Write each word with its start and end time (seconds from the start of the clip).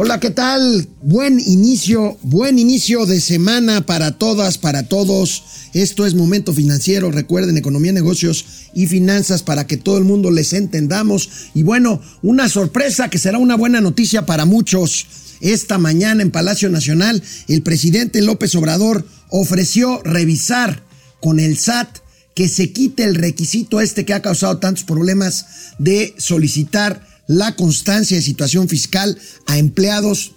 Hola, 0.00 0.20
¿qué 0.20 0.30
tal? 0.30 0.86
Buen 1.02 1.40
inicio, 1.40 2.18
buen 2.22 2.60
inicio 2.60 3.04
de 3.04 3.20
semana 3.20 3.84
para 3.84 4.12
todas, 4.12 4.56
para 4.56 4.84
todos. 4.84 5.42
Esto 5.74 6.06
es 6.06 6.14
Momento 6.14 6.54
Financiero. 6.54 7.10
Recuerden, 7.10 7.56
economía, 7.56 7.90
negocios 7.90 8.44
y 8.74 8.86
finanzas 8.86 9.42
para 9.42 9.66
que 9.66 9.76
todo 9.76 9.98
el 9.98 10.04
mundo 10.04 10.30
les 10.30 10.52
entendamos. 10.52 11.50
Y 11.52 11.64
bueno, 11.64 12.00
una 12.22 12.48
sorpresa 12.48 13.10
que 13.10 13.18
será 13.18 13.38
una 13.38 13.56
buena 13.56 13.80
noticia 13.80 14.24
para 14.24 14.44
muchos. 14.44 15.08
Esta 15.40 15.78
mañana 15.78 16.22
en 16.22 16.30
Palacio 16.30 16.70
Nacional, 16.70 17.20
el 17.48 17.62
presidente 17.62 18.22
López 18.22 18.54
Obrador 18.54 19.04
ofreció 19.30 20.00
revisar 20.04 20.84
con 21.20 21.40
el 21.40 21.58
SAT 21.58 21.88
que 22.36 22.46
se 22.46 22.72
quite 22.72 23.02
el 23.02 23.16
requisito 23.16 23.80
este 23.80 24.04
que 24.04 24.14
ha 24.14 24.22
causado 24.22 24.58
tantos 24.58 24.84
problemas 24.84 25.46
de 25.80 26.14
solicitar 26.18 27.07
la 27.28 27.54
constancia 27.54 28.16
de 28.16 28.22
situación 28.22 28.68
fiscal 28.68 29.16
a 29.46 29.58
empleados 29.58 30.32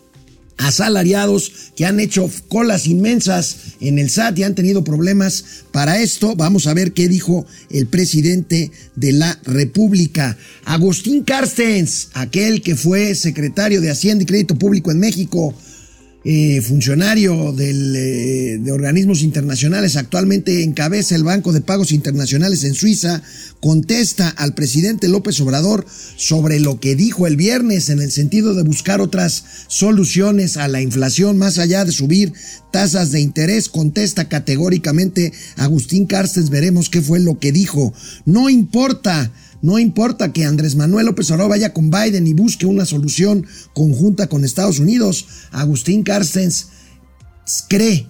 asalariados 0.57 1.71
que 1.75 1.85
han 1.85 1.99
hecho 1.99 2.29
colas 2.47 2.85
inmensas 2.85 3.57
en 3.79 3.97
el 3.97 4.09
SAT 4.09 4.37
y 4.37 4.43
han 4.43 4.53
tenido 4.53 4.83
problemas 4.83 5.43
para 5.71 5.99
esto. 5.99 6.35
Vamos 6.35 6.67
a 6.67 6.73
ver 6.75 6.93
qué 6.93 7.07
dijo 7.07 7.47
el 7.71 7.87
presidente 7.87 8.71
de 8.95 9.11
la 9.13 9.39
República. 9.43 10.37
Agustín 10.65 11.23
Carstens, 11.23 12.09
aquel 12.13 12.61
que 12.61 12.75
fue 12.75 13.15
secretario 13.15 13.81
de 13.81 13.89
Hacienda 13.89 14.23
y 14.23 14.27
Crédito 14.27 14.55
Público 14.55 14.91
en 14.91 14.99
México, 14.99 15.55
eh, 16.23 16.61
funcionario 16.61 17.55
eh, 17.57 18.59
de 18.61 18.71
organismos 18.71 19.23
internacionales, 19.23 19.95
actualmente 19.95 20.63
encabeza 20.63 21.15
el 21.15 21.23
Banco 21.23 21.51
de 21.51 21.61
Pagos 21.61 21.91
Internacionales 21.91 22.63
en 22.63 22.75
Suiza, 22.75 23.23
contesta 23.59 24.29
al 24.29 24.53
presidente 24.53 25.07
López 25.07 25.39
Obrador 25.41 25.83
sobre 26.17 26.59
lo 26.59 26.79
que 26.79 26.95
dijo 26.95 27.25
el 27.25 27.37
viernes 27.37 27.89
en 27.89 28.01
el 28.01 28.11
sentido 28.11 28.53
de 28.53 28.61
buscar 28.61 29.01
otras 29.01 29.43
soluciones 29.67 30.57
a 30.57 30.67
la 30.67 30.81
inflación 30.81 31.39
más 31.39 31.57
allá 31.57 31.85
de 31.85 31.91
subir 31.91 32.33
tasas 32.71 33.11
de 33.11 33.19
interés. 33.19 33.67
Contesta 33.69 34.29
categóricamente 34.29 35.33
Agustín 35.57 36.05
Carstens, 36.05 36.51
veremos 36.51 36.89
qué 36.89 37.01
fue 37.01 37.19
lo 37.19 37.39
que 37.39 37.51
dijo. 37.51 37.93
No 38.25 38.49
importa 38.49 39.31
no 39.61 39.77
importa 39.77 40.33
que 40.33 40.45
Andrés 40.45 40.75
Manuel 40.75 41.05
López 41.05 41.29
Obrador 41.31 41.51
vaya 41.51 41.73
con 41.73 41.91
Biden 41.91 42.27
y 42.27 42.33
busque 42.33 42.65
una 42.65 42.85
solución 42.85 43.45
conjunta 43.73 44.27
con 44.27 44.43
Estados 44.43 44.79
Unidos. 44.79 45.27
Agustín 45.51 46.03
Carstens 46.03 46.67
cree 47.67 48.07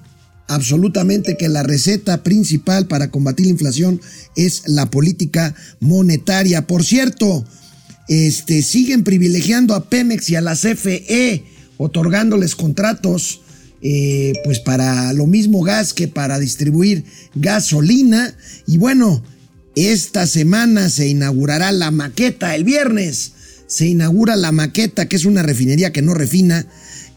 absolutamente 0.48 1.38
que 1.38 1.50
la 1.50 1.64
receta 1.64 2.24
principal 2.24 2.88
para 2.88 3.12
combatir 3.12 3.46
la 3.48 3.54
inflación 3.54 4.02
es 4.36 4.64
la 4.68 4.90
política 4.90 5.56
monetaria. 5.80 6.68
Por 6.68 6.84
cierto, 6.84 7.46
este, 8.08 8.62
siguen 8.62 9.04
privilegiando 9.04 9.76
a 9.76 9.90
Pemex 9.90 10.30
y 10.30 10.36
a 10.36 10.42
la 10.42 10.56
CFE, 10.56 11.46
otorgándoles 11.78 12.56
contratos 12.56 13.42
eh, 13.84 14.34
pues 14.44 14.60
para 14.60 15.12
lo 15.14 15.26
mismo 15.26 15.64
gas 15.64 15.94
que 15.94 16.08
para 16.08 16.40
distribuir 16.40 17.04
gasolina. 17.34 18.36
Y 18.68 18.78
bueno, 18.78 19.24
esta 19.76 20.28
semana 20.28 20.90
se 20.90 21.08
inaugurará 21.08 21.72
la 21.72 21.92
maqueta, 21.92 22.56
el 22.56 22.64
viernes 22.64 23.32
se 23.68 23.88
inaugura 23.88 24.36
la 24.36 24.52
maqueta, 24.52 25.08
que 25.08 25.16
es 25.16 25.24
una 25.24 25.44
refinería 25.44 25.94
que 25.94 26.02
no 26.02 26.14
refina, 26.14 26.68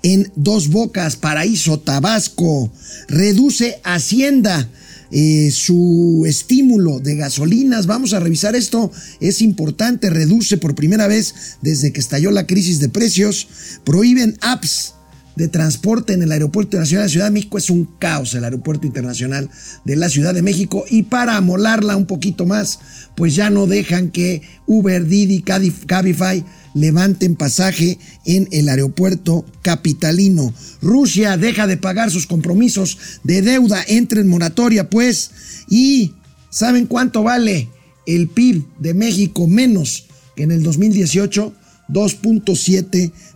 en 0.05 0.31
Dos 0.37 0.69
Bocas, 0.69 1.17
Paraíso, 1.17 1.81
Tabasco. 1.81 2.71
Reduce 3.09 3.81
Hacienda. 3.83 4.69
Eh, 5.11 5.51
su 5.53 6.25
estímulo 6.27 6.99
de 7.01 7.17
gasolinas. 7.17 7.87
Vamos 7.87 8.13
a 8.13 8.21
revisar 8.21 8.55
esto. 8.55 8.91
Es 9.21 9.43
importante, 9.43 10.11
reduce 10.11 10.57
por 10.57 10.75
primera 10.75 11.07
vez 11.07 11.35
desde 11.63 11.93
que 11.93 12.01
estalló 12.01 12.31
la 12.31 12.47
crisis 12.47 12.81
de 12.81 12.89
precios. 12.89 13.49
Prohíben 13.85 14.37
apps 14.41 14.94
de 15.37 15.49
transporte 15.49 16.13
en 16.13 16.23
el 16.23 16.33
Aeropuerto 16.33 16.77
Internacional 16.77 17.07
de 17.07 17.11
Ciudad 17.13 17.27
de 17.27 17.33
México. 17.33 17.59
Es 17.59 17.71
un 17.71 17.85
caos 17.99 18.35
el 18.35 18.45
Aeropuerto 18.45 18.87
Internacional 18.87 19.51
de 19.85 19.97
la 19.97 20.09
Ciudad 20.09 20.35
de 20.35 20.43
México. 20.43 20.85
Y 20.89 21.05
para 21.05 21.37
amolarla 21.37 21.97
un 21.97 22.07
poquito 22.07 22.47
más, 22.47 22.81
pues 23.17 23.35
ya 23.35 23.51
no 23.51 23.67
dejan 23.67 24.11
que 24.11 24.43
Uber, 24.67 25.07
Didi, 25.07 25.43
Cabify 25.43 26.45
levanten 26.75 27.37
pasaje 27.37 27.99
en 28.25 28.49
el 28.51 28.69
aeropuerto 28.69 29.45
capitalino. 29.63 30.53
Rusia 30.83 31.37
deja 31.37 31.67
de 31.67 31.77
pagar 31.77 32.11
sus 32.11 32.27
compromisos 32.27 32.99
de 33.23 33.43
deuda, 33.43 33.83
entre 33.87 34.21
en 34.21 34.29
moratoria, 34.29 34.91
pues. 34.91 35.31
Y 35.69 36.13
¿saben 36.51 36.87
cuánto 36.87 37.23
vale 37.23 37.69
el 38.07 38.29
PIB 38.29 38.65
de 38.79 38.95
México 38.95 39.47
menos 39.47 40.07
que 40.37 40.43
en 40.43 40.51
el 40.51 40.63
2018? 40.63 41.55
2.7 41.89 43.13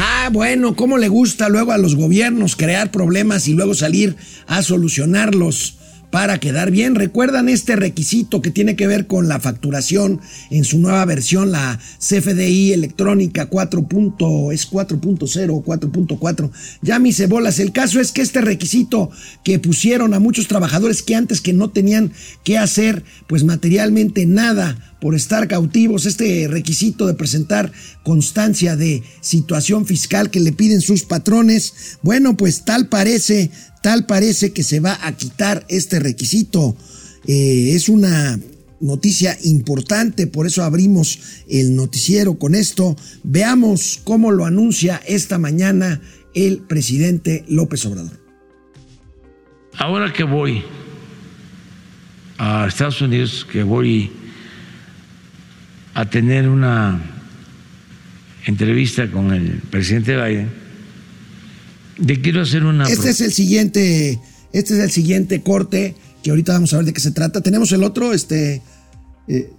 Ah, 0.00 0.30
bueno, 0.32 0.76
¿cómo 0.76 0.96
le 0.96 1.08
gusta 1.08 1.48
luego 1.48 1.72
a 1.72 1.78
los 1.78 1.96
gobiernos 1.96 2.54
crear 2.54 2.92
problemas 2.92 3.48
y 3.48 3.54
luego 3.54 3.74
salir 3.74 4.14
a 4.46 4.62
solucionarlos? 4.62 5.77
Para 6.10 6.38
quedar 6.38 6.70
bien. 6.70 6.94
¿Recuerdan 6.94 7.48
este 7.48 7.76
requisito 7.76 8.40
que 8.40 8.50
tiene 8.50 8.76
que 8.76 8.86
ver 8.86 9.06
con 9.06 9.28
la 9.28 9.40
facturación 9.40 10.20
en 10.50 10.64
su 10.64 10.78
nueva 10.78 11.04
versión, 11.04 11.52
la 11.52 11.78
CFDI 11.98 12.72
electrónica 12.72 13.46
4. 13.46 13.80
es 14.52 14.70
4.0 14.70 15.50
o 15.50 15.64
4.4? 15.64 16.50
Ya 16.82 16.98
mis 16.98 17.16
cebolas, 17.16 17.58
el 17.58 17.72
caso 17.72 18.00
es 18.00 18.12
que 18.12 18.22
este 18.22 18.40
requisito 18.40 19.10
que 19.44 19.58
pusieron 19.58 20.14
a 20.14 20.20
muchos 20.20 20.48
trabajadores 20.48 21.02
que 21.02 21.14
antes 21.14 21.40
que 21.40 21.52
no 21.52 21.70
tenían 21.70 22.12
que 22.44 22.58
hacer 22.58 23.04
pues 23.26 23.44
materialmente 23.44 24.26
nada 24.26 24.78
por 25.00 25.14
estar 25.14 25.46
cautivos, 25.46 26.06
este 26.06 26.48
requisito 26.48 27.06
de 27.06 27.14
presentar 27.14 27.72
constancia 28.02 28.76
de 28.76 29.02
situación 29.20 29.86
fiscal 29.86 30.30
que 30.30 30.40
le 30.40 30.52
piden 30.52 30.80
sus 30.80 31.04
patrones, 31.04 31.98
bueno, 32.02 32.36
pues 32.36 32.64
tal 32.64 32.88
parece, 32.88 33.50
tal 33.82 34.06
parece 34.06 34.52
que 34.52 34.62
se 34.62 34.80
va 34.80 34.98
a 35.02 35.12
quitar 35.16 35.64
este 35.68 35.98
requisito. 35.98 36.76
Eh, 37.26 37.72
es 37.74 37.88
una 37.88 38.38
noticia 38.80 39.36
importante, 39.44 40.26
por 40.26 40.46
eso 40.46 40.62
abrimos 40.62 41.18
el 41.48 41.74
noticiero 41.74 42.38
con 42.38 42.54
esto. 42.54 42.96
Veamos 43.22 44.00
cómo 44.04 44.30
lo 44.30 44.44
anuncia 44.44 45.00
esta 45.06 45.38
mañana 45.38 46.00
el 46.34 46.58
presidente 46.58 47.44
López 47.48 47.84
Obrador. 47.86 48.18
Ahora 49.76 50.12
que 50.12 50.24
voy 50.24 50.62
a 52.38 52.66
Estados 52.66 53.00
Unidos, 53.00 53.46
que 53.50 53.62
voy 53.62 54.10
a 55.94 56.08
tener 56.08 56.48
una 56.48 57.00
entrevista 58.44 59.10
con 59.10 59.32
el 59.32 59.60
presidente 59.70 60.16
Biden, 60.16 60.50
le 61.98 62.20
quiero 62.20 62.42
hacer 62.42 62.64
una... 62.64 62.88
Este 62.88 63.10
es 63.10 63.20
el 63.20 63.32
siguiente, 63.32 64.20
este 64.52 64.74
es 64.74 64.80
el 64.80 64.90
siguiente 64.90 65.42
corte, 65.42 65.94
que 66.22 66.30
ahorita 66.30 66.52
vamos 66.52 66.72
a 66.72 66.78
ver 66.78 66.86
de 66.86 66.92
qué 66.92 67.00
se 67.00 67.10
trata. 67.10 67.40
Tenemos 67.40 67.72
el 67.72 67.84
otro, 67.84 68.12
este... 68.12 68.62
Eh, 69.26 69.50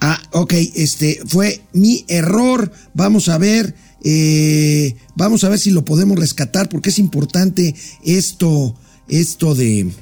ah, 0.00 0.20
ok, 0.32 0.54
este 0.74 1.20
fue 1.26 1.62
mi 1.72 2.04
error. 2.08 2.72
Vamos 2.94 3.28
a 3.28 3.38
ver, 3.38 3.74
eh, 4.04 4.96
vamos 5.14 5.44
a 5.44 5.48
ver 5.48 5.58
si 5.58 5.70
lo 5.70 5.84
podemos 5.84 6.18
rescatar, 6.18 6.68
porque 6.68 6.90
es 6.90 6.98
importante 6.98 7.74
esto, 8.02 8.74
esto 9.08 9.54
de 9.54 9.92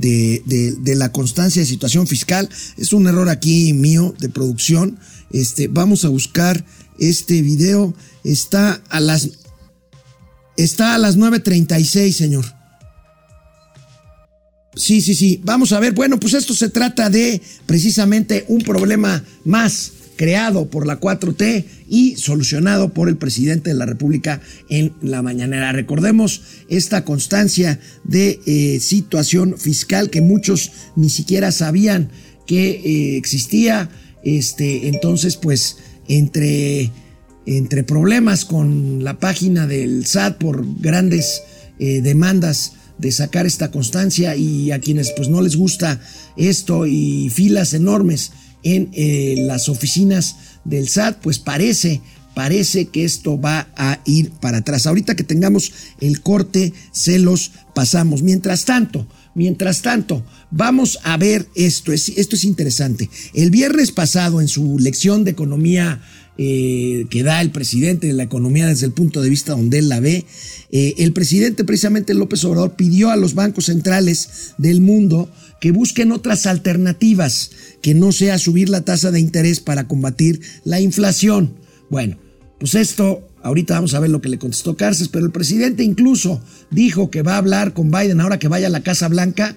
de, 0.00 0.94
la 0.96 1.12
constancia 1.12 1.62
de 1.62 1.66
situación 1.66 2.06
fiscal. 2.06 2.48
Es 2.76 2.92
un 2.92 3.06
error 3.06 3.28
aquí 3.28 3.72
mío 3.72 4.14
de 4.18 4.28
producción. 4.28 4.98
Este, 5.30 5.68
vamos 5.68 6.04
a 6.04 6.08
buscar 6.08 6.64
este 6.98 7.42
video. 7.42 7.94
Está 8.24 8.82
a 8.88 9.00
las, 9.00 9.30
está 10.56 10.94
a 10.94 10.98
las 10.98 11.16
9.36, 11.16 12.12
señor. 12.12 12.44
Sí, 14.74 15.00
sí, 15.00 15.14
sí. 15.14 15.40
Vamos 15.44 15.72
a 15.72 15.80
ver. 15.80 15.92
Bueno, 15.92 16.20
pues 16.20 16.34
esto 16.34 16.54
se 16.54 16.68
trata 16.68 17.10
de 17.10 17.42
precisamente 17.66 18.44
un 18.48 18.62
problema 18.62 19.24
más 19.44 19.92
creado 20.18 20.68
por 20.68 20.86
la 20.86 21.00
4T 21.00 21.64
y 21.88 22.16
solucionado 22.16 22.92
por 22.92 23.08
el 23.08 23.16
presidente 23.16 23.70
de 23.70 23.76
la 23.76 23.86
República 23.86 24.40
en 24.68 24.92
la 25.00 25.22
mañanera. 25.22 25.72
Recordemos 25.72 26.42
esta 26.68 27.04
constancia 27.04 27.80
de 28.04 28.40
eh, 28.44 28.80
situación 28.80 29.56
fiscal 29.56 30.10
que 30.10 30.20
muchos 30.20 30.72
ni 30.96 31.08
siquiera 31.08 31.52
sabían 31.52 32.10
que 32.46 32.70
eh, 32.70 33.16
existía. 33.16 33.88
Este, 34.24 34.88
entonces, 34.88 35.36
pues, 35.36 35.76
entre 36.08 36.90
entre 37.46 37.82
problemas 37.82 38.44
con 38.44 39.02
la 39.02 39.18
página 39.18 39.66
del 39.66 40.04
SAT 40.04 40.36
por 40.36 40.66
grandes 40.80 41.42
eh, 41.78 42.02
demandas 42.02 42.74
de 42.98 43.10
sacar 43.10 43.46
esta 43.46 43.70
constancia 43.70 44.36
y 44.36 44.70
a 44.70 44.80
quienes 44.80 45.12
pues 45.16 45.28
no 45.28 45.40
les 45.40 45.56
gusta 45.56 45.98
esto 46.36 46.86
y 46.86 47.30
filas 47.30 47.72
enormes 47.72 48.32
en 48.62 48.90
eh, 48.92 49.36
las 49.46 49.68
oficinas 49.68 50.36
del 50.64 50.88
SAT, 50.88 51.20
pues 51.22 51.38
parece, 51.38 52.02
parece 52.34 52.88
que 52.88 53.04
esto 53.04 53.40
va 53.40 53.68
a 53.76 54.00
ir 54.04 54.30
para 54.30 54.58
atrás. 54.58 54.86
Ahorita 54.86 55.16
que 55.16 55.24
tengamos 55.24 55.72
el 56.00 56.20
corte, 56.20 56.74
se 56.92 57.18
los 57.18 57.52
pasamos. 57.74 58.22
Mientras 58.22 58.64
tanto, 58.64 59.06
mientras 59.38 59.82
tanto, 59.82 60.24
vamos 60.50 60.98
a 61.04 61.16
ver 61.16 61.46
esto, 61.54 61.92
esto 61.92 62.36
es 62.36 62.44
interesante. 62.44 63.08
El 63.32 63.50
viernes 63.50 63.92
pasado 63.92 64.40
en 64.40 64.48
su 64.48 64.78
lección 64.80 65.22
de 65.22 65.30
economía 65.30 66.02
eh, 66.36 67.06
que 67.10 67.22
da 67.22 67.40
el 67.40 67.50
presidente 67.50 68.08
de 68.08 68.12
la 68.12 68.24
economía 68.24 68.66
desde 68.66 68.86
el 68.86 68.92
punto 68.92 69.22
de 69.22 69.30
vista 69.30 69.52
donde 69.52 69.78
él 69.78 69.88
la 69.88 70.00
ve. 70.00 70.24
Eh, 70.72 70.94
el 70.98 71.12
presidente, 71.12 71.64
precisamente 71.64 72.14
López 72.14 72.44
Obrador, 72.44 72.74
pidió 72.74 73.10
a 73.10 73.16
los 73.16 73.34
bancos 73.34 73.66
centrales 73.66 74.54
del 74.58 74.80
mundo 74.80 75.30
que 75.60 75.70
busquen 75.70 76.10
otras 76.10 76.46
alternativas, 76.46 77.52
que 77.80 77.94
no 77.94 78.10
sea 78.10 78.38
subir 78.38 78.68
la 78.68 78.82
tasa 78.82 79.12
de 79.12 79.20
interés 79.20 79.60
para 79.60 79.86
combatir 79.86 80.40
la 80.64 80.80
inflación. 80.80 81.54
Bueno, 81.90 82.18
pues 82.58 82.74
esto, 82.74 83.27
ahorita 83.42 83.74
vamos 83.74 83.94
a 83.94 84.00
ver 84.00 84.10
lo 84.10 84.20
que 84.20 84.28
le 84.28 84.38
contestó 84.38 84.76
Cárcel, 84.76 85.08
pero 85.12 85.26
el 85.26 85.32
presidente 85.32 85.82
incluso 85.82 86.40
dijo 86.70 87.10
que 87.10 87.22
va 87.22 87.34
a 87.34 87.38
hablar 87.38 87.72
con 87.72 87.90
Biden 87.90 88.20
ahora 88.20 88.38
que 88.38 88.48
vaya 88.48 88.66
a 88.66 88.70
la 88.70 88.82
Casa 88.82 89.08
Blanca 89.08 89.56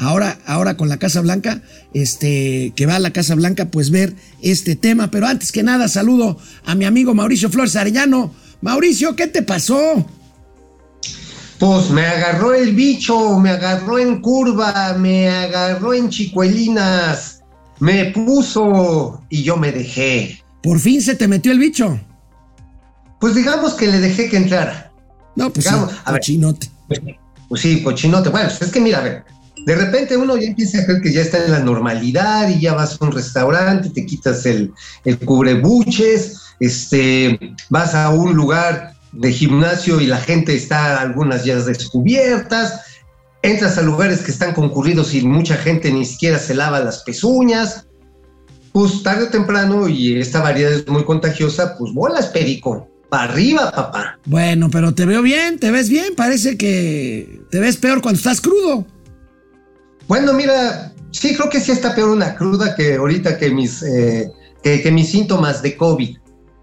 ahora, 0.00 0.38
ahora 0.46 0.76
con 0.76 0.88
la 0.88 0.96
Casa 0.96 1.20
Blanca, 1.20 1.62
este, 1.94 2.72
que 2.74 2.86
va 2.86 2.96
a 2.96 2.98
la 2.98 3.12
Casa 3.12 3.34
Blanca, 3.34 3.66
pues 3.66 3.90
ver 3.90 4.14
este 4.42 4.74
tema. 4.74 5.10
Pero 5.10 5.26
antes 5.26 5.52
que 5.52 5.62
nada, 5.62 5.88
saludo 5.88 6.38
a 6.64 6.74
mi 6.74 6.84
amigo 6.84 7.14
Mauricio 7.14 7.50
Flores 7.50 7.76
Arellano. 7.76 8.34
Mauricio, 8.62 9.14
¿qué 9.14 9.26
te 9.26 9.42
pasó? 9.42 10.06
Pues 11.58 11.90
me 11.90 12.06
agarró 12.06 12.54
el 12.54 12.74
bicho, 12.74 13.38
me 13.38 13.50
agarró 13.50 13.98
en 13.98 14.22
curva, 14.22 14.96
me 14.98 15.28
agarró 15.28 15.92
en 15.92 16.08
chicuelinas, 16.08 17.42
me 17.78 18.06
puso 18.06 19.22
y 19.28 19.42
yo 19.42 19.58
me 19.58 19.70
dejé. 19.70 20.42
¿Por 20.62 20.80
fin 20.80 21.02
se 21.02 21.14
te 21.14 21.28
metió 21.28 21.52
el 21.52 21.58
bicho? 21.58 22.00
Pues 23.20 23.34
digamos 23.34 23.74
que 23.74 23.86
le 23.86 24.00
dejé 24.00 24.28
que 24.28 24.38
entrara. 24.38 24.92
No, 25.36 25.50
pues 25.50 25.66
sí, 25.66 25.74
cochinote. 26.04 26.70
pues, 26.88 27.00
pues, 27.48 27.60
sí, 27.60 27.82
cochinote. 27.82 28.30
Bueno, 28.30 28.48
pues 28.48 28.62
es 28.62 28.72
que 28.72 28.80
mira, 28.80 28.98
a 28.98 29.02
ver, 29.02 29.24
de 29.66 29.74
repente 29.76 30.16
uno 30.16 30.36
ya 30.36 30.48
empieza 30.48 30.80
a 30.80 30.84
creer 30.84 31.02
que 31.02 31.12
ya 31.12 31.20
está 31.20 31.44
en 31.44 31.52
la 31.52 31.60
normalidad 31.60 32.48
y 32.48 32.60
ya 32.60 32.74
vas 32.74 32.98
a 33.00 33.04
un 33.04 33.12
restaurante, 33.12 33.90
te 33.90 34.06
quitas 34.06 34.46
el, 34.46 34.72
el 35.04 35.18
cubrebuches, 35.18 36.40
este, 36.60 37.38
vas 37.68 37.94
a 37.94 38.10
un 38.10 38.34
lugar 38.34 38.94
de 39.12 39.32
gimnasio 39.32 40.00
y 40.00 40.06
la 40.06 40.18
gente 40.18 40.54
está 40.54 41.00
algunas 41.00 41.44
ya 41.44 41.56
descubiertas, 41.56 42.80
entras 43.42 43.76
a 43.78 43.82
lugares 43.82 44.20
que 44.20 44.30
están 44.30 44.54
concurridos 44.54 45.14
y 45.14 45.22
mucha 45.22 45.56
gente 45.56 45.90
ni 45.90 46.04
siquiera 46.04 46.38
se 46.38 46.54
lava 46.54 46.80
las 46.80 47.02
pezuñas, 47.02 47.86
pues 48.72 49.02
tarde 49.02 49.24
o 49.24 49.28
temprano, 49.28 49.88
y 49.88 50.20
esta 50.20 50.40
variedad 50.40 50.72
es 50.72 50.86
muy 50.86 51.04
contagiosa, 51.04 51.76
pues 51.76 51.92
bolas, 51.92 52.26
perico. 52.26 52.89
Para 53.10 53.32
arriba, 53.32 53.72
papá. 53.72 54.18
Bueno, 54.24 54.70
pero 54.70 54.94
te 54.94 55.04
veo 55.04 55.20
bien, 55.20 55.58
te 55.58 55.72
ves 55.72 55.90
bien, 55.90 56.14
parece 56.16 56.56
que 56.56 57.42
te 57.50 57.58
ves 57.58 57.76
peor 57.76 58.00
cuando 58.00 58.18
estás 58.18 58.40
crudo. 58.40 58.86
Bueno, 60.06 60.32
mira, 60.32 60.92
sí 61.10 61.34
creo 61.34 61.50
que 61.50 61.60
sí 61.60 61.72
está 61.72 61.94
peor 61.94 62.10
una 62.10 62.36
cruda 62.36 62.74
que 62.76 62.94
ahorita 62.94 63.36
que 63.36 63.50
mis, 63.50 63.82
eh, 63.82 64.30
que, 64.62 64.90
mis 64.92 65.10
síntomas 65.10 65.60
de 65.60 65.76
COVID. 65.76 66.16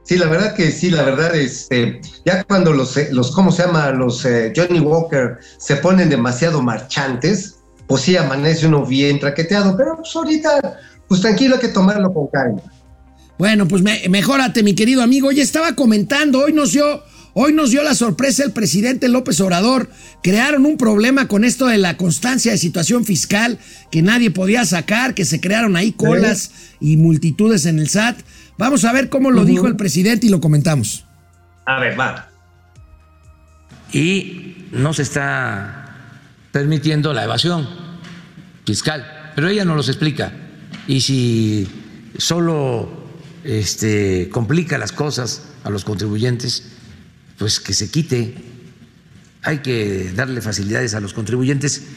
Sí, 0.04 0.18
la 0.18 0.28
verdad 0.28 0.56
que 0.56 0.72
sí, 0.72 0.90
la 0.90 1.04
verdad, 1.04 1.36
este, 1.36 2.00
ya 2.26 2.46
cuando 2.46 2.72
los, 2.72 2.96
eh, 2.96 3.10
los 3.12 3.32
¿cómo 3.32 3.52
se 3.52 3.64
llama? 3.64 3.92
Los 3.92 4.26
eh, 4.26 4.54
Johnny 4.56 4.80
Walker 4.80 5.38
se 5.58 5.76
ponen 5.76 6.10
demasiado 6.10 6.62
marchantes, 6.62 7.58
pues 7.88 8.04
sí 8.04 8.16
amanece 8.16 8.68
uno 8.68 8.86
bien 8.86 9.20
traqueteado, 9.20 9.76
pero 9.76 9.98
pues 9.98 10.16
ahorita, 10.16 10.80
pues 11.10 11.20
tranquilo, 11.20 11.56
hay 11.56 11.62
que 11.62 11.68
tomarlo 11.68 12.14
con 12.14 12.28
calma. 12.28 12.62
Bueno, 13.38 13.68
pues 13.68 13.84
mejórate, 14.10 14.64
mi 14.64 14.74
querido 14.74 15.02
amigo. 15.04 15.28
Hoy 15.28 15.40
estaba 15.40 15.76
comentando, 15.76 16.40
hoy 16.40 16.54
nos 16.54 16.72
dio 16.72 17.04
Hoy 17.40 17.54
nos 17.54 17.70
dio 17.70 17.84
la 17.84 17.94
sorpresa 17.94 18.44
el 18.44 18.52
presidente 18.52 19.08
López 19.10 19.40
Obrador. 19.42 19.92
Crearon 20.24 20.66
un 20.66 20.76
problema 20.76 21.28
con 21.28 21.46
esto 21.46 21.68
de 21.68 21.78
la 21.78 21.96
constancia 21.96 22.52
de 22.52 22.58
situación 22.58 23.06
fiscal 23.06 23.60
que 23.92 24.02
nadie 24.02 24.32
podía 24.32 24.66
sacar, 24.66 25.14
que 25.14 25.24
se 25.24 25.40
crearon 25.40 25.76
ahí 25.76 25.92
colas 25.92 26.50
y 26.80 26.98
multitudes 26.98 27.68
en 27.68 27.78
el 27.78 27.90
SAT. 27.90 28.18
Vamos 28.58 28.86
a 28.86 28.92
ver 28.92 29.10
cómo 29.10 29.30
lo 29.30 29.46
dijo 29.46 29.68
el 29.68 29.76
presidente 29.76 30.26
y 30.26 30.30
lo 30.30 30.42
comentamos. 30.42 31.06
A 31.68 31.80
ver, 31.80 32.00
va. 32.00 32.28
Y 33.94 34.66
no 34.72 34.94
se 34.94 35.04
está 35.04 35.96
permitiendo 36.52 37.14
la 37.14 37.24
evasión 37.24 37.70
fiscal, 38.66 39.32
pero 39.36 39.48
ella 39.48 39.64
no 39.64 39.76
los 39.76 39.90
explica. 39.90 40.34
Y 40.88 41.02
si 41.02 41.68
solo 42.18 43.07
este, 43.48 44.28
complica 44.30 44.78
las 44.78 44.92
cosas 44.92 45.44
a 45.64 45.70
los 45.70 45.86
contribuyentes, 45.86 46.64
pues 47.38 47.62
que 47.62 47.74
se 47.74 47.90
quite. 47.90 48.36
Hay 49.42 49.60
que 49.60 50.12
darle 50.14 50.42
facilidades 50.42 50.94
a 50.94 51.00
los 51.00 51.14
contribuyentes, 51.14 51.88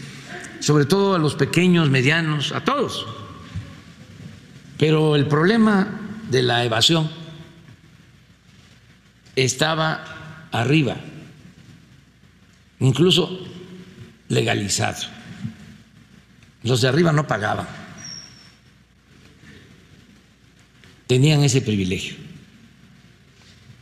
sobre 0.61 0.85
todo 0.85 1.17
a 1.17 1.19
los 1.19 1.35
pequeños, 1.35 1.91
medianos, 1.91 2.53
a 2.53 2.65
todos. 2.65 3.05
Pero 4.79 5.17
el 5.17 5.27
problema 5.27 6.01
de 6.31 6.43
la 6.43 6.65
evasión 6.65 7.11
estaba 9.35 10.47
arriba, 10.53 10.99
incluso 12.79 13.41
legalizado. 14.29 15.03
Los 16.63 16.81
de 16.83 16.89
arriba 16.89 17.13
no 17.13 17.27
pagaban, 17.27 17.67
tenían 21.11 21.43
ese 21.43 21.61
privilegio. 21.61 22.15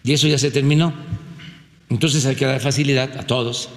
Y 0.03 0.15
eso 0.15 0.27
ya 0.29 0.39
se 0.39 0.51
terminó. 0.51 0.95
Entonces 1.91 2.25
hay 2.25 2.37
que 2.37 2.47
dar 2.47 2.59
facilidad 2.59 3.19
a 3.19 3.27
todos 3.27 3.69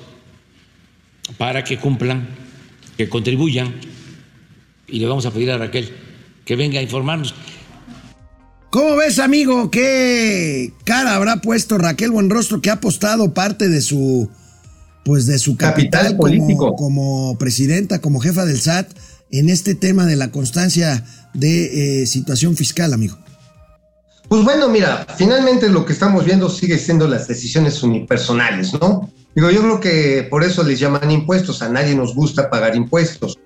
para 1.37 1.65
que 1.65 1.77
cumplan, 1.77 2.29
que 2.95 3.09
contribuyan 3.09 3.75
y 4.87 4.99
le 4.99 5.05
vamos 5.05 5.25
a 5.25 5.31
pedir 5.31 5.51
a 5.51 5.57
Raquel 5.57 5.89
que 6.45 6.55
venga 6.55 6.79
a 6.79 6.81
informarnos. 6.81 7.35
¿Cómo 8.69 8.95
ves, 8.95 9.19
amigo? 9.19 9.69
¿Qué 9.69 10.71
cara 10.85 11.17
habrá 11.17 11.41
puesto 11.41 11.77
Raquel 11.77 12.11
Buenrostro 12.11 12.61
que 12.61 12.69
ha 12.69 12.75
apostado 12.75 13.33
parte 13.33 13.67
de 13.67 13.81
su 13.81 14.29
pues 15.03 15.25
de 15.25 15.37
su 15.39 15.57
capital, 15.57 16.15
político 16.15 16.73
como, 16.77 17.37
presidenta, 17.37 17.99
como 17.99 18.21
jefa 18.21 18.45
del 18.45 18.61
SAT 18.61 18.93
en 19.29 19.49
este 19.49 19.75
tema 19.75 20.05
de 20.05 20.15
la 20.15 20.31
constancia 20.31 21.03
de 21.33 22.03
eh, 22.03 22.05
situación 22.05 22.55
fiscal, 22.55 22.93
amigo? 22.93 23.20
Pues 24.31 24.45
bueno, 24.45 24.69
mira, 24.69 25.05
finalmente 25.17 25.67
lo 25.67 25.83
que 25.83 25.91
estamos 25.91 26.23
viendo 26.23 26.49
sigue 26.49 26.77
siendo 26.77 27.05
las 27.05 27.27
decisiones 27.27 27.83
unipersonales, 27.83 28.73
¿no? 28.79 29.11
Digo, 29.35 29.51
yo 29.51 29.59
creo 29.59 29.79
que 29.81 30.27
por 30.29 30.41
eso 30.41 30.63
les 30.63 30.79
llaman 30.79 31.11
impuestos, 31.11 31.61
a 31.61 31.67
nadie 31.67 31.93
nos 31.95 32.15
gusta 32.15 32.49
pagar 32.49 32.73
impuestos, 32.73 33.37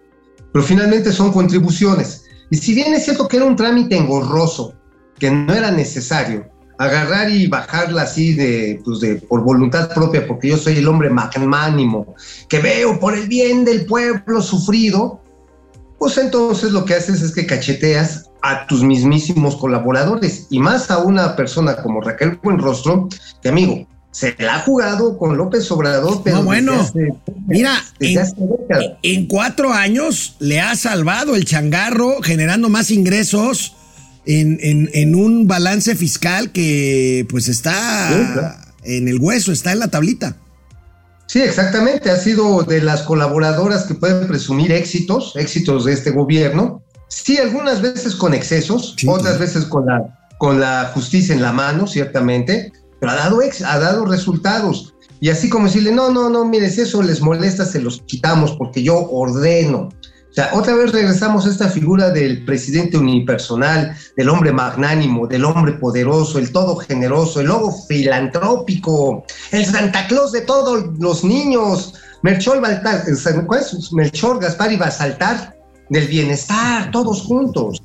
pero 0.54 0.64
finalmente 0.64 1.12
son 1.12 1.32
contribuciones. 1.32 2.26
Y 2.52 2.58
si 2.58 2.76
bien 2.76 2.94
es 2.94 3.06
cierto 3.06 3.28
que 3.28 3.38
era 3.38 3.48
un 3.48 3.56
trámite 3.56 3.98
engorroso, 3.98 4.76
que 5.18 5.32
no 5.32 5.56
era 5.56 5.72
necesario, 5.72 6.46
agarrar 6.78 7.32
y 7.32 7.48
bajarla 7.48 8.04
así 8.04 8.36
de, 8.36 8.80
pues 8.86 9.00
de, 9.00 9.16
por 9.16 9.42
voluntad 9.42 9.92
propia, 9.92 10.28
porque 10.28 10.50
yo 10.50 10.58
soy 10.58 10.78
el 10.78 10.88
hombre 10.88 11.10
magnánimo, 11.10 12.14
que 12.48 12.60
veo 12.60 13.00
por 13.00 13.16
el 13.16 13.28
bien 13.28 13.66
del 13.66 13.88
pueblo 13.88 14.40
sufrido, 14.40 15.20
pues 15.98 16.16
entonces 16.20 16.74
lo 16.74 16.86
que 16.86 16.94
haces 16.94 17.24
es 17.24 17.32
que 17.32 17.48
cacheteas 17.48 18.30
a 18.46 18.68
tus 18.68 18.84
mismísimos 18.84 19.56
colaboradores 19.56 20.46
y 20.52 20.60
más 20.60 20.92
a 20.92 21.00
una 21.00 21.36
persona 21.36 21.78
como 21.78 22.00
Raquel 22.00 22.40
Buenrostro, 22.44 23.10
que 23.42 23.50
amigo, 23.50 23.88
se 24.12 24.36
la 24.38 24.56
ha 24.56 24.60
jugado 24.60 25.18
con 25.18 25.36
López 25.36 25.70
Obrador, 25.72 26.22
pero 26.24 26.38
no, 26.38 26.44
bueno, 26.44 26.90
mira, 27.48 27.84
en, 29.02 29.26
cuatro 29.26 29.74
años 29.74 30.36
le 30.40 30.62
ha 30.62 30.76
salvado 30.76 31.36
el 31.36 31.46
changarro, 31.46 32.22
generando 32.22 32.70
más 32.70 32.92
ingresos 32.92 33.76
en, 34.28 34.60
en, 34.94 35.16
un 35.16 35.48
balance 35.48 35.96
fiscal 35.96 36.52
que 36.52 37.26
pues 37.30 37.48
está 37.48 38.64
en 38.84 39.08
el 39.08 39.20
hueso, 39.20 39.52
está 39.52 39.72
en 39.72 39.80
la 39.80 39.90
tablita. 39.90 40.38
Sí, 41.26 41.42
exactamente. 41.42 42.12
Ha 42.12 42.18
sido 42.18 42.64
de 42.64 42.82
las 42.82 43.02
colaboradoras 43.02 43.86
que 43.86 43.96
pueden 43.96 44.28
presumir 44.28 44.72
éxitos, 44.72 45.36
éxitos 45.36 45.86
de 45.86 45.94
este 45.94 46.12
gobierno. 46.12 46.85
Sí, 47.24 47.38
algunas 47.38 47.82
veces 47.82 48.14
con 48.14 48.34
excesos, 48.34 48.94
otras 49.08 49.40
veces 49.40 49.64
con 49.66 49.86
la, 49.86 50.20
con 50.38 50.60
la 50.60 50.92
justicia 50.94 51.34
en 51.34 51.42
la 51.42 51.54
mano, 51.54 51.88
ciertamente, 51.88 52.74
pero 53.00 53.14
ha 53.14 53.16
dado, 53.16 53.42
ex, 53.42 53.62
ha 53.62 53.80
dado 53.80 54.06
resultados. 54.06 54.94
Y 55.22 55.30
así 55.30 55.50
como 55.50 55.68
decirle, 55.68 55.94
no, 55.94 56.12
no, 56.12 56.30
no, 56.30 56.44
mire, 56.44 56.70
si 56.70 56.82
eso 56.82 57.02
les 57.02 57.22
molesta, 57.22 57.66
se 57.66 57.80
los 57.80 58.02
quitamos 58.02 58.52
porque 58.58 58.84
yo 58.84 59.10
ordeno. 59.10 59.88
sea, 60.34 60.50
otra 60.54 60.76
vez 60.76 60.92
regresamos 60.92 61.46
a 61.46 61.52
esta 61.52 61.70
figura 61.70 62.10
del 62.10 62.44
presidente 62.44 62.98
unipersonal, 62.98 63.96
del 64.18 64.28
hombre 64.28 64.52
magnánimo, 64.52 65.26
del 65.26 65.46
hombre 65.46 65.72
poderoso, 65.72 66.38
el 66.38 66.52
todo 66.52 66.76
generoso, 66.76 67.40
el 67.40 67.48
lobo 67.48 67.72
filantrópico, 67.88 69.24
el 69.54 69.66
Santa 69.66 70.06
Claus 70.08 70.34
de 70.34 70.42
todos 70.42 71.00
los 71.00 71.24
niños, 71.24 71.94
Melchor, 72.24 72.60
Baltar, 72.60 73.06
¿cuál 73.48 73.62
es? 73.62 73.94
Melchor 73.94 74.42
Gaspar 74.42 74.74
y 74.74 74.76
Basaltar, 74.76 75.55
del 75.90 76.08
bienestar, 76.08 76.92
todos 76.92 77.22
juntos. 77.22 77.82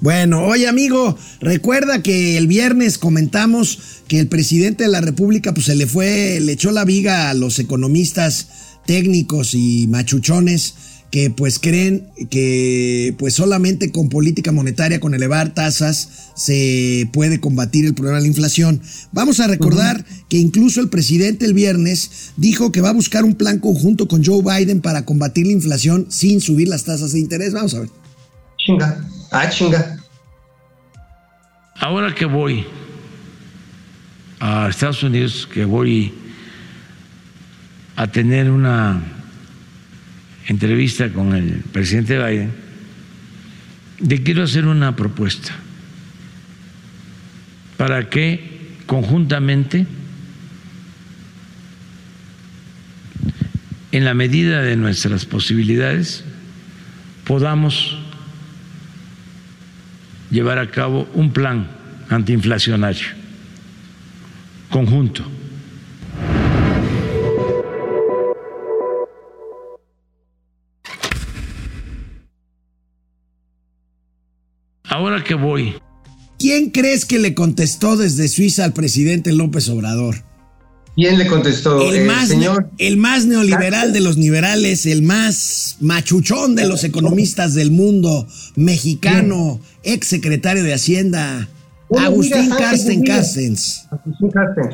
Bueno, 0.00 0.44
oye 0.44 0.68
amigo, 0.68 1.16
recuerda 1.40 2.02
que 2.02 2.36
el 2.38 2.46
viernes 2.46 2.98
comentamos 2.98 4.02
que 4.06 4.20
el 4.20 4.28
presidente 4.28 4.84
de 4.84 4.90
la 4.90 5.00
República 5.00 5.52
pues 5.52 5.66
se 5.66 5.74
le 5.74 5.86
fue, 5.86 6.38
le 6.40 6.52
echó 6.52 6.70
la 6.70 6.84
viga 6.84 7.30
a 7.30 7.34
los 7.34 7.58
economistas 7.58 8.48
técnicos 8.86 9.54
y 9.54 9.88
machuchones 9.88 10.74
que 11.10 11.30
pues 11.30 11.58
creen 11.58 12.08
que 12.30 13.14
pues 13.18 13.34
solamente 13.34 13.92
con 13.92 14.08
política 14.08 14.52
monetaria, 14.52 15.00
con 15.00 15.14
elevar 15.14 15.54
tasas, 15.54 16.30
se 16.34 17.08
puede 17.12 17.40
combatir 17.40 17.86
el 17.86 17.94
problema 17.94 18.16
de 18.16 18.22
la 18.22 18.28
inflación. 18.28 18.82
Vamos 19.12 19.40
a 19.40 19.46
recordar 19.46 20.04
que 20.28 20.38
incluso 20.38 20.80
el 20.80 20.88
presidente 20.88 21.46
el 21.46 21.54
viernes 21.54 22.32
dijo 22.36 22.72
que 22.72 22.80
va 22.80 22.90
a 22.90 22.92
buscar 22.92 23.24
un 23.24 23.34
plan 23.34 23.58
conjunto 23.58 24.08
con 24.08 24.24
Joe 24.24 24.42
Biden 24.42 24.80
para 24.80 25.04
combatir 25.04 25.46
la 25.46 25.52
inflación 25.52 26.06
sin 26.10 26.40
subir 26.40 26.68
las 26.68 26.84
tasas 26.84 27.12
de 27.12 27.20
interés. 27.20 27.52
Vamos 27.52 27.74
a 27.74 27.80
ver. 27.80 27.90
Chinga, 28.58 29.04
ah, 29.30 29.48
chinga. 29.48 29.96
Ahora 31.78 32.14
que 32.14 32.24
voy 32.24 32.66
a 34.40 34.68
Estados 34.68 35.02
Unidos, 35.02 35.48
que 35.52 35.64
voy 35.64 36.12
a 37.94 38.06
tener 38.10 38.50
una 38.50 39.15
entrevista 40.46 41.12
con 41.12 41.34
el 41.34 41.62
presidente 41.72 42.18
Biden, 42.18 42.52
le 44.00 44.22
quiero 44.22 44.42
hacer 44.42 44.66
una 44.66 44.94
propuesta 44.94 45.54
para 47.76 48.08
que 48.08 48.74
conjuntamente, 48.86 49.86
en 53.92 54.04
la 54.04 54.14
medida 54.14 54.62
de 54.62 54.76
nuestras 54.76 55.24
posibilidades, 55.24 56.24
podamos 57.24 57.98
llevar 60.30 60.58
a 60.58 60.70
cabo 60.70 61.08
un 61.14 61.32
plan 61.32 61.68
antiinflacionario 62.08 63.08
conjunto. 64.70 65.24
Que 75.26 75.34
voy. 75.34 75.74
¿Quién 76.38 76.70
crees 76.70 77.04
que 77.04 77.18
le 77.18 77.34
contestó 77.34 77.96
desde 77.96 78.28
Suiza 78.28 78.64
al 78.64 78.72
presidente 78.72 79.32
López 79.32 79.68
Obrador? 79.68 80.22
¿Quién 80.94 81.18
le 81.18 81.26
contestó? 81.26 81.92
El, 81.92 82.06
más, 82.06 82.28
señor? 82.28 82.70
el 82.78 82.96
más 82.96 83.26
neoliberal 83.26 83.92
de 83.92 84.00
los 84.00 84.16
liberales, 84.16 84.86
el 84.86 85.02
más 85.02 85.76
machuchón 85.80 86.54
de 86.54 86.66
los 86.66 86.84
economistas 86.84 87.54
del 87.54 87.70
mundo, 87.70 88.26
mexicano, 88.54 89.60
ex 89.82 90.06
secretario 90.06 90.64
de 90.64 90.72
Hacienda, 90.72 91.48
Agustín 91.94 92.50
Carsten 92.50 93.04
Carstens. 93.04 93.86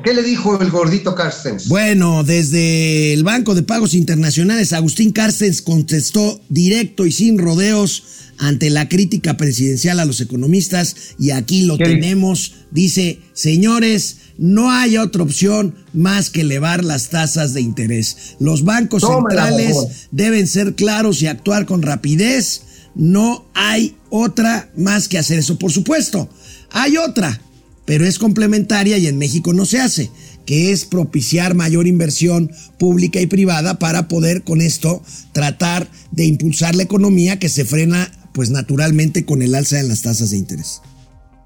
¿Qué 0.03 0.15
le 0.15 0.23
dijo 0.23 0.61
el 0.61 0.71
gordito 0.71 1.15
Carstens? 1.15 1.69
Bueno, 1.69 2.25
desde 2.25 3.13
el 3.13 3.23
Banco 3.23 3.55
de 3.55 3.63
Pagos 3.63 3.95
Internacionales, 3.95 4.73
Agustín 4.73 5.13
Carstens 5.13 5.61
contestó 5.61 6.41
directo 6.49 7.05
y 7.05 7.13
sin 7.13 7.39
rodeos 7.39 8.05
ante 8.39 8.71
la 8.71 8.89
crítica 8.89 9.37
presidencial 9.37 10.01
a 10.01 10.05
los 10.05 10.21
economistas 10.21 10.97
y 11.19 11.31
aquí 11.31 11.63
lo 11.63 11.77
tenemos. 11.77 12.55
Dice, 12.71 13.21
señores, 13.35 14.17
no 14.39 14.71
hay 14.71 14.97
otra 14.97 15.23
opción 15.23 15.75
más 15.93 16.31
que 16.31 16.41
elevar 16.41 16.83
las 16.83 17.11
tasas 17.11 17.53
de 17.53 17.61
interés. 17.61 18.37
Los 18.41 18.65
bancos 18.65 19.03
centrales 19.03 20.09
deben 20.11 20.47
ser 20.47 20.75
claros 20.75 21.21
y 21.23 21.27
actuar 21.27 21.67
con 21.67 21.83
rapidez. 21.83 22.63
No 22.95 23.47
hay 23.55 23.97
otra 24.11 24.71
más 24.77 25.09
que 25.09 25.19
hacer 25.19 25.39
eso. 25.39 25.59
Por 25.59 25.71
supuesto, 25.71 26.29
hay 26.73 26.97
otra, 26.97 27.41
pero 27.85 28.07
es 28.07 28.19
complementaria 28.19 28.99
y 28.99 29.07
en 29.07 29.19
México 29.19 29.53
no 29.53 29.65
se 29.67 29.81
hace, 29.81 30.11
que 30.47 30.73
es 30.73 30.85
propiciar 30.85 31.55
mayor 31.55 31.87
inversión 31.87 32.51
pública 32.79 33.21
y 33.21 33.27
privada 33.27 33.79
para 33.79 34.09
poder 34.09 34.43
con 34.43 34.61
esto 34.61 35.03
tratar 35.33 35.89
de 36.11 36.25
impulsar 36.25 36.75
la 36.75 36.83
economía 36.83 37.39
que 37.39 37.49
se 37.49 37.65
frena 37.65 38.11
pues 38.33 38.51
naturalmente 38.51 39.25
con 39.25 39.43
el 39.43 39.55
alza 39.55 39.79
en 39.79 39.89
las 39.89 40.03
tasas 40.03 40.31
de 40.31 40.39
interés. 40.39 40.81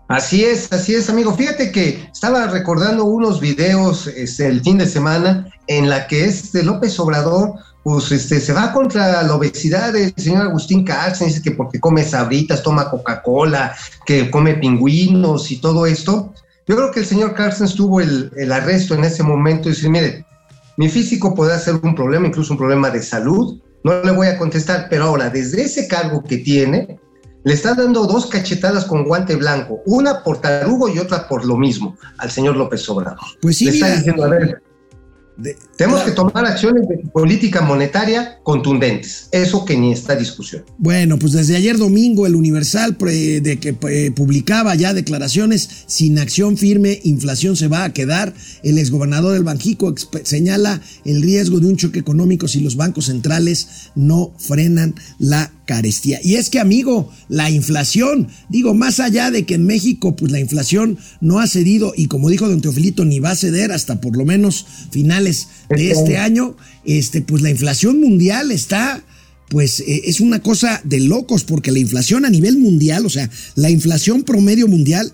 Así 0.08 0.44
es, 0.44 0.72
así 0.72 0.94
es, 0.94 1.10
amigo. 1.10 1.34
Fíjate 1.34 1.72
que 1.72 2.08
estaba 2.12 2.46
recordando 2.46 3.04
unos 3.04 3.40
videos 3.40 4.06
este, 4.06 4.46
el 4.46 4.62
fin 4.62 4.78
de 4.78 4.86
semana 4.86 5.48
en 5.66 5.88
la 5.88 6.06
que 6.06 6.24
este 6.24 6.62
López 6.62 6.98
Obrador 7.00 7.54
pues 7.86 8.10
este, 8.10 8.40
se 8.40 8.52
va 8.52 8.72
contra 8.72 9.22
la 9.22 9.32
obesidad 9.36 9.92
del 9.92 10.12
señor 10.16 10.48
Agustín 10.48 10.82
Carsten, 10.82 11.28
dice 11.28 11.40
que 11.40 11.52
porque 11.52 11.78
come 11.78 12.02
sabritas, 12.02 12.60
toma 12.60 12.90
Coca-Cola, 12.90 13.76
que 14.04 14.28
come 14.28 14.54
pingüinos 14.54 15.52
y 15.52 15.60
todo 15.60 15.86
esto. 15.86 16.34
Yo 16.66 16.74
creo 16.74 16.90
que 16.90 16.98
el 16.98 17.06
señor 17.06 17.34
Carsten 17.34 17.68
tuvo 17.68 18.00
el, 18.00 18.32
el 18.36 18.50
arresto 18.50 18.94
en 18.94 19.04
ese 19.04 19.22
momento 19.22 19.68
y 19.68 19.72
dice, 19.72 19.88
mire, 19.88 20.26
mi 20.76 20.88
físico 20.88 21.32
puede 21.32 21.56
ser 21.60 21.76
un 21.76 21.94
problema, 21.94 22.26
incluso 22.26 22.54
un 22.54 22.58
problema 22.58 22.90
de 22.90 23.00
salud, 23.00 23.60
no 23.84 24.02
le 24.02 24.10
voy 24.10 24.26
a 24.26 24.36
contestar, 24.36 24.88
pero 24.90 25.04
ahora, 25.04 25.30
desde 25.30 25.62
ese 25.62 25.86
cargo 25.86 26.24
que 26.24 26.38
tiene, 26.38 26.98
le 27.44 27.54
está 27.54 27.76
dando 27.76 28.04
dos 28.08 28.26
cachetadas 28.26 28.84
con 28.84 29.04
guante 29.04 29.36
blanco, 29.36 29.80
una 29.86 30.24
por 30.24 30.40
tarugo 30.40 30.88
y 30.88 30.98
otra 30.98 31.28
por 31.28 31.44
lo 31.44 31.56
mismo 31.56 31.96
al 32.18 32.32
señor 32.32 32.56
López 32.56 32.88
Obrador. 32.88 33.20
Pues 33.40 33.58
sí, 33.58 33.66
le 33.66 33.70
está 33.70 33.94
diciendo, 33.94 34.24
a 34.24 34.28
ver, 34.28 34.60
tenemos 35.76 36.02
que 36.02 36.12
tomar 36.12 36.46
acciones 36.46 36.88
de 36.88 36.98
política 37.12 37.60
monetaria 37.60 38.38
contundentes. 38.42 39.28
Eso 39.32 39.64
que 39.64 39.76
ni 39.76 39.92
está 39.92 40.16
discusión. 40.16 40.64
Bueno, 40.78 41.18
pues 41.18 41.32
desde 41.32 41.56
ayer 41.56 41.76
domingo 41.76 42.26
el 42.26 42.34
Universal 42.34 42.96
de 42.98 43.58
que 43.60 43.76
eh, 43.88 44.10
publicaba 44.12 44.74
ya 44.74 44.94
declaraciones 44.94 45.68
sin 45.86 46.18
acción 46.18 46.56
firme, 46.56 47.00
inflación 47.04 47.56
se 47.56 47.68
va 47.68 47.84
a 47.84 47.92
quedar. 47.92 48.32
El 48.62 48.78
exgobernador 48.78 49.34
del 49.34 49.44
Banjico 49.44 49.94
señala 50.22 50.80
el 51.04 51.22
riesgo 51.22 51.60
de 51.60 51.66
un 51.66 51.76
choque 51.76 51.98
económico 51.98 52.48
si 52.48 52.60
los 52.60 52.76
bancos 52.76 53.06
centrales 53.06 53.90
no 53.94 54.32
frenan 54.38 54.94
la 55.18 55.52
carestía. 55.66 56.20
Y 56.22 56.36
es 56.36 56.48
que, 56.48 56.60
amigo, 56.60 57.12
la 57.28 57.50
inflación, 57.50 58.28
digo, 58.48 58.72
más 58.72 59.00
allá 59.00 59.30
de 59.30 59.44
que 59.44 59.54
en 59.54 59.66
México, 59.66 60.16
pues 60.16 60.32
la 60.32 60.40
inflación 60.40 60.96
no 61.20 61.40
ha 61.40 61.46
cedido 61.46 61.92
y 61.94 62.06
como 62.06 62.30
dijo 62.30 62.48
don 62.48 62.60
Teofilito, 62.62 63.04
ni 63.04 63.18
va 63.18 63.32
a 63.32 63.36
ceder 63.36 63.72
hasta 63.72 64.00
por 64.00 64.16
lo 64.16 64.24
menos 64.24 64.66
finales 64.90 65.48
de 65.68 65.90
este 65.90 66.16
año, 66.16 66.56
este, 66.84 67.20
pues 67.20 67.42
la 67.42 67.50
inflación 67.50 68.00
mundial 68.00 68.52
está 68.52 69.04
pues 69.48 69.78
eh, 69.78 70.02
es 70.06 70.20
una 70.20 70.40
cosa 70.40 70.80
de 70.82 70.98
locos 70.98 71.44
porque 71.44 71.70
la 71.70 71.78
inflación 71.78 72.24
a 72.24 72.30
nivel 72.30 72.58
mundial, 72.58 73.06
o 73.06 73.10
sea, 73.10 73.30
la 73.54 73.70
inflación 73.70 74.22
promedio 74.22 74.66
mundial 74.66 75.12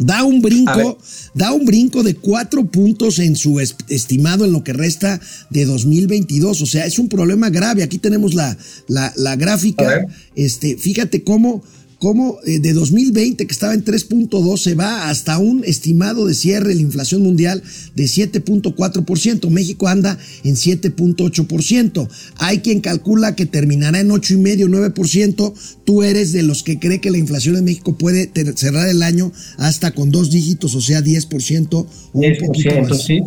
Da 0.00 0.24
un 0.24 0.40
brinco, 0.40 0.98
da 1.34 1.52
un 1.52 1.64
brinco 1.66 2.02
de 2.02 2.14
cuatro 2.14 2.64
puntos 2.64 3.18
en 3.18 3.36
su 3.36 3.60
estimado 3.60 4.44
en 4.46 4.52
lo 4.52 4.64
que 4.64 4.72
resta 4.72 5.20
de 5.50 5.66
2022. 5.66 6.62
O 6.62 6.66
sea, 6.66 6.86
es 6.86 6.98
un 6.98 7.08
problema 7.08 7.50
grave. 7.50 7.82
Aquí 7.82 7.98
tenemos 7.98 8.34
la, 8.34 8.56
la, 8.88 9.12
la 9.16 9.36
gráfica. 9.36 10.06
Este, 10.34 10.76
fíjate 10.76 11.22
cómo 11.22 11.62
cómo 12.00 12.38
eh, 12.46 12.58
de 12.58 12.72
2020, 12.72 13.46
que 13.46 13.52
estaba 13.52 13.74
en 13.74 13.84
3.2, 13.84 14.56
se 14.56 14.74
va 14.74 15.08
hasta 15.10 15.38
un 15.38 15.62
estimado 15.64 16.26
de 16.26 16.34
cierre 16.34 16.70
de 16.70 16.74
la 16.74 16.80
inflación 16.80 17.22
mundial 17.22 17.62
de 17.94 18.04
7.4%. 18.04 19.48
México 19.50 19.86
anda 19.86 20.18
en 20.42 20.56
7.8%. 20.56 22.08
Hay 22.38 22.58
quien 22.60 22.80
calcula 22.80 23.36
que 23.36 23.46
terminará 23.46 24.00
en 24.00 24.08
8,5, 24.08 24.94
9%. 24.94 25.52
Tú 25.84 26.02
eres 26.02 26.32
de 26.32 26.42
los 26.42 26.62
que 26.62 26.80
cree 26.80 27.00
que 27.00 27.10
la 27.10 27.18
inflación 27.18 27.56
en 27.56 27.64
México 27.64 27.96
puede 27.96 28.30
cerrar 28.56 28.88
el 28.88 29.02
año 29.02 29.30
hasta 29.58 29.92
con 29.92 30.10
dos 30.10 30.30
dígitos, 30.30 30.74
o 30.74 30.80
sea, 30.80 31.00
10% 31.00 31.74
o 31.74 31.86
un 32.14 32.36
poquito 32.46 32.82
más. 32.82 33.02
Sí. 33.04 33.20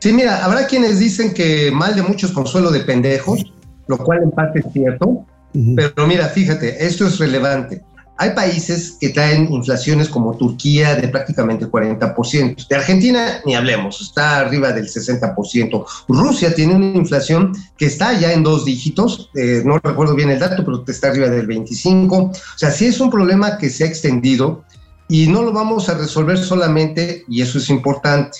sí, 0.00 0.12
mira, 0.12 0.44
habrá 0.44 0.66
quienes 0.66 0.98
dicen 0.98 1.32
que 1.32 1.70
mal 1.70 1.94
de 1.94 2.02
muchos 2.02 2.32
consuelo 2.32 2.72
de 2.72 2.80
pendejos, 2.80 3.52
lo 3.86 3.98
cual 3.98 4.24
en 4.24 4.32
parte 4.32 4.58
es 4.58 4.66
cierto 4.72 5.26
pero 5.76 6.06
mira, 6.06 6.28
fíjate, 6.28 6.84
esto 6.84 7.06
es 7.06 7.18
relevante. 7.18 7.82
Hay 8.16 8.30
países 8.30 8.96
que 9.00 9.08
traen 9.08 9.52
inflaciones 9.52 10.08
como 10.08 10.36
Turquía 10.36 10.94
de 10.94 11.08
prácticamente 11.08 11.66
40%. 11.66 12.68
De 12.68 12.76
Argentina 12.76 13.40
ni 13.44 13.56
hablemos, 13.56 14.00
está 14.00 14.38
arriba 14.38 14.72
del 14.72 14.86
60%. 14.86 15.84
Rusia 16.08 16.54
tiene 16.54 16.76
una 16.76 16.96
inflación 16.96 17.52
que 17.76 17.86
está 17.86 18.18
ya 18.18 18.32
en 18.32 18.44
dos 18.44 18.64
dígitos, 18.64 19.30
eh, 19.34 19.62
no 19.64 19.78
recuerdo 19.78 20.14
bien 20.14 20.30
el 20.30 20.38
dato, 20.38 20.64
pero 20.64 20.84
está 20.86 21.08
arriba 21.08 21.28
del 21.28 21.48
25%. 21.48 22.30
O 22.30 22.32
sea, 22.56 22.70
sí 22.70 22.86
es 22.86 23.00
un 23.00 23.10
problema 23.10 23.58
que 23.58 23.68
se 23.68 23.82
ha 23.82 23.88
extendido 23.88 24.64
y 25.08 25.26
no 25.26 25.42
lo 25.42 25.52
vamos 25.52 25.88
a 25.88 25.94
resolver 25.94 26.38
solamente, 26.38 27.24
y 27.28 27.42
eso 27.42 27.58
es 27.58 27.68
importante, 27.68 28.38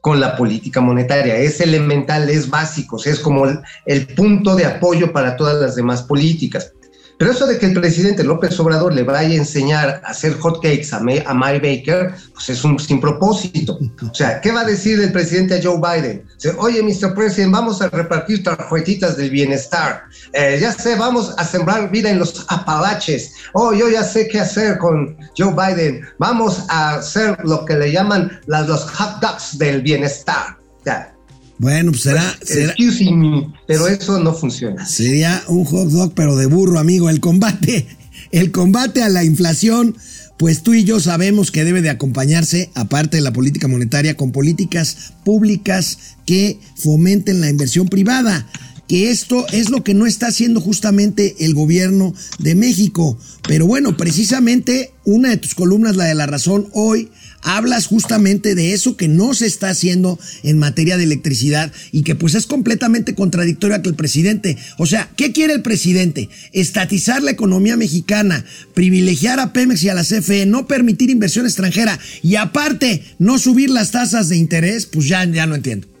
con 0.00 0.20
la 0.20 0.36
política 0.36 0.80
monetaria. 0.80 1.36
Es 1.36 1.60
elemental, 1.60 2.28
es 2.30 2.48
básico, 2.48 2.98
es 3.04 3.20
como 3.20 3.46
el, 3.86 4.06
punto 4.14 4.54
de 4.56 4.66
apoyo 4.66 5.12
para 5.12 5.36
todas 5.36 5.60
las 5.60 5.76
demás 5.76 6.02
políticas. 6.02 6.72
Pero 7.18 7.32
eso 7.32 7.46
de 7.46 7.58
que 7.58 7.66
el 7.66 7.74
presidente 7.74 8.22
López 8.22 8.58
Obrador 8.60 8.94
le 8.94 9.02
vaya 9.02 9.28
a 9.28 9.34
enseñar 9.34 10.00
a 10.04 10.10
hacer 10.10 10.38
hotcakes 10.38 10.92
a, 10.92 10.98
a 10.98 11.34
Mary 11.34 11.58
Baker, 11.58 12.14
pues 12.32 12.48
es 12.48 12.62
un 12.64 12.78
sin 12.78 13.00
propósito. 13.00 13.76
O 14.08 14.14
sea, 14.14 14.40
¿qué 14.40 14.52
va 14.52 14.60
a 14.60 14.64
decir 14.64 15.00
el 15.00 15.10
presidente 15.10 15.56
a 15.56 15.60
Joe 15.62 15.78
Biden? 15.78 16.24
Oye, 16.58 16.80
Mr. 16.80 17.14
President, 17.14 17.52
vamos 17.52 17.82
a 17.82 17.88
repartir 17.88 18.44
tarjetitas 18.44 19.16
del 19.16 19.30
bienestar. 19.30 20.04
Eh, 20.32 20.58
ya 20.60 20.72
sé, 20.72 20.94
vamos 20.94 21.34
a 21.36 21.44
sembrar 21.44 21.90
vida 21.90 22.08
en 22.08 22.20
los 22.20 22.46
Apalaches. 22.48 23.32
Oh, 23.52 23.72
yo 23.72 23.88
ya 23.88 24.04
sé 24.04 24.28
qué 24.28 24.38
hacer 24.38 24.78
con 24.78 25.16
Joe 25.36 25.52
Biden. 25.52 26.06
Vamos 26.18 26.64
a 26.68 26.96
hacer 26.96 27.36
lo 27.44 27.64
que 27.64 27.74
le 27.74 27.90
llaman 27.90 28.40
las, 28.46 28.68
los 28.68 28.84
hot 28.92 29.20
dogs 29.20 29.58
del 29.58 29.82
bienestar. 29.82 30.56
Ya, 30.84 31.12
bueno, 31.58 31.90
pues 31.90 32.02
será, 32.02 32.38
será. 32.42 32.72
Excuse 32.72 33.10
me, 33.12 33.52
pero 33.66 33.88
eso 33.88 34.20
no 34.20 34.32
funciona. 34.32 34.86
Sería 34.86 35.42
un 35.48 35.64
hot 35.64 35.88
dog, 35.88 36.14
pero 36.14 36.36
de 36.36 36.46
burro, 36.46 36.78
amigo. 36.78 37.10
El 37.10 37.20
combate, 37.20 37.86
el 38.30 38.52
combate 38.52 39.02
a 39.02 39.08
la 39.08 39.24
inflación, 39.24 39.96
pues 40.36 40.62
tú 40.62 40.74
y 40.74 40.84
yo 40.84 41.00
sabemos 41.00 41.50
que 41.50 41.64
debe 41.64 41.82
de 41.82 41.90
acompañarse, 41.90 42.70
aparte 42.74 43.16
de 43.16 43.22
la 43.22 43.32
política 43.32 43.66
monetaria, 43.66 44.16
con 44.16 44.30
políticas 44.30 45.14
públicas 45.24 45.98
que 46.26 46.60
fomenten 46.76 47.40
la 47.40 47.50
inversión 47.50 47.88
privada. 47.88 48.46
Que 48.86 49.10
esto 49.10 49.44
es 49.52 49.68
lo 49.68 49.84
que 49.84 49.92
no 49.92 50.06
está 50.06 50.28
haciendo 50.28 50.62
justamente 50.62 51.44
el 51.44 51.54
gobierno 51.54 52.14
de 52.38 52.54
México. 52.54 53.18
Pero 53.46 53.66
bueno, 53.66 53.98
precisamente 53.98 54.92
una 55.04 55.28
de 55.28 55.36
tus 55.36 55.54
columnas, 55.54 55.96
la 55.96 56.04
de 56.04 56.14
la 56.14 56.26
razón, 56.26 56.68
hoy 56.72 57.10
hablas 57.42 57.86
justamente 57.86 58.54
de 58.54 58.72
eso 58.72 58.96
que 58.96 59.08
no 59.08 59.34
se 59.34 59.46
está 59.46 59.70
haciendo 59.70 60.18
en 60.42 60.58
materia 60.58 60.96
de 60.96 61.04
electricidad 61.04 61.72
y 61.92 62.02
que 62.02 62.14
pues 62.14 62.34
es 62.34 62.46
completamente 62.46 63.14
contradictorio 63.14 63.76
a 63.76 63.82
que 63.82 63.88
el 63.88 63.94
presidente, 63.94 64.56
o 64.78 64.86
sea, 64.86 65.10
¿qué 65.16 65.32
quiere 65.32 65.54
el 65.54 65.62
presidente? 65.62 66.28
Estatizar 66.52 67.22
la 67.22 67.30
economía 67.30 67.76
mexicana, 67.76 68.44
privilegiar 68.74 69.40
a 69.40 69.52
Pemex 69.52 69.82
y 69.82 69.88
a 69.88 69.94
la 69.94 70.04
CFE, 70.04 70.46
no 70.46 70.66
permitir 70.66 71.10
inversión 71.10 71.46
extranjera 71.46 71.98
y 72.22 72.36
aparte 72.36 73.02
no 73.18 73.38
subir 73.38 73.70
las 73.70 73.90
tasas 73.90 74.28
de 74.28 74.36
interés, 74.36 74.86
pues 74.86 75.06
ya, 75.06 75.24
ya 75.24 75.46
no 75.46 75.54
entiendo. 75.54 75.97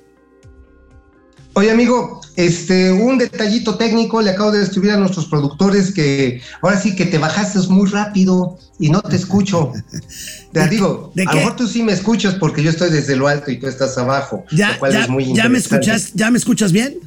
Oye, 1.58 1.72
amigo, 1.72 2.20
este, 2.36 2.92
un 2.92 3.18
detallito 3.18 3.74
técnico, 3.74 4.22
le 4.22 4.30
acabo 4.30 4.52
de 4.52 4.62
escribir 4.62 4.92
a 4.92 4.96
nuestros 4.96 5.26
productores 5.26 5.92
que 5.92 6.40
ahora 6.62 6.78
sí 6.80 6.94
que 6.94 7.04
te 7.04 7.18
bajaste 7.18 7.58
muy 7.68 7.90
rápido 7.90 8.56
y 8.78 8.90
no 8.90 9.02
te 9.02 9.16
escucho. 9.16 9.72
Te 10.52 10.68
digo, 10.68 11.12
a 11.16 11.32
lo 11.32 11.32
mejor 11.32 11.56
tú 11.56 11.66
sí 11.66 11.82
me 11.82 11.92
escuchas 11.92 12.36
porque 12.36 12.62
yo 12.62 12.70
estoy 12.70 12.90
desde 12.90 13.16
lo 13.16 13.26
alto 13.26 13.50
y 13.50 13.58
tú 13.58 13.66
estás 13.66 13.98
abajo. 13.98 14.44
Ya, 14.52 14.74
lo 14.74 14.78
cual 14.78 14.92
ya, 14.92 15.00
es 15.02 15.08
muy 15.08 15.34
ya 15.34 15.48
me 15.48 15.58
escuchas, 15.58 16.12
ya 16.14 16.30
me 16.30 16.38
escuchas 16.38 16.70
bien. 16.70 16.98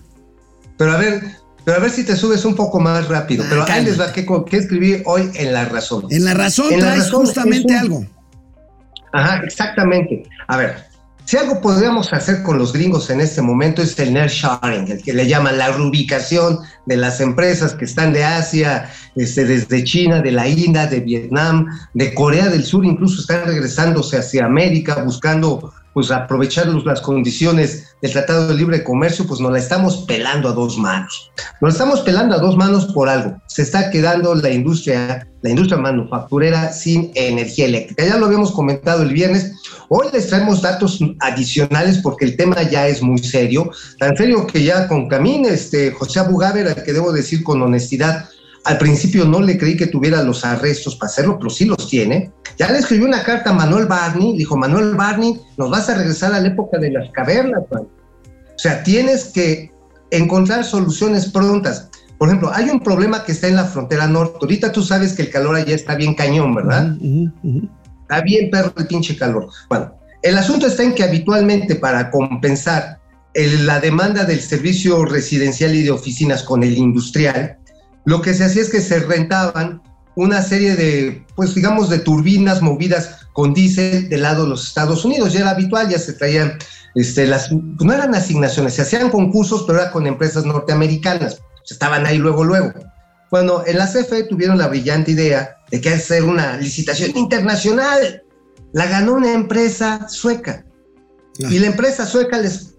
Pero 0.78 0.92
a 0.92 0.98
ver, 0.98 1.24
pero 1.64 1.78
a 1.78 1.80
ver 1.80 1.92
si 1.92 2.04
te 2.04 2.18
subes 2.18 2.44
un 2.44 2.56
poco 2.56 2.82
más 2.82 3.08
rápido. 3.08 3.46
Ah, 3.46 3.48
pero 3.50 3.64
ahí 3.70 3.86
les 3.86 3.98
va 3.98 4.12
qué, 4.12 4.28
qué 4.50 4.58
escribir 4.58 5.02
hoy 5.06 5.32
en 5.36 5.54
La 5.54 5.64
Razón. 5.64 6.08
En 6.10 6.26
la 6.26 6.34
razón 6.34 6.74
En 6.74 6.82
La 6.82 6.88
traes 6.88 7.06
Razón 7.06 7.26
justamente 7.26 7.74
un- 7.74 7.80
algo. 7.80 8.06
Ajá, 9.14 9.42
exactamente. 9.46 10.24
A 10.48 10.58
ver, 10.58 10.91
si 11.32 11.38
algo 11.38 11.62
podríamos 11.62 12.12
hacer 12.12 12.44
con 12.44 12.58
los 12.58 12.74
gringos 12.74 13.10
en 13.10 13.22
este 13.22 13.42
momento 13.42 13.82
es 13.82 13.98
el 14.00 14.12
nearshoring, 14.12 14.92
el 14.92 15.02
que 15.02 15.14
le 15.14 15.30
llaman 15.30 15.58
la 15.58 15.72
reubicación 15.72 16.60
de 16.86 16.98
las 16.98 17.22
empresas 17.22 17.74
que 17.74 17.86
están 17.86 18.12
de 18.12 18.26
Asia, 18.26 18.90
este, 19.16 19.46
desde 19.46 19.86
China, 19.86 20.20
de 20.20 20.34
la 20.34 20.50
India, 20.50 20.88
de 20.88 21.00
Vietnam, 21.00 21.68
de 21.94 22.14
Corea 22.14 22.50
del 22.50 22.66
Sur, 22.66 22.84
incluso 22.84 23.22
están 23.22 23.46
regresándose 23.46 24.18
hacia 24.18 24.44
América 24.44 25.02
buscando 25.06 25.74
pues 25.94 26.12
aprovechar 26.12 26.68
las 26.68 27.02
condiciones 27.02 27.96
del 28.02 28.12
Tratado 28.12 28.48
de 28.48 28.56
Libre 28.56 28.84
Comercio, 28.84 29.26
pues 29.28 29.40
nos 29.40 29.52
la 29.52 29.60
estamos 29.60 30.06
pelando 30.08 30.50
a 30.50 30.54
dos 30.54 30.78
manos. 30.78 31.32
Nos 31.60 31.70
la 31.70 31.74
estamos 31.74 32.02
pelando 32.02 32.36
a 32.36 32.40
dos 32.40 32.56
manos 32.56 32.86
por 32.94 33.10
algo. 33.10 33.38
Se 33.48 33.62
está 33.62 33.92
quedando 33.92 34.34
la 34.36 34.50
industria, 34.50 35.28
la 35.42 35.50
industria 35.50 35.78
manufacturera 35.78 36.72
sin 36.72 37.12
energía 37.16 37.66
eléctrica. 37.66 38.06
Ya 38.06 38.18
lo 38.18 38.26
habíamos 38.26 38.52
comentado 38.52 39.04
el 39.04 39.14
viernes. 39.14 39.54
Hoy 39.90 40.08
les 40.14 40.28
traemos 40.28 40.62
datos 40.62 41.00
adicionales 41.20 42.00
porque 42.00 42.26
el 42.26 42.38
tema 42.38 42.62
ya 42.64 42.88
es 42.88 43.02
muy 43.02 43.20
serio. 43.20 43.70
Tan 44.00 44.16
serio 44.16 44.48
que 44.48 44.64
ya 44.64 44.88
con 44.88 45.08
Camín, 45.08 45.46
este, 45.46 45.92
José 45.92 46.20
Abugaber, 46.20 46.68
al 46.68 46.84
que 46.84 46.94
debo 46.94 47.12
decir 47.12 47.44
con 47.44 47.62
honestidad, 47.62 48.30
al 48.64 48.78
principio 48.78 49.26
no 49.26 49.42
le 49.42 49.58
creí 49.58 49.76
que 49.76 49.88
tuviera 49.88 50.24
los 50.24 50.46
arrestos 50.46 50.96
para 50.96 51.10
hacerlo, 51.10 51.38
pero 51.38 51.50
sí 51.50 51.66
los 51.66 51.90
tiene. 51.90 52.32
Ya 52.58 52.72
le 52.72 52.78
escribió 52.78 53.08
una 53.08 53.24
carta 53.24 53.50
a 53.50 53.54
Manuel 53.54 53.88
Barney, 53.88 54.38
dijo, 54.38 54.56
Manuel 54.56 54.94
Barney, 54.96 55.40
nos 55.58 55.70
vas 55.72 55.90
a 55.90 55.96
regresar 55.96 56.34
a 56.34 56.40
la 56.40 56.48
época 56.48 56.78
de 56.78 56.92
las 56.92 57.10
cavernas, 57.12 57.64
man". 57.72 57.84
O 57.84 58.60
sea, 58.60 58.84
tienes 58.84 59.26
que 59.26 59.72
encontrar 60.12 60.64
soluciones 60.64 61.32
prontas. 61.32 61.90
Por 62.20 62.28
ejemplo, 62.28 62.52
hay 62.54 62.70
un 62.70 62.82
problema 62.82 63.24
que 63.24 63.32
está 63.32 63.48
en 63.48 63.56
la 63.56 63.66
frontera 63.66 64.06
norte. 64.06 64.38
Ahorita 64.42 64.72
tú 64.72 64.84
sabes 64.84 65.14
que 65.14 65.24
el 65.24 65.32
calor 65.32 65.56
allá 65.56 65.74
está 65.74 65.96
bien 65.96 66.14
cañón, 66.14 66.54
¿verdad? 66.54 66.96
Ujú. 67.00 67.68
Está 68.04 68.22
bien 68.22 68.52
perro 68.52 68.74
el 68.78 68.86
pinche 68.86 69.18
calor. 69.18 69.48
Bueno, 69.70 69.96
el 70.22 70.38
asunto 70.38 70.68
está 70.68 70.84
en 70.84 70.94
que 70.94 71.04
habitualmente 71.04 71.76
para 71.76 72.12
compensar 72.12 73.00
el- 73.34 73.66
la 73.66 73.80
demanda 73.80 74.26
del 74.26 74.42
servicio 74.42 75.04
residencial 75.06 75.74
y 75.74 75.82
de 75.82 75.90
oficinas 75.90 76.44
con 76.44 76.62
el 76.62 76.78
industrial, 76.78 77.58
lo 78.06 78.22
que 78.22 78.34
se 78.34 78.46
hacía 78.46 78.62
es 78.62 78.70
que 78.70 78.82
se 78.82 79.00
rentaban 79.00 79.82
una 80.16 80.42
serie 80.42 80.76
de, 80.76 81.26
pues 81.36 81.56
digamos, 81.56 81.90
de 81.90 82.00
turbinas 82.00 82.62
movidas 82.62 83.28
con 83.34 83.54
diésel 83.54 84.10
del 84.10 84.24
lado 84.24 84.44
de 84.44 84.50
los 84.50 84.68
Estados 84.68 85.06
Unidos. 85.06 85.34
Ya 85.34 85.42
era 85.42 85.52
habitual, 85.52 85.90
ya 85.90 86.00
se 86.00 86.14
traían, 86.14 86.58
este, 86.96 87.28
las, 87.28 87.50
pues 87.50 87.82
no 87.82 87.94
eran 87.94 88.14
asignaciones, 88.14 88.74
se 88.74 88.82
hacían 88.82 89.10
concursos, 89.10 89.64
pero 89.66 89.82
era 89.82 89.92
con 89.92 90.08
empresas 90.08 90.46
norteamericanas. 90.46 91.40
Estaban 91.70 92.06
ahí 92.06 92.18
luego, 92.18 92.44
luego. 92.44 92.74
Bueno, 93.30 93.64
en 93.66 93.78
la 93.78 93.88
CFE 93.88 94.24
tuvieron 94.24 94.58
la 94.58 94.68
brillante 94.68 95.12
idea 95.12 95.58
de 95.70 95.80
que 95.80 95.90
hacer 95.90 96.24
una 96.24 96.58
licitación 96.58 97.16
internacional. 97.16 98.24
La 98.74 98.88
ganó 98.88 99.14
una 99.14 99.34
empresa 99.34 100.08
sueca. 100.10 100.66
Y 101.38 101.60
la 101.60 101.68
empresa 101.68 102.06
sueca 102.06 102.38
les 102.40 102.76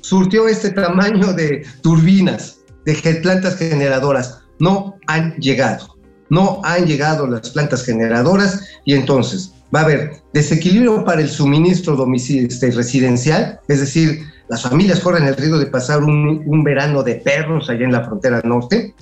surtió 0.00 0.48
este 0.48 0.70
tamaño 0.70 1.32
de 1.32 1.66
turbinas, 1.82 2.58
de 2.84 2.94
plantas 3.16 3.56
generadoras. 3.56 4.40
No 4.58 4.96
han 5.06 5.34
llegado. 5.36 5.96
No 6.30 6.60
han 6.64 6.86
llegado 6.86 7.26
las 7.26 7.50
plantas 7.50 7.84
generadoras 7.84 8.66
y 8.84 8.94
entonces 8.94 9.52
va 9.74 9.80
a 9.80 9.84
haber 9.84 10.12
desequilibrio 10.32 11.04
para 11.04 11.20
el 11.20 11.28
suministro 11.28 11.96
domicil- 11.96 12.46
este, 12.48 12.70
residencial, 12.70 13.60
es 13.68 13.80
decir, 13.80 14.22
las 14.48 14.62
familias 14.62 15.00
corren 15.00 15.24
el 15.24 15.36
riesgo 15.36 15.58
de 15.58 15.66
pasar 15.66 16.02
un 16.02 16.64
verano 16.64 17.02
de 17.02 17.16
perros 17.16 17.68
allá 17.68 17.84
en 17.84 17.92
la 17.92 18.04
frontera 18.04 18.40
norte, 18.44 18.94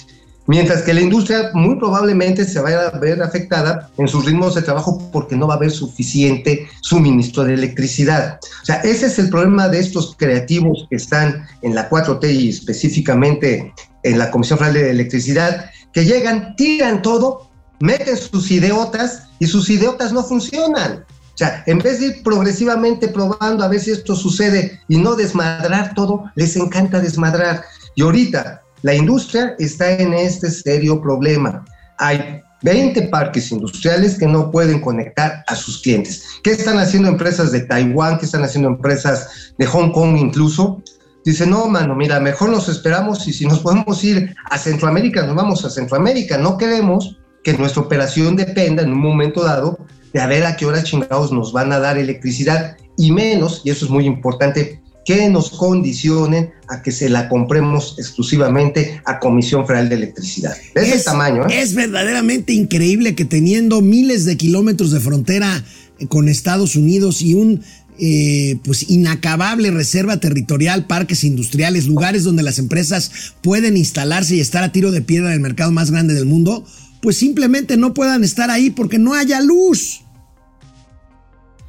mientras 0.46 0.83
que 0.83 0.94
la 0.94 1.00
industria 1.00 1.50
muy 1.55 1.76
probablemente 1.76 2.44
se 2.44 2.61
vaya 2.61 2.88
a 2.88 2.98
ver 2.98 3.22
afectada 3.22 3.90
en 3.98 4.09
sus 4.09 4.24
ritmos 4.24 4.55
de 4.55 4.62
trabajo 4.62 5.11
porque 5.12 5.37
no 5.37 5.46
va 5.46 5.55
a 5.55 5.57
haber 5.57 5.70
suficiente 5.70 6.68
suministro 6.81 7.44
de 7.44 7.55
electricidad. 7.55 8.38
O 8.62 8.64
sea, 8.64 8.76
ese 8.76 9.07
es 9.07 9.18
el 9.18 9.31
problema 9.31 9.68
de 9.68 9.78
estos 9.78 10.16
creativos 10.16 10.87
que 10.90 10.96
están 10.96 11.46
en 11.62 11.74
la 11.74 11.88
4T 11.88 12.33
y 12.33 12.48
específicamente 12.48 13.72
en 14.02 14.18
la 14.18 14.31
Comisión 14.31 14.59
Federal 14.59 14.83
de 14.83 14.90
Electricidad, 14.90 15.70
que 15.92 16.05
llegan, 16.05 16.57
tiran 16.57 17.02
todo, 17.02 17.48
meten 17.81 18.16
sus 18.16 18.50
ideotas 18.50 19.24
y 19.38 19.46
sus 19.46 19.70
ideotas 19.70 20.12
no 20.12 20.22
funcionan. 20.24 21.05
O 21.35 21.38
sea, 21.38 21.62
en 21.66 21.78
vez 21.78 22.00
de 22.00 22.07
ir 22.07 22.22
progresivamente 22.22 23.09
probando 23.09 23.64
a 23.64 23.68
ver 23.68 23.81
si 23.81 23.90
esto 23.90 24.14
sucede 24.14 24.81
y 24.88 24.98
no 24.98 25.14
desmadrar 25.14 25.94
todo, 25.94 26.24
les 26.35 26.57
encanta 26.57 27.00
desmadrar. 27.00 27.64
Y 27.94 28.02
ahorita 28.02 28.62
la 28.82 28.94
industria 28.94 29.54
está 29.58 29.92
en 29.92 30.12
este 30.12 30.50
serio 30.50 31.00
problema. 31.00 31.64
Hay 31.98 32.40
20 32.62 33.02
parques 33.08 33.50
industriales 33.50 34.18
que 34.18 34.26
no 34.26 34.50
pueden 34.50 34.80
conectar 34.80 35.44
a 35.46 35.54
sus 35.54 35.80
clientes. 35.82 36.24
¿Qué 36.42 36.50
están 36.50 36.78
haciendo 36.78 37.08
empresas 37.08 37.52
de 37.52 37.60
Taiwán? 37.60 38.18
¿Qué 38.18 38.26
están 38.26 38.44
haciendo 38.44 38.68
empresas 38.68 39.54
de 39.58 39.66
Hong 39.66 39.90
Kong 39.92 40.16
incluso? 40.16 40.82
Dice, 41.24 41.46
no, 41.46 41.68
mano, 41.68 41.94
mira, 41.94 42.18
mejor 42.18 42.50
nos 42.50 42.68
esperamos 42.68 43.26
y 43.28 43.32
si 43.32 43.46
nos 43.46 43.60
podemos 43.60 44.02
ir 44.02 44.34
a 44.50 44.58
Centroamérica, 44.58 45.24
nos 45.24 45.36
vamos 45.36 45.64
a 45.64 45.70
Centroamérica. 45.70 46.36
No 46.38 46.56
queremos 46.56 47.16
que 47.44 47.56
nuestra 47.56 47.82
operación 47.82 48.36
dependa 48.36 48.82
en 48.82 48.92
un 48.92 49.00
momento 49.00 49.44
dado 49.44 49.78
de 50.12 50.20
a 50.20 50.26
ver 50.26 50.44
a 50.44 50.56
qué 50.56 50.66
hora 50.66 50.82
chingados 50.82 51.32
nos 51.32 51.52
van 51.52 51.72
a 51.72 51.78
dar 51.78 51.96
electricidad 51.96 52.76
y 52.98 53.12
menos, 53.12 53.62
y 53.64 53.70
eso 53.70 53.86
es 53.86 53.90
muy 53.90 54.04
importante, 54.06 54.81
que 55.04 55.28
nos 55.28 55.50
condicionen 55.50 56.52
a 56.68 56.82
que 56.82 56.92
se 56.92 57.08
la 57.08 57.28
compremos 57.28 57.96
exclusivamente 57.98 59.00
a 59.04 59.18
Comisión 59.18 59.66
Federal 59.66 59.88
de 59.88 59.96
Electricidad. 59.96 60.56
De 60.74 60.82
ese 60.82 61.04
tamaño, 61.04 61.46
¿eh? 61.48 61.60
Es 61.60 61.74
verdaderamente 61.74 62.52
increíble 62.52 63.14
que 63.14 63.24
teniendo 63.24 63.80
miles 63.80 64.24
de 64.24 64.36
kilómetros 64.36 64.92
de 64.92 65.00
frontera 65.00 65.64
eh, 65.98 66.06
con 66.06 66.28
Estados 66.28 66.76
Unidos 66.76 67.20
y 67.20 67.34
un 67.34 67.62
eh, 67.98 68.58
pues 68.64 68.88
inacabable 68.88 69.70
reserva 69.70 70.18
territorial, 70.18 70.86
parques 70.86 71.24
industriales, 71.24 71.86
lugares 71.86 72.24
donde 72.24 72.42
las 72.42 72.58
empresas 72.58 73.34
pueden 73.42 73.76
instalarse 73.76 74.36
y 74.36 74.40
estar 74.40 74.64
a 74.64 74.72
tiro 74.72 74.90
de 74.90 75.02
piedra 75.02 75.30
del 75.30 75.40
mercado 75.40 75.72
más 75.72 75.90
grande 75.90 76.14
del 76.14 76.24
mundo, 76.24 76.64
pues 77.02 77.18
simplemente 77.18 77.76
no 77.76 77.92
puedan 77.92 78.24
estar 78.24 78.50
ahí 78.50 78.70
porque 78.70 78.98
no 78.98 79.14
haya 79.14 79.40
luz. 79.40 80.02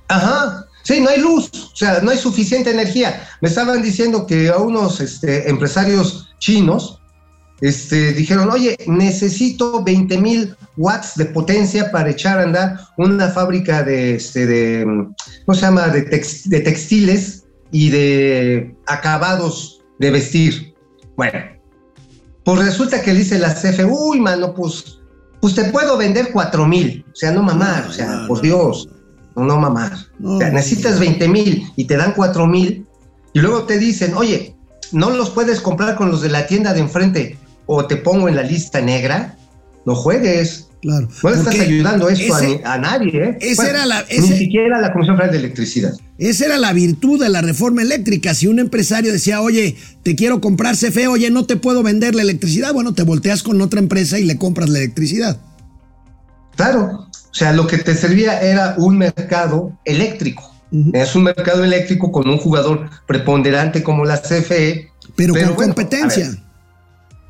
Ajá. 0.08 0.66
Sí, 0.84 1.00
no 1.00 1.10
hay 1.10 1.20
luz, 1.20 1.50
o 1.72 1.76
sea, 1.76 2.02
no 2.02 2.12
hay 2.12 2.18
suficiente 2.18 2.70
energía. 2.70 3.28
Me 3.42 3.48
estaban 3.48 3.82
diciendo 3.82 4.28
que 4.28 4.50
a 4.50 4.58
unos 4.58 5.00
este, 5.00 5.50
empresarios 5.50 6.30
chinos 6.40 7.00
este, 7.62 8.12
dijeron, 8.12 8.50
oye, 8.52 8.76
necesito 8.88 9.82
20 9.82 10.18
mil 10.18 10.56
watts 10.76 11.16
de 11.16 11.26
potencia 11.26 11.90
para 11.92 12.10
echar 12.10 12.40
a 12.40 12.44
andar 12.44 12.80
una 12.98 13.30
fábrica 13.30 13.84
de, 13.84 14.16
este, 14.16 14.46
de 14.46 14.84
¿cómo 15.46 15.56
se 15.56 15.62
llama?, 15.62 15.88
de, 15.88 16.02
de 16.02 16.60
textiles 16.60 17.46
y 17.72 17.90
de 17.90 18.76
acabados 18.86 19.82
de 20.00 20.12
vestir. 20.12 20.76
Bueno, 21.16 21.40
pues 22.44 22.60
resulta 22.60 23.02
que 23.02 23.14
dice 23.14 23.40
la 23.40 23.54
CFE, 23.54 23.86
uy, 23.86 24.20
mano, 24.20 24.54
pues, 24.54 25.00
pues 25.40 25.56
te 25.56 25.64
puedo 25.66 25.98
vender 25.98 26.32
4 26.34 26.66
mil. 26.66 27.06
O 27.14 27.16
sea, 27.16 27.32
no 27.32 27.44
mamar, 27.44 27.88
o 27.88 27.94
sea, 27.94 28.26
por 28.28 28.42
Dios 28.42 28.90
no, 29.36 29.58
mamar. 29.58 29.94
o 30.24 30.38
sea, 30.38 30.50
necesitas 30.52 31.00
20 31.00 31.28
mil 31.28 31.68
y 31.76 31.86
te 31.86 31.98
dan 31.98 32.14
4 32.14 32.46
mil 32.48 32.86
y 33.34 33.40
luego 33.40 33.64
te 33.64 33.80
dicen, 33.80 34.14
oye, 34.16 34.56
no 34.92 35.10
los 35.10 35.32
puedes 35.32 35.60
comprar 35.60 35.96
con 35.96 36.12
los 36.12 36.22
de 36.22 36.30
la 36.30 36.46
tienda 36.46 36.74
de 36.74 36.82
enfrente 36.82 37.38
o 37.66 37.86
te 37.86 37.98
pongo 37.98 38.30
en 38.30 38.36
la 38.36 38.44
lista 38.44 38.82
negra, 38.82 39.36
no 39.86 39.96
juegues. 39.96 40.68
Claro. 40.82 41.08
No 41.24 41.30
le 41.30 41.38
estás 41.38 41.60
ayudando 41.60 42.10
esto 42.10 42.36
a, 42.66 42.78
nadie, 42.78 43.24
¿eh? 43.24 43.38
Esa 43.40 43.70
era 43.70 43.86
la, 43.86 44.06
ni 44.10 44.28
siquiera 44.28 44.82
la 44.82 44.92
Comisión 44.92 45.16
Federal 45.16 45.32
de 45.32 45.40
Electricidad. 45.40 45.94
Esa 46.18 46.46
era 46.46 46.58
la 46.58 46.74
virtud 46.74 47.22
de 47.22 47.30
la 47.30 47.42
reforma 47.42 47.82
eléctrica. 47.82 48.34
Si 48.34 48.48
un 48.48 48.60
empresario 48.60 49.14
decía, 49.14 49.40
oye, 49.40 49.78
te 50.04 50.16
quiero 50.16 50.42
comprar 50.42 50.76
CFE, 50.76 51.08
oye, 51.08 51.32
no 51.32 51.46
te 51.46 51.56
puedo 51.56 51.84
vender 51.84 52.16
la 52.16 52.22
electricidad, 52.22 52.74
bueno, 52.74 52.94
te 52.94 53.04
volteas 53.04 53.44
con 53.44 53.62
otra 53.62 53.80
empresa 53.80 54.20
y 54.20 54.26
le 54.26 54.38
compras 54.38 54.70
la 54.70 54.80
electricidad. 54.80 55.40
Claro, 56.58 57.08
o 57.34 57.36
sea, 57.36 57.52
lo 57.52 57.66
que 57.66 57.80
te 57.80 57.96
servía 57.96 58.40
era 58.42 58.76
un 58.78 58.96
mercado 59.00 59.76
eléctrico. 59.86 60.54
Es 60.94 61.16
un 61.16 61.24
mercado 61.24 61.64
eléctrico 61.64 62.12
con 62.12 62.28
un 62.30 62.38
jugador 62.38 62.90
preponderante 63.08 63.82
como 63.82 64.06
la 64.06 64.22
CFE. 64.22 64.92
Pero, 65.16 65.34
con 65.34 65.56
competencia. 65.56 66.30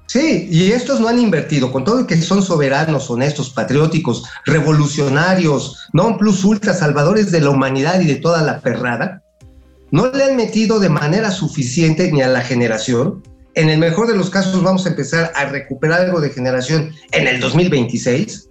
Sí, 0.08 0.50
y 0.52 0.74
estos 0.74 1.00
no 1.00 1.08
han 1.08 1.20
invertido, 1.20 1.72
con 1.72 1.86
todo 1.86 2.06
que 2.06 2.22
son 2.22 2.44
soberanos, 2.44 3.10
honestos, 3.10 3.50
patrióticos, 3.50 4.26
revolucionarios, 4.46 5.88
non 5.94 6.18
plus 6.18 6.44
ultra, 6.44 6.74
salvadores 6.74 7.32
de 7.32 7.40
la 7.40 7.50
humanidad 7.50 8.02
y 8.02 8.06
de 8.06 8.16
toda 8.16 8.44
la 8.44 8.60
perrada, 8.60 9.24
no 9.92 10.12
le 10.12 10.26
han 10.26 10.36
metido 10.36 10.80
de 10.80 10.90
manera 10.90 11.32
suficiente 11.32 12.12
ni 12.12 12.22
a 12.22 12.28
la 12.28 12.42
generación. 12.42 13.24
En 13.56 13.70
el 13.70 13.80
mejor 13.80 14.08
de 14.08 14.18
los 14.18 14.30
casos 14.30 14.62
vamos 14.62 14.86
a 14.86 14.90
empezar 14.90 15.32
a 15.36 15.46
recuperar 15.46 16.02
algo 16.02 16.20
de 16.20 16.30
generación 16.30 16.92
en 17.12 17.28
el 17.28 17.40
2026 17.40 18.50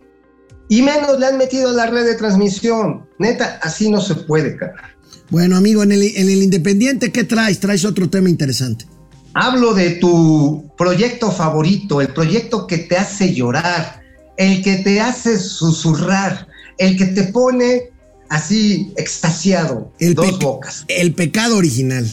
y 0.68 0.82
menos 0.82 1.18
le 1.18 1.26
han 1.26 1.38
metido 1.38 1.70
a 1.70 1.72
la 1.72 1.86
red 1.86 2.04
de 2.04 2.14
transmisión. 2.14 3.06
Neta, 3.18 3.60
así 3.62 3.90
no 3.90 4.00
se 4.00 4.14
puede, 4.14 4.56
cara. 4.56 4.94
Bueno, 5.30 5.56
amigo, 5.56 5.82
en 5.82 5.92
el, 5.92 6.02
en 6.02 6.28
el 6.28 6.42
Independiente, 6.42 7.10
¿qué 7.10 7.24
traes? 7.24 7.60
Traes 7.60 7.84
otro 7.84 8.08
tema 8.10 8.28
interesante. 8.28 8.86
Hablo 9.34 9.72
de 9.72 9.92
tu 9.92 10.70
proyecto 10.76 11.30
favorito, 11.30 12.00
el 12.00 12.08
proyecto 12.08 12.66
que 12.66 12.78
te 12.78 12.98
hace 12.98 13.32
llorar, 13.32 14.02
el 14.36 14.62
que 14.62 14.76
te 14.76 15.00
hace 15.00 15.38
susurrar, 15.38 16.46
el 16.76 16.98
que 16.98 17.06
te 17.06 17.24
pone 17.24 17.92
así 18.28 18.92
extasiado. 18.96 19.92
El 19.98 20.14
dos 20.14 20.38
bocas. 20.38 20.84
El 20.88 21.14
pecado 21.14 21.56
original. 21.56 22.06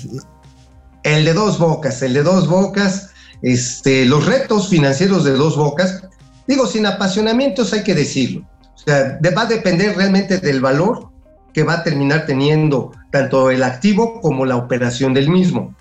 El 1.04 1.26
de 1.26 1.34
dos 1.34 1.60
bocas, 1.60 2.02
el 2.02 2.14
de 2.14 2.24
dos 2.24 2.48
bocas, 2.48 3.10
este, 3.42 4.06
los 4.06 4.26
retos 4.26 4.70
financieros 4.70 5.24
de 5.24 5.32
dos 5.32 5.58
bocas 5.58 6.04
Digo, 6.50 6.66
sin 6.66 6.88
apasionamientos 6.88 7.74
hay 7.74 7.84
que 7.84 7.94
decirlo. 7.94 8.42
O 8.74 8.78
sea, 8.80 9.20
va 9.38 9.44
a 9.44 9.46
depender 9.46 9.96
realmente 9.96 10.40
del 10.40 10.60
valor 10.60 11.12
que 11.54 11.62
va 11.62 11.76
a 11.76 11.84
terminar 11.84 12.26
teniendo 12.26 12.92
tanto 13.12 13.52
el 13.52 13.62
activo 13.62 14.20
como 14.20 14.48
la 14.48 14.56
operación 14.56 15.14
del 15.14 15.30
mismo. 15.30 15.76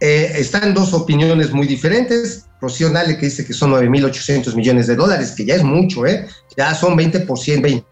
Eh, 0.00 0.32
están 0.34 0.74
dos 0.74 0.94
opiniones 0.94 1.52
muy 1.52 1.68
diferentes. 1.68 2.46
Rocío 2.60 2.90
Nale 2.90 3.18
que 3.18 3.26
dice 3.26 3.46
que 3.46 3.52
son 3.52 3.70
9.800 3.70 4.56
millones 4.56 4.88
de 4.88 4.96
dólares, 4.96 5.30
que 5.30 5.44
ya 5.44 5.54
es 5.54 5.62
mucho, 5.62 6.04
¿eh? 6.04 6.26
Ya 6.56 6.74
son 6.74 6.98
20%, 6.98 7.26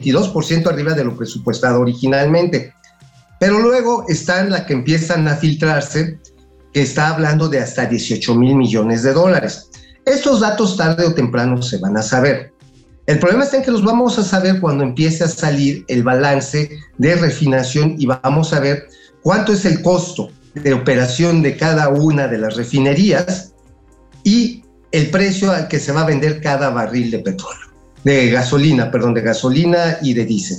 22% 0.01 0.67
arriba 0.67 0.95
de 0.95 1.05
lo 1.05 1.17
presupuestado 1.17 1.81
originalmente. 1.81 2.75
Pero 3.39 3.61
luego 3.61 4.07
están 4.09 4.51
la 4.51 4.67
que 4.67 4.73
empiezan 4.73 5.29
a 5.29 5.37
filtrarse, 5.37 6.19
que 6.73 6.83
está 6.83 7.11
hablando 7.11 7.49
de 7.49 7.61
hasta 7.61 7.87
18 7.87 8.35
mil 8.35 8.57
millones 8.57 9.05
de 9.05 9.13
dólares. 9.13 9.69
Estos 10.05 10.41
datos 10.41 10.77
tarde 10.77 11.07
o 11.07 11.15
temprano 11.15 11.61
se 11.63 11.79
van 11.79 11.97
a 11.97 12.03
saber. 12.03 12.53
El 13.07 13.19
problema 13.19 13.45
está 13.45 13.57
en 13.57 13.63
que 13.63 13.71
los 13.71 13.85
vamos 13.85 14.19
a 14.19 14.23
saber 14.23 14.61
cuando 14.61 14.85
empiece 14.85 15.25
a 15.25 15.29
salir 15.29 15.85
el 15.89 16.03
balance 16.03 16.71
de 16.99 17.15
refinación 17.17 17.97
y 17.99 18.07
vamos 18.07 18.53
a 18.53 18.61
ver 18.61 18.87
cuánto 19.23 19.53
es 19.53 19.65
el 19.65 19.81
costo 19.83 20.31
de 20.55 20.75
operación 20.75 21.43
de 21.43 21.57
cada 21.57 21.89
una 21.89 22.29
de 22.29 22.39
las 22.39 22.57
refinerías 22.57 23.55
y 24.25 24.63
el 24.93 25.11
precio 25.11 25.51
al 25.53 25.69
que 25.69 25.79
se 25.79 25.93
va 25.93 26.03
a 26.03 26.07
vender 26.07 26.41
cada 26.43 26.71
barril 26.71 27.11
de 27.11 27.21
petróleo, 27.21 27.69
de 28.05 28.31
gasolina, 28.31 28.91
perdón, 28.91 29.15
de 29.15 29.23
gasolina 29.23 29.99
y 30.03 30.15
de 30.15 30.25
diésel. 30.25 30.59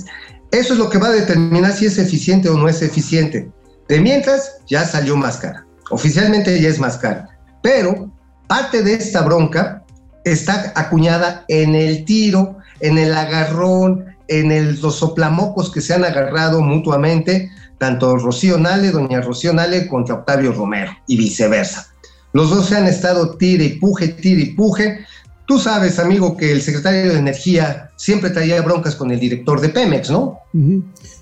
Eso 0.50 0.72
es 0.72 0.78
lo 0.78 0.90
que 0.90 0.98
va 0.98 1.08
a 1.08 1.12
determinar 1.12 1.72
si 1.72 1.86
es 1.86 1.98
eficiente 1.98 2.48
o 2.48 2.56
no 2.56 2.68
es 2.68 2.82
eficiente. 2.82 3.48
De 3.88 4.00
mientras, 4.00 4.56
ya 4.66 4.84
salió 4.84 5.16
más 5.16 5.36
cara. 5.36 5.66
Oficialmente 5.90 6.60
ya 6.60 6.68
es 6.68 6.78
más 6.78 6.96
cara. 6.96 7.28
Pero 7.62 8.10
Parte 8.50 8.82
de 8.82 8.94
esta 8.94 9.22
bronca 9.22 9.84
está 10.24 10.72
acuñada 10.74 11.44
en 11.46 11.76
el 11.76 12.04
tiro, 12.04 12.56
en 12.80 12.98
el 12.98 13.14
agarrón, 13.14 14.06
en 14.26 14.50
el, 14.50 14.80
los 14.80 14.96
soplamocos 14.96 15.70
que 15.70 15.80
se 15.80 15.94
han 15.94 16.04
agarrado 16.04 16.60
mutuamente, 16.60 17.48
tanto 17.78 18.16
Rocío 18.16 18.58
Nale, 18.58 18.90
doña 18.90 19.20
Rocío 19.20 19.52
Nale, 19.52 19.86
contra 19.86 20.16
Octavio 20.16 20.50
Romero 20.50 20.90
y 21.06 21.16
viceversa. 21.16 21.94
Los 22.32 22.50
dos 22.50 22.66
se 22.66 22.76
han 22.76 22.88
estado 22.88 23.36
tire 23.36 23.66
y 23.66 23.78
puje, 23.78 24.08
tire 24.08 24.42
y 24.42 24.46
puje. 24.46 25.06
Tú 25.46 25.60
sabes, 25.60 26.00
amigo, 26.00 26.36
que 26.36 26.50
el 26.50 26.60
secretario 26.60 27.12
de 27.12 27.20
Energía 27.20 27.92
siempre 27.94 28.30
traía 28.30 28.60
broncas 28.62 28.96
con 28.96 29.12
el 29.12 29.20
director 29.20 29.60
de 29.60 29.68
Pemex, 29.68 30.10
¿no? 30.10 30.40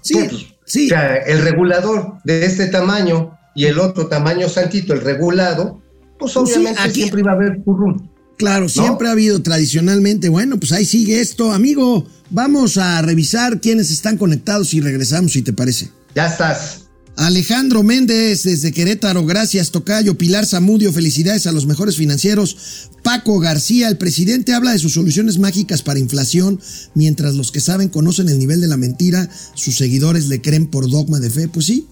Sí, 0.01 0.15
pues, 0.15 0.47
sí. 0.65 0.87
O 0.87 0.89
sea, 0.89 1.17
el 1.17 1.43
regulador 1.43 2.15
de 2.25 2.47
este 2.47 2.69
tamaño 2.69 3.39
y 3.55 3.67
el 3.67 3.79
otro 3.79 4.07
tamaño 4.07 4.49
santito, 4.49 4.95
el 4.95 5.03
regulado, 5.03 5.83
pues, 6.19 6.33
pues 6.33 6.37
obviamente 6.37 6.81
aquí, 6.81 7.01
siempre 7.01 7.21
iba 7.21 7.33
a 7.33 7.35
haber 7.35 7.63
currum. 7.63 8.09
Claro, 8.37 8.69
siempre 8.69 9.09
ha 9.09 9.13
habido 9.13 9.43
tradicionalmente. 9.43 10.29
Bueno, 10.29 10.59
pues 10.61 10.71
ahí 10.73 10.85
sigue 10.85 11.21
esto. 11.21 11.53
Amigo, 11.53 12.07
vamos 12.31 12.77
a 12.79 13.03
revisar 13.03 13.61
quiénes 13.61 13.91
están 13.91 14.17
conectados 14.17 14.75
y 14.75 14.81
regresamos, 14.81 15.33
si 15.33 15.43
te 15.43 15.53
parece. 15.53 15.91
Ya 16.15 16.27
estás. 16.27 16.85
Alejandro 17.17 17.83
Méndez 17.83 18.45
desde 18.45 18.71
Querétaro, 18.71 19.27
gracias 19.27 19.73
Tocayo, 19.73 20.17
Pilar 20.17 20.47
Zamudio, 20.47 20.93
felicidades 20.93 21.49
a 21.49 21.53
los 21.53 21.67
mejores 21.67 21.97
financieros. 21.97 22.89
Paco 23.03 23.41
García, 23.41 23.89
el 23.89 23.99
presidente 23.99 24.55
habla 24.55 24.71
de 24.71 24.79
sus 24.79 24.93
soluciones 24.93 25.39
mágicas 25.39 25.83
para 25.83 25.99
inflación, 25.99 26.61
mientras 26.95 27.35
los 27.35 27.51
que 27.51 27.59
saben 27.59 27.89
conocen 27.89 28.29
el 28.29 28.39
nivel 28.39 28.61
de 28.61 28.69
la 28.69 28.77
mentira, 28.77 29.29
sus 29.55 29.77
seguidores 29.77 30.29
le 30.29 30.41
creen 30.41 30.69
por 30.69 30.89
dogma 30.89 31.19
de 31.19 31.31
fe. 31.31 31.49
Pues 31.49 31.67
sí. 31.67 31.89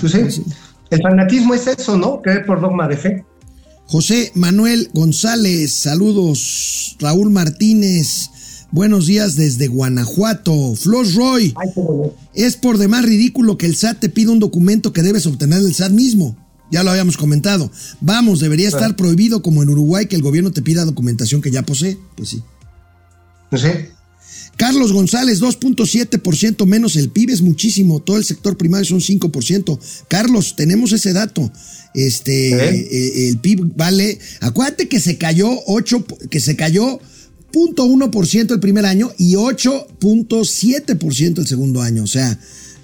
Pues 0.00 0.12
sí. 0.12 0.18
Pues 0.18 0.34
sí. 0.36 0.44
El 0.92 1.00
fanatismo 1.00 1.54
es 1.54 1.66
eso, 1.66 1.96
¿no? 1.96 2.20
Creer 2.20 2.44
por 2.44 2.60
dogma 2.60 2.86
de 2.86 2.98
fe. 2.98 3.24
José 3.86 4.30
Manuel 4.34 4.90
González, 4.92 5.72
saludos. 5.72 6.96
Raúl 7.00 7.30
Martínez, 7.30 8.28
buenos 8.72 9.06
días 9.06 9.34
desde 9.34 9.68
Guanajuato. 9.68 10.74
Flos 10.74 11.14
Roy, 11.14 11.54
es 12.34 12.56
por 12.56 12.76
demás 12.76 13.06
ridículo 13.06 13.56
que 13.56 13.64
el 13.64 13.74
SAT 13.74 14.00
te 14.00 14.08
pida 14.10 14.32
un 14.32 14.38
documento 14.38 14.92
que 14.92 15.00
debes 15.00 15.26
obtener 15.26 15.62
del 15.62 15.74
SAT 15.74 15.92
mismo. 15.92 16.36
Ya 16.70 16.82
lo 16.82 16.90
habíamos 16.90 17.16
comentado. 17.16 17.70
Vamos, 18.02 18.40
debería 18.40 18.68
estar 18.68 18.94
prohibido 18.94 19.40
como 19.42 19.62
en 19.62 19.70
Uruguay 19.70 20.06
que 20.06 20.16
el 20.16 20.22
gobierno 20.22 20.52
te 20.52 20.60
pida 20.60 20.84
documentación 20.84 21.40
que 21.40 21.50
ya 21.50 21.62
posee. 21.62 21.96
Pues 22.16 22.28
sí. 22.28 22.42
No 23.50 23.56
sé. 23.56 23.92
Carlos 24.56 24.92
González, 24.92 25.40
2.7% 25.40 26.66
menos 26.66 26.96
el 26.96 27.10
PIB 27.10 27.30
es 27.30 27.42
muchísimo, 27.42 28.00
todo 28.00 28.16
el 28.16 28.24
sector 28.24 28.56
primario 28.56 28.86
son 28.86 29.00
5%. 29.00 29.78
Carlos, 30.08 30.56
tenemos 30.56 30.92
ese 30.92 31.12
dato. 31.12 31.50
Este, 31.94 32.52
¿Eh? 32.52 32.88
Eh, 32.90 33.28
el 33.28 33.38
PIB 33.38 33.76
vale, 33.76 34.18
acuérdate 34.40 34.88
que 34.88 35.00
se 35.00 35.18
cayó 35.18 35.50
8, 35.66 36.06
que 36.30 36.40
se 36.40 36.56
cayó 36.56 37.00
0.1% 37.52 38.52
el 38.52 38.60
primer 38.60 38.86
año 38.86 39.12
y 39.18 39.34
8.7% 39.34 41.38
el 41.38 41.46
segundo 41.46 41.82
año. 41.82 42.04
O 42.04 42.06
sea, 42.06 42.38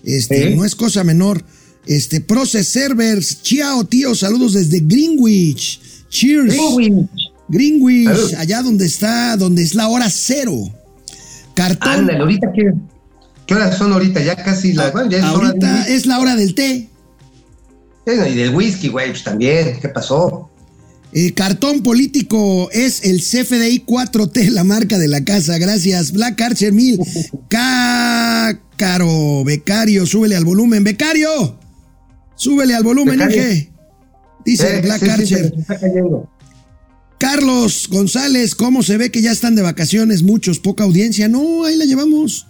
este, 0.05 0.49
¿Eh? 0.49 0.57
no 0.57 0.65
es 0.65 0.75
cosa 0.75 1.05
menor. 1.05 1.45
Este, 1.87 2.21
Process 2.21 2.67
Servers, 2.69 3.43
Chiao, 3.43 3.85
tío, 3.85 4.15
saludos 4.15 4.53
desde 4.53 4.81
Greenwich. 4.81 5.81
Cheers. 6.11 6.55
Greenwich. 6.55 7.09
Greenwich, 7.49 8.35
allá 8.37 8.63
donde 8.63 8.85
está, 8.85 9.39
donde 9.39 9.63
es 9.63 9.75
la 9.75 9.89
hora 9.89 10.11
cero. 10.11 10.71
Cartón. 11.59 11.90
Ándale, 11.90 12.18
ahorita 12.21 12.53
qué, 12.55 12.73
qué 13.47 13.55
horas 13.55 13.77
son 13.77 13.92
ahorita, 13.92 14.21
ya 14.23 14.37
casi 14.37 14.73
la. 14.73 14.90
Bueno, 14.90 15.11
ya 15.11 15.18
es 15.18 15.25
ahorita 15.25 15.88
es 15.88 16.07
la 16.07 16.18
hora 16.21 16.37
del 16.37 16.55
té. 16.55 16.88
y 18.07 18.35
del 18.35 18.55
whisky, 18.55 18.88
güey, 18.88 19.11
pues 19.11 19.25
también, 19.25 19.79
¿qué 19.81 19.88
pasó? 19.88 20.49
El 21.12 21.33
cartón 21.35 21.83
político 21.83 22.68
es 22.71 23.03
el 23.05 23.21
CFDI 23.21 23.85
4T, 23.87 24.51
la 24.51 24.62
marca 24.62 24.99
de 24.99 25.09
la 25.09 25.25
casa. 25.25 25.59
Gracias. 25.59 26.12
Black 26.12 26.40
Archer 26.40 26.73
1000. 26.73 27.01
Caro 28.77 29.42
Becario, 29.44 30.07
súbele 30.07 30.37
al 30.37 30.44
volumen. 30.44 30.85
Becario, 30.85 31.59
súbele 32.37 32.75
al 32.75 32.85
volumen. 32.85 33.21
Inge. 33.21 33.73
Dice 34.44 34.79
Eh, 34.79 34.81
Black 34.83 35.01
sí, 35.01 35.07
sí, 35.07 35.11
Archer. 35.35 35.53
cayendo. 35.66 36.31
Carlos 37.31 37.88
González, 37.91 38.55
¿cómo 38.55 38.83
se 38.83 38.97
ve 38.97 39.11
que 39.11 39.21
ya 39.21 39.33
están 39.33 39.55
de 39.55 39.61
vacaciones 39.61 40.23
muchos? 40.23 40.61
Poca 40.61 40.85
audiencia. 40.85 41.29
No, 41.29 41.67
ahí 41.67 41.77
la 41.77 41.85
llevamos. 41.85 42.47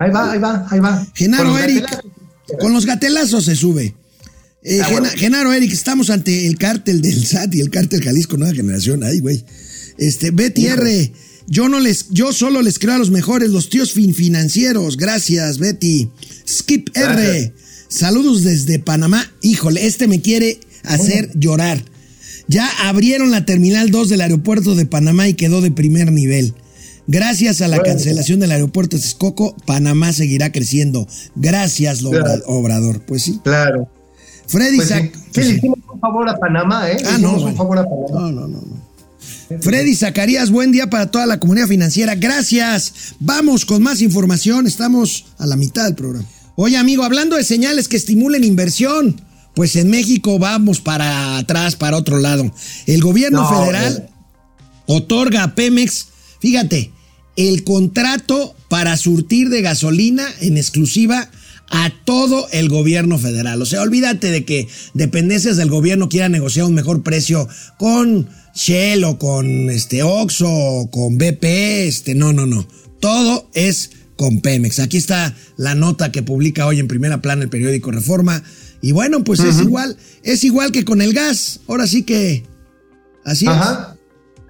Ahí 0.00 0.10
va, 0.10 0.32
ahí 0.32 0.40
va, 0.40 0.66
ahí 0.70 0.80
va. 0.80 1.06
Genaro 1.14 1.56
Eric, 1.56 1.82
gatelazos. 1.82 2.10
con 2.58 2.72
los 2.72 2.84
gatelazos 2.84 3.44
se 3.44 3.54
sube. 3.54 3.94
Eh, 4.64 4.80
Ah, 4.82 4.88
bueno. 4.90 5.08
Genaro 5.14 5.52
Eric, 5.52 5.70
estamos 5.72 6.10
ante 6.10 6.48
el 6.48 6.58
cártel 6.58 7.00
del 7.00 7.24
SAT 7.24 7.54
y 7.54 7.60
el 7.60 7.70
cártel 7.70 8.02
Jalisco 8.02 8.36
Nueva 8.36 8.52
Generación. 8.52 9.04
Ay, 9.04 9.20
güey. 9.20 9.44
Este, 9.98 10.32
Betty 10.32 10.66
R. 10.66 11.12
Yo 11.46 11.68
no 11.68 11.78
les, 11.78 12.08
yo 12.10 12.32
solo 12.32 12.60
les 12.60 12.80
creo 12.80 12.94
a 12.94 12.98
los 12.98 13.12
mejores, 13.12 13.50
los 13.50 13.68
tíos 13.68 13.92
fin 13.92 14.16
financieros. 14.16 14.96
Gracias, 14.96 15.58
Betty. 15.58 16.10
Skip 16.48 16.88
R. 16.94 17.06
Gracias. 17.14 17.52
Saludos 17.86 18.42
desde 18.42 18.80
Panamá. 18.80 19.32
Híjole, 19.42 19.86
este 19.86 20.08
me 20.08 20.20
quiere 20.20 20.58
hacer 20.82 21.30
llorar. 21.36 21.91
Ya 22.48 22.68
abrieron 22.88 23.30
la 23.30 23.44
terminal 23.44 23.90
2 23.90 24.08
del 24.08 24.20
aeropuerto 24.20 24.74
de 24.74 24.86
Panamá 24.86 25.28
y 25.28 25.34
quedó 25.34 25.60
de 25.60 25.70
primer 25.70 26.12
nivel. 26.12 26.54
Gracias 27.06 27.60
a 27.62 27.68
la 27.68 27.78
Bueno. 27.78 27.94
cancelación 27.94 28.40
del 28.40 28.52
aeropuerto 28.52 28.96
de 28.96 29.02
Texcoco, 29.02 29.56
Panamá 29.66 30.12
seguirá 30.12 30.52
creciendo. 30.52 31.06
Gracias, 31.34 32.00
Claro. 32.00 32.42
Obrador. 32.46 33.02
Pues 33.06 33.22
sí. 33.22 33.40
Claro. 33.42 33.88
Freddy 34.46 34.76
Pues 34.76 34.88
Sí, 34.88 35.42
le 35.42 35.56
hicimos 35.56 35.78
un 35.92 36.00
favor 36.00 36.28
a 36.28 36.36
Panamá, 36.38 36.90
¿eh? 36.90 36.98
Ah, 37.06 37.18
no, 37.18 37.32
bueno. 37.32 37.46
un 37.46 37.56
favor 37.56 37.78
a 37.78 37.84
Panamá. 37.84 38.08
No, 38.12 38.32
no, 38.32 38.48
no, 38.48 38.60
no. 38.60 38.92
Freddy 39.60 39.94
Zacarías, 39.94 40.50
buen 40.50 40.72
día 40.72 40.88
para 40.90 41.10
toda 41.10 41.26
la 41.26 41.38
comunidad 41.40 41.66
financiera. 41.68 42.14
Gracias. 42.14 43.14
Vamos 43.20 43.64
con 43.64 43.82
más 43.82 44.00
información. 44.00 44.66
Estamos 44.66 45.26
a 45.38 45.46
la 45.46 45.56
mitad 45.56 45.84
del 45.84 45.94
programa. 45.94 46.26
Oye, 46.56 46.76
amigo, 46.76 47.02
hablando 47.04 47.36
de 47.36 47.44
señales 47.44 47.88
que 47.88 47.96
estimulen 47.96 48.44
inversión, 48.44 49.20
pues 49.54 49.76
en 49.76 49.90
México 49.90 50.38
vamos 50.38 50.80
para 50.80 51.38
atrás, 51.38 51.76
para 51.76 51.96
otro 51.96 52.18
lado. 52.18 52.52
El 52.86 53.00
gobierno 53.02 53.42
No, 53.42 53.48
federal 53.48 54.08
otorga 54.86 55.42
a 55.42 55.54
Pemex, 55.54 56.06
fíjate, 56.40 56.90
el 57.36 57.64
contrato 57.64 58.54
para 58.68 58.96
surtir 58.96 59.48
de 59.48 59.62
gasolina 59.62 60.24
en 60.40 60.56
exclusiva 60.56 61.30
a 61.70 61.90
todo 62.04 62.48
el 62.52 62.68
gobierno 62.68 63.18
federal. 63.18 63.62
O 63.62 63.66
sea, 63.66 63.80
olvídate 63.80 64.30
de 64.30 64.44
que 64.44 64.68
dependencias 64.92 65.56
del 65.56 65.70
gobierno 65.70 66.08
quieran 66.08 66.32
negociar 66.32 66.66
un 66.66 66.74
mejor 66.74 67.02
precio 67.02 67.48
con 67.78 68.28
Shell 68.54 69.04
o 69.04 69.18
con 69.18 69.70
este 69.70 70.02
Oxxo 70.02 70.48
o 70.48 70.90
con 70.90 71.16
BP, 71.16 71.44
este, 71.86 72.14
no, 72.14 72.34
no, 72.34 72.44
no. 72.46 72.68
Todo 73.00 73.48
es 73.54 73.90
con 74.16 74.40
Pemex. 74.40 74.80
Aquí 74.80 74.98
está 74.98 75.34
la 75.56 75.74
nota 75.74 76.12
que 76.12 76.22
publica 76.22 76.66
hoy 76.66 76.78
en 76.78 76.88
primera 76.88 77.22
plana 77.22 77.42
el 77.42 77.48
periódico 77.48 77.90
Reforma. 77.90 78.42
Y 78.82 78.92
bueno, 78.92 79.22
pues 79.24 79.40
es 79.40 79.60
igual, 79.60 79.96
es 80.24 80.44
igual 80.44 80.72
que 80.72 80.84
con 80.84 81.00
el 81.00 81.14
gas. 81.14 81.60
Ahora 81.68 81.86
sí 81.86 82.02
que 82.02 82.44
así 83.24 83.44
es. 83.46 83.50
Ajá. 83.52 83.96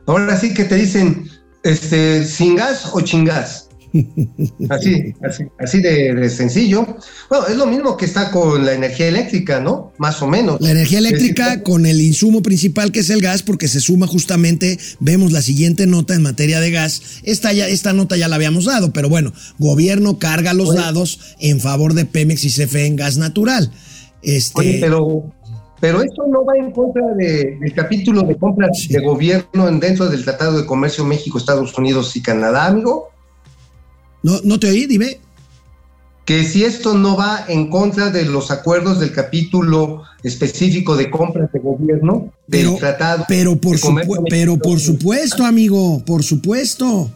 Ahora 0.06 0.40
sí 0.40 0.52
que 0.54 0.64
te 0.64 0.74
dicen, 0.76 1.28
este, 1.62 2.24
sin 2.24 2.56
gas 2.56 2.86
o 2.92 3.00
chingas. 3.02 3.68
Así, 4.70 5.12
así, 5.22 5.44
así 5.58 5.82
de, 5.82 6.14
de 6.14 6.30
sencillo. 6.30 6.96
Bueno, 7.28 7.46
es 7.46 7.56
lo 7.56 7.66
mismo 7.66 7.94
que 7.98 8.06
está 8.06 8.30
con 8.30 8.64
la 8.64 8.72
energía 8.72 9.06
eléctrica, 9.08 9.60
¿no? 9.60 9.92
Más 9.98 10.22
o 10.22 10.26
menos. 10.26 10.58
La 10.62 10.70
energía 10.70 10.98
eléctrica 10.98 11.54
Es- 11.54 11.62
con 11.62 11.84
el 11.84 12.00
insumo 12.00 12.40
principal 12.42 12.90
que 12.90 13.00
es 13.00 13.10
el 13.10 13.20
gas, 13.20 13.42
porque 13.42 13.68
se 13.68 13.80
suma 13.80 14.06
justamente, 14.06 14.78
vemos 14.98 15.30
la 15.32 15.42
siguiente 15.42 15.86
nota 15.86 16.14
en 16.14 16.22
materia 16.22 16.58
de 16.60 16.70
gas. 16.70 17.02
Esta, 17.22 17.52
ya, 17.52 17.68
esta 17.68 17.92
nota 17.92 18.16
ya 18.16 18.28
la 18.28 18.36
habíamos 18.36 18.64
dado, 18.64 18.94
pero 18.94 19.10
bueno, 19.10 19.34
gobierno 19.58 20.18
carga 20.18 20.54
los 20.54 20.74
dados 20.74 21.20
en 21.38 21.60
favor 21.60 21.92
de 21.92 22.06
Pemex 22.06 22.44
y 22.44 22.50
CFE 22.50 22.86
en 22.86 22.96
gas 22.96 23.18
natural. 23.18 23.72
Este, 24.22 24.60
Oye, 24.60 24.78
pero, 24.80 25.24
pero 25.80 26.00
esto 26.02 26.24
no 26.28 26.44
va 26.44 26.56
en 26.56 26.70
contra 26.72 27.02
de- 27.16 27.58
del 27.60 27.74
capítulo 27.74 28.22
de 28.22 28.36
compras 28.36 28.70
Sí. 28.78 28.92
de 28.92 29.00
gobierno 29.04 29.68
en- 29.68 29.80
dentro 29.80 30.08
del 30.08 30.24
Tratado 30.24 30.58
de 30.58 30.66
Comercio 30.66 31.04
México, 31.04 31.38
Estados 31.38 31.76
Unidos 31.76 32.14
y 32.16 32.22
Canadá, 32.22 32.66
amigo. 32.66 33.08
¿no, 34.22 34.40
¿No 34.44 34.58
te 34.60 34.68
oí? 34.68 34.86
Dime. 34.86 35.18
Que 36.24 36.44
si 36.44 36.62
esto 36.64 36.94
no 36.96 37.16
va 37.16 37.44
en 37.48 37.68
contra 37.68 38.10
de 38.10 38.24
los 38.24 38.52
acuerdos 38.52 39.00
del 39.00 39.12
capítulo 39.12 40.02
específico 40.22 40.96
de 40.96 41.10
compras 41.10 41.50
de 41.52 41.58
gobierno 41.58 42.32
del 42.46 42.66
Pero, 42.66 42.76
Tratado. 42.76 43.24
pero, 43.26 43.56
por, 43.56 43.76
de 43.76 44.06
pero 44.30 44.56
por 44.56 44.78
supuesto, 44.78 45.44
amigo, 45.44 46.00
por 46.06 46.22
supuesto. 46.22 47.10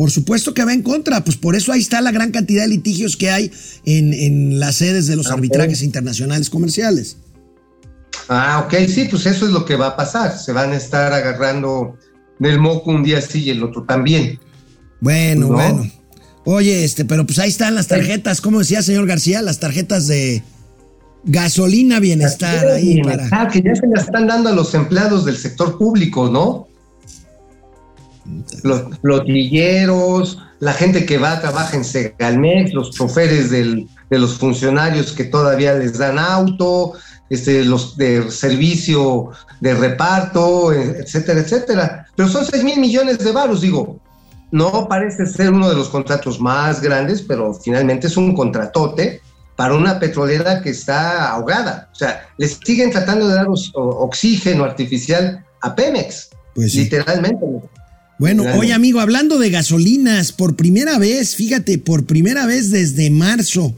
Por 0.00 0.10
supuesto 0.10 0.54
que 0.54 0.64
va 0.64 0.72
en 0.72 0.80
contra, 0.82 1.22
pues 1.24 1.36
por 1.36 1.54
eso 1.54 1.72
ahí 1.72 1.80
está 1.80 2.00
la 2.00 2.10
gran 2.10 2.30
cantidad 2.30 2.62
de 2.62 2.68
litigios 2.68 3.18
que 3.18 3.30
hay 3.30 3.52
en, 3.84 4.14
en 4.14 4.58
las 4.58 4.76
sedes 4.76 5.06
de 5.08 5.14
los 5.14 5.30
arbitrajes 5.30 5.82
internacionales 5.82 6.48
comerciales. 6.48 7.18
Ah, 8.26 8.64
ok, 8.64 8.88
sí, 8.88 9.08
pues 9.10 9.26
eso 9.26 9.44
es 9.44 9.52
lo 9.52 9.66
que 9.66 9.76
va 9.76 9.88
a 9.88 9.96
pasar. 9.96 10.38
Se 10.38 10.52
van 10.52 10.72
a 10.72 10.76
estar 10.76 11.12
agarrando 11.12 11.98
del 12.38 12.58
moco 12.58 12.92
un 12.92 13.02
día 13.02 13.20
sí 13.20 13.42
y 13.42 13.50
el 13.50 13.62
otro 13.62 13.82
también. 13.82 14.40
Bueno, 15.02 15.48
No. 15.48 15.52
bueno. 15.52 15.92
Oye, 16.46 16.82
este, 16.82 17.04
pero 17.04 17.26
pues 17.26 17.38
ahí 17.38 17.50
están 17.50 17.74
las 17.74 17.86
tarjetas, 17.86 18.40
como 18.40 18.60
decía 18.60 18.80
señor 18.80 19.06
García, 19.06 19.42
las 19.42 19.60
tarjetas 19.60 20.06
de 20.06 20.42
gasolina 21.24 22.00
bienestar 22.00 22.66
ahí 22.68 23.02
para. 23.02 23.28
Ah, 23.32 23.48
que 23.52 23.60
ya 23.60 23.74
se 23.76 23.86
las 23.86 24.04
están 24.04 24.28
dando 24.28 24.48
a 24.48 24.52
los 24.52 24.72
empleados 24.72 25.26
del 25.26 25.36
sector 25.36 25.76
público, 25.76 26.30
¿no? 26.30 26.69
Los 28.62 28.82
flotilleros, 29.00 30.38
la 30.60 30.72
gente 30.72 31.06
que 31.06 31.18
va, 31.18 31.40
trabaja 31.40 31.76
en 31.76 31.84
Segalmex, 31.84 32.72
los 32.72 32.90
choferes 32.90 33.50
del- 33.50 33.88
de 34.10 34.18
los 34.18 34.34
funcionarios 34.38 35.12
que 35.12 35.24
todavía 35.24 35.74
les 35.74 35.96
dan 35.98 36.18
auto, 36.18 36.92
este, 37.30 37.64
los 37.64 37.96
de 37.96 38.30
servicio 38.30 39.30
de 39.60 39.74
reparto, 39.74 40.72
etcétera, 40.72 41.40
etcétera. 41.40 42.06
Pero 42.16 42.28
son 42.28 42.44
6 42.44 42.64
mil 42.64 42.78
millones 42.80 43.18
de 43.18 43.30
varos, 43.32 43.60
digo. 43.60 44.00
No 44.50 44.88
parece 44.88 45.26
ser 45.26 45.52
uno 45.52 45.68
de 45.70 45.76
los 45.76 45.88
contratos 45.88 46.40
más 46.40 46.80
grandes, 46.82 47.22
pero 47.22 47.54
finalmente 47.54 48.08
es 48.08 48.16
un 48.16 48.34
contratote 48.34 49.20
para 49.54 49.74
una 49.74 50.00
petrolera 50.00 50.60
que 50.60 50.70
está 50.70 51.30
ahogada. 51.30 51.88
O 51.92 51.94
sea, 51.94 52.26
les 52.36 52.58
siguen 52.64 52.90
tratando 52.90 53.28
de 53.28 53.34
dar 53.34 53.46
oxígeno 53.74 54.64
artificial 54.64 55.44
a 55.60 55.74
Pemex, 55.74 56.30
Pues 56.54 56.72
sí. 56.72 56.80
literalmente. 56.80 57.46
Bueno, 58.20 58.42
Claro. 58.42 58.60
oye 58.60 58.74
amigo, 58.74 59.00
hablando 59.00 59.38
de 59.38 59.48
gasolinas, 59.48 60.32
por 60.32 60.54
primera 60.54 60.98
vez, 60.98 61.36
fíjate, 61.36 61.78
por 61.78 62.04
primera 62.04 62.44
vez 62.44 62.70
desde 62.70 63.08
marzo 63.08 63.74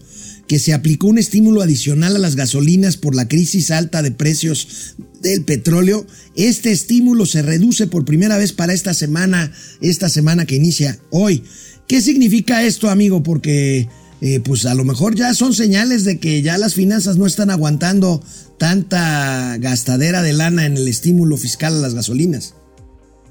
que 0.49 0.59
se 0.59 0.73
aplicó 0.73 1.07
un 1.07 1.19
estímulo 1.19 1.63
adicional 1.63 2.17
a 2.17 2.19
las 2.19 2.35
gasolinas 2.35 2.97
por 2.97 3.15
la 3.15 3.29
crisis 3.29 3.71
alta 3.71 4.03
de 4.03 4.11
precios 4.11 4.97
del 5.23 5.45
petróleo, 5.45 6.05
este 6.35 6.73
estímulo 6.73 7.25
se 7.25 7.43
reduce 7.43 7.87
por 7.87 8.05
primera 8.05 8.37
vez 8.37 8.53
para 8.53 8.73
esta 8.75 8.95
semana, 8.95 9.53
esta 9.81 10.09
semana 10.09 10.45
que 10.45 10.57
inicia 10.57 10.99
hoy. 11.11 11.45
¿Qué 11.87 12.01
significa 12.03 12.65
esto, 12.65 12.91
amigo? 12.91 13.23
Porque 13.23 13.89
eh, 14.21 14.41
pues 14.41 14.67
a 14.67 14.75
lo 14.75 14.83
mejor 14.83 15.15
ya 15.15 15.35
son 15.35 15.55
señales 15.55 16.03
de 16.03 16.19
que 16.19 16.43
ya 16.43 16.59
las 16.59 16.75
finanzas 16.75 17.17
no 17.17 17.27
están 17.27 17.51
aguantando 17.51 18.21
tanta 18.59 19.57
gastadera 19.59 20.21
de 20.21 20.33
lana 20.33 20.67
en 20.67 20.77
el 20.77 20.89
estímulo 20.89 21.37
fiscal 21.37 21.77
a 21.77 21.81
las 21.81 21.95
gasolinas. 21.95 22.55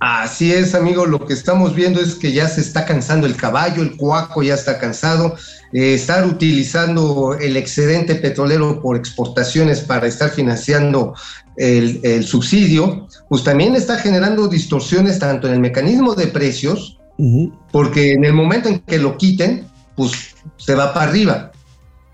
Así 0.04 0.52
es, 0.52 0.74
amigo, 0.74 1.06
lo 1.06 1.28
que 1.28 1.34
estamos 1.34 1.76
viendo 1.76 2.02
es 2.02 2.16
que 2.16 2.32
ya 2.32 2.48
se 2.48 2.60
está 2.60 2.86
cansando 2.86 3.28
el 3.28 3.36
caballo, 3.36 3.84
el 3.84 3.98
cuaco 3.98 4.42
ya 4.42 4.56
está 4.56 4.80
cansado, 4.80 5.36
eh, 5.74 5.94
estar 5.94 6.26
utilizando 6.26 7.38
el 7.40 7.56
excedente 7.56 8.16
petrolero 8.16 8.82
por 8.82 8.98
exportaciones 8.98 9.82
para 9.82 10.08
estar 10.08 10.32
financiando 10.32 11.14
el, 11.56 12.00
el 12.02 12.26
subsidio, 12.26 13.08
pues 13.30 13.44
también 13.44 13.76
está 13.76 14.00
generando 14.00 14.48
distorsiones 14.48 15.20
tanto 15.20 15.46
en 15.46 15.54
el 15.54 15.60
mecanismo 15.60 16.16
de 16.16 16.26
precios, 16.26 16.98
porque 17.72 18.14
en 18.14 18.26
el 18.26 18.34
momento 18.34 18.70
en 18.70 18.80
que 18.80 18.98
lo 18.98 19.16
quiten, 19.20 19.68
pues 19.96 20.34
se 20.58 20.74
va 20.74 20.96
para 20.96 21.12
arriba. 21.12 21.51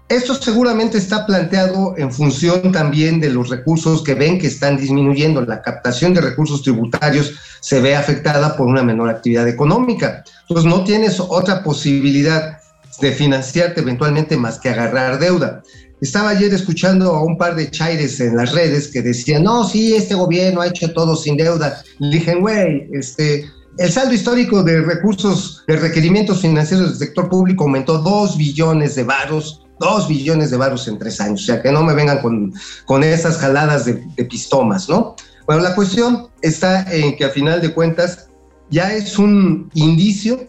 Esto 0.10 0.36
seguramente 0.36 0.98
está 0.98 1.26
planteado 1.26 1.96
en 1.98 2.14
función 2.14 2.72
también 2.72 3.20
de 3.20 3.30
los 3.30 3.50
recursos 3.50 4.02
que 4.02 4.14
ven 4.14 4.40
que 4.40 4.48
están 4.48 4.78
disminuyendo. 4.78 5.42
La 5.42 5.62
captación 5.62 6.14
de 6.14 6.22
recursos 6.22 6.62
tributarios 6.62 7.34
se 7.60 7.82
ve 7.82 7.94
afectada 7.94 8.56
por 8.56 8.68
una 8.68 8.84
menor 8.84 9.10
actividad 9.10 9.50
económica. 9.50 10.24
Entonces 10.48 10.72
no 10.72 10.86
tienes 10.86 11.20
otra 11.20 11.62
posibilidad 11.62 12.58
de 13.02 13.12
financiarte 13.12 13.82
eventualmente 13.82 14.38
más 14.38 14.60
que 14.60 14.70
agarrar 14.70 15.20
deuda. 15.20 15.62
Estaba 16.00 16.30
ayer 16.30 16.54
escuchando 16.54 17.14
a 17.14 17.24
un 17.24 17.38
par 17.38 17.56
de 17.56 17.70
chaires 17.70 18.22
en 18.22 18.38
las 18.38 18.54
redes 18.54 18.88
que 18.88 19.02
decían, 19.02 19.44
no, 19.44 19.68
sí, 19.68 19.94
este 19.94 20.16
gobierno 20.16 20.62
ha 20.62 20.68
hecho 20.68 20.94
todo 20.94 21.18
sin 21.18 21.36
deuda. 21.36 21.84
Le 22.00 22.18
dije, 22.18 22.36
güey, 22.36 22.88
este, 22.94 23.46
el 23.78 23.92
saldo 23.92 24.14
histórico 24.14 24.64
de 24.64 24.82
recursos, 24.82 25.66
de 25.68 25.76
requerimientos 25.76 26.42
financieros 26.42 26.92
del 26.92 27.08
sector 27.10 27.28
público 27.28 27.66
aumentó 27.66 27.98
2 27.98 28.38
billones 28.38 28.96
de 28.96 29.04
varos, 29.04 29.67
2 29.80 30.08
billones 30.08 30.52
de 30.52 30.58
varos 30.58 30.88
en 30.88 30.98
tres 30.98 31.20
años. 31.22 31.44
O 31.44 31.46
sea, 31.46 31.62
que 31.62 31.72
no 31.72 31.84
me 31.84 31.94
vengan 31.94 32.22
con, 32.22 32.54
con 32.86 33.04
esas 33.04 33.38
jaladas 33.38 33.86
de, 33.86 34.04
de 34.16 34.26
pistomas, 34.26 34.90
¿no? 34.90 35.16
Bueno, 35.46 35.62
la 35.62 35.76
cuestión 35.76 36.28
está 36.42 36.84
en 36.92 37.16
que 37.16 37.26
a 37.26 37.30
final 37.30 37.62
de 37.62 37.74
cuentas 37.74 38.28
ya 38.70 38.94
es 38.94 39.18
un 39.18 39.70
indicio 39.74 40.48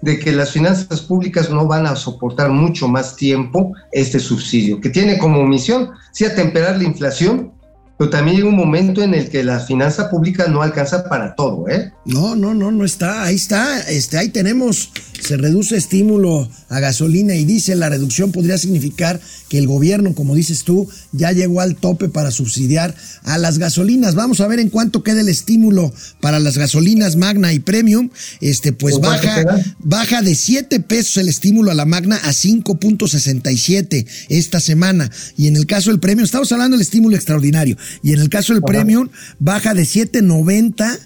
de 0.00 0.18
que 0.18 0.32
las 0.32 0.52
finanzas 0.52 1.00
públicas 1.00 1.50
no 1.50 1.66
van 1.66 1.86
a 1.86 1.96
soportar 1.96 2.50
mucho 2.50 2.88
más 2.88 3.16
tiempo 3.16 3.72
este 3.92 4.20
subsidio, 4.20 4.80
que 4.80 4.90
tiene 4.90 5.18
como 5.18 5.44
misión, 5.44 5.90
sí, 6.12 6.24
atemperar 6.24 6.78
la 6.78 6.84
inflación, 6.84 7.52
pero 7.98 8.10
también 8.10 8.36
llega 8.36 8.48
un 8.48 8.54
momento 8.56 9.02
en 9.02 9.12
el 9.12 9.28
que 9.28 9.42
la 9.42 9.58
finanza 9.58 10.08
pública 10.08 10.46
no 10.46 10.62
alcanza 10.62 11.08
para 11.08 11.34
todo, 11.34 11.68
¿eh? 11.68 11.92
No, 12.06 12.36
no, 12.36 12.54
no, 12.54 12.70
no 12.70 12.84
está. 12.84 13.24
Ahí 13.24 13.34
está. 13.34 13.80
Este, 13.80 14.16
ahí 14.16 14.28
tenemos. 14.28 14.90
Se 15.20 15.36
reduce 15.36 15.76
estímulo 15.76 16.48
a 16.68 16.78
gasolina 16.78 17.34
y 17.34 17.44
dice 17.44 17.74
la 17.74 17.88
reducción 17.88 18.30
podría 18.30 18.56
significar 18.56 19.20
que 19.48 19.58
el 19.58 19.66
gobierno, 19.66 20.14
como 20.14 20.36
dices 20.36 20.62
tú, 20.62 20.88
ya 21.10 21.32
llegó 21.32 21.60
al 21.60 21.74
tope 21.74 22.08
para 22.08 22.30
subsidiar 22.30 22.94
a 23.24 23.36
las 23.36 23.58
gasolinas. 23.58 24.14
Vamos 24.14 24.40
a 24.40 24.46
ver 24.46 24.60
en 24.60 24.70
cuánto 24.70 25.02
queda 25.02 25.20
el 25.20 25.28
estímulo 25.28 25.92
para 26.20 26.38
las 26.38 26.56
gasolinas 26.56 27.16
Magna 27.16 27.52
y 27.52 27.58
Premium. 27.58 28.10
Este, 28.40 28.72
pues 28.72 28.94
¿En 28.94 29.00
cuánto 29.00 29.26
baja, 29.26 29.44
baja 29.80 30.22
de 30.22 30.36
7 30.36 30.78
pesos 30.80 31.16
el 31.16 31.28
estímulo 31.28 31.72
a 31.72 31.74
la 31.74 31.84
Magna 31.84 32.16
a 32.22 32.30
5.67 32.30 34.06
esta 34.28 34.60
semana. 34.60 35.10
Y 35.36 35.48
en 35.48 35.56
el 35.56 35.66
caso 35.66 35.90
del 35.90 35.98
Premium, 35.98 36.26
estamos 36.26 36.52
hablando 36.52 36.76
del 36.76 36.82
estímulo 36.82 37.16
extraordinario. 37.16 37.76
Y 38.02 38.12
en 38.12 38.20
el 38.20 38.28
caso 38.28 38.54
del 38.54 38.62
Premium, 38.62 39.08
baja 39.38 39.74
de 39.74 39.82
7.90 39.82 40.98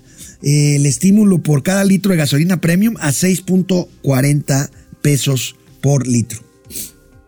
eh, 0.43 0.77
el 0.77 0.87
estímulo 0.87 1.39
por 1.39 1.63
cada 1.63 1.85
litro 1.85 2.11
de 2.11 2.19
gasolina 2.19 2.61
Premium 2.61 2.97
a 3.01 3.11
6.40 3.11 4.71
pesos 5.01 5.57
por 5.81 6.07
litro. 6.07 6.41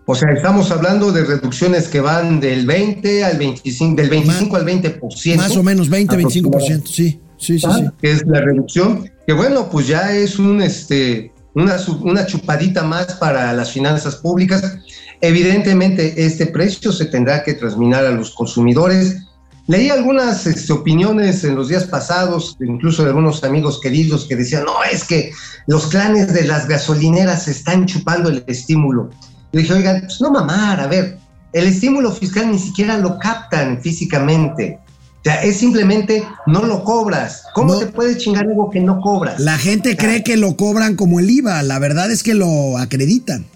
O 0.06 0.14
sea, 0.14 0.30
estamos 0.32 0.70
hablando 0.70 1.12
de 1.12 1.24
reducciones 1.24 1.88
que 1.88 2.00
van 2.00 2.40
del 2.40 2.66
20 2.66 3.24
al 3.24 3.38
25, 3.38 3.96
del 3.96 4.10
25 4.10 4.56
al 4.56 4.66
20%. 4.66 5.36
Más 5.36 5.56
o 5.56 5.62
menos 5.62 5.88
20, 5.88 6.16
25%, 6.16 6.86
sí. 6.86 7.20
Sí, 7.36 7.58
sí, 7.58 7.58
sí. 7.58 7.84
que 8.00 8.12
es 8.12 8.26
la 8.26 8.40
reducción, 8.40 9.10
que 9.26 9.32
bueno, 9.32 9.68
pues 9.68 9.86
ya 9.86 10.14
es 10.16 10.38
un 10.38 10.62
este 10.62 11.32
una, 11.54 11.76
una 12.02 12.26
chupadita 12.26 12.84
más 12.84 13.14
para 13.14 13.52
las 13.52 13.70
finanzas 13.70 14.16
públicas. 14.16 14.78
Evidentemente, 15.20 16.24
este 16.24 16.46
precio 16.46 16.92
se 16.92 17.06
tendrá 17.06 17.42
que 17.42 17.54
transminar 17.54 18.06
a 18.06 18.10
los 18.10 18.30
consumidores. 18.30 19.23
Leí 19.66 19.88
algunas 19.88 20.46
este, 20.46 20.72
opiniones 20.72 21.42
en 21.44 21.54
los 21.54 21.68
días 21.68 21.84
pasados, 21.84 22.56
incluso 22.60 23.02
de 23.02 23.08
algunos 23.08 23.42
amigos 23.44 23.80
queridos 23.80 24.26
que 24.28 24.36
decían, 24.36 24.64
no, 24.64 24.72
es 24.90 25.04
que 25.04 25.32
los 25.66 25.86
clanes 25.86 26.32
de 26.34 26.44
las 26.44 26.68
gasolineras 26.68 27.48
están 27.48 27.86
chupando 27.86 28.28
el 28.28 28.44
estímulo. 28.46 29.08
Le 29.52 29.62
dije, 29.62 29.72
oigan, 29.72 30.00
pues 30.02 30.20
no 30.20 30.30
mamar, 30.30 30.80
a 30.80 30.86
ver, 30.86 31.16
el 31.54 31.66
estímulo 31.66 32.12
fiscal 32.12 32.50
ni 32.50 32.58
siquiera 32.58 32.98
lo 32.98 33.18
captan 33.18 33.80
físicamente. 33.80 34.78
O 34.80 35.22
sea, 35.24 35.42
es 35.42 35.56
simplemente 35.56 36.22
no 36.46 36.64
lo 36.66 36.84
cobras. 36.84 37.44
¿Cómo 37.54 37.72
No. 37.72 37.78
te 37.78 37.86
puedes 37.86 38.18
chingar 38.18 38.44
algo 38.44 38.68
que 38.70 38.80
no 38.80 39.00
cobras? 39.00 39.40
La 39.40 39.56
gente 39.56 39.96
cree 39.96 40.22
que 40.22 40.36
lo 40.36 40.54
cobran 40.56 40.96
como 40.96 41.18
el 41.20 41.30
IVA, 41.30 41.62
la 41.62 41.78
verdad 41.78 42.10
es 42.10 42.22
que 42.22 42.34
lo 42.34 42.76
acreditan. 42.76 43.46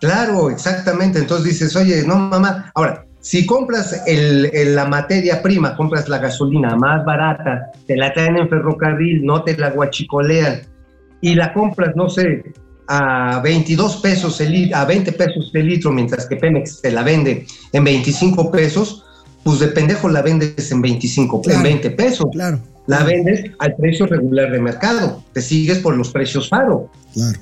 Claro, 0.00 0.50
exactamente. 0.50 1.20
Entonces 1.20 1.52
dices, 1.52 1.76
oye, 1.76 2.02
no, 2.04 2.16
mamá. 2.18 2.72
Ahora, 2.74 3.06
si 3.22 3.46
compras 3.46 4.02
el, 4.06 4.50
el- 4.52 4.74
la 4.74 4.84
materia 4.84 5.40
prima, 5.40 5.74
compras 5.76 6.08
la 6.08 6.18
gasolina 6.18 6.76
más 6.76 7.04
barata, 7.06 7.70
te 7.86 7.96
la 7.96 8.12
traen 8.12 8.36
en 8.36 8.48
ferrocarril, 8.50 9.24
no 9.24 9.42
te 9.44 9.56
la 9.56 9.70
guachicolean, 9.70 10.60
y 11.20 11.34
la 11.36 11.54
compras, 11.54 11.96
no 11.96 12.08
sé, 12.10 12.42
a 12.88 13.40
22 13.42 13.96
pesos 13.98 14.40
el 14.40 14.50
litro, 14.52 14.76
a 14.76 14.84
20 14.84 15.12
pesos 15.12 15.50
el 15.54 15.66
litro, 15.68 15.92
mientras 15.92 16.26
que 16.26 16.36
Pemex 16.36 16.82
te 16.82 16.90
la 16.90 17.02
vende 17.02 17.46
en 17.72 17.84
25 17.84 18.50
pesos, 18.50 19.04
pues 19.44 19.60
de 19.60 19.68
pendejo 19.68 20.08
la 20.08 20.20
vendes 20.22 20.70
en 20.72 20.82
25, 20.82 21.40
Claro. 21.42 21.58
en 21.58 21.62
20 21.64 21.90
pesos. 21.92 22.26
Claro. 22.32 22.58
La 22.88 23.04
vendes 23.04 23.52
al 23.60 23.76
precio 23.76 24.06
regular 24.06 24.50
de 24.50 24.58
mercado. 24.60 25.22
Te 25.32 25.40
sigues 25.40 25.78
por 25.78 25.96
los 25.96 26.10
precios 26.10 26.48
faro. 26.48 26.90
Claro. 27.14 27.38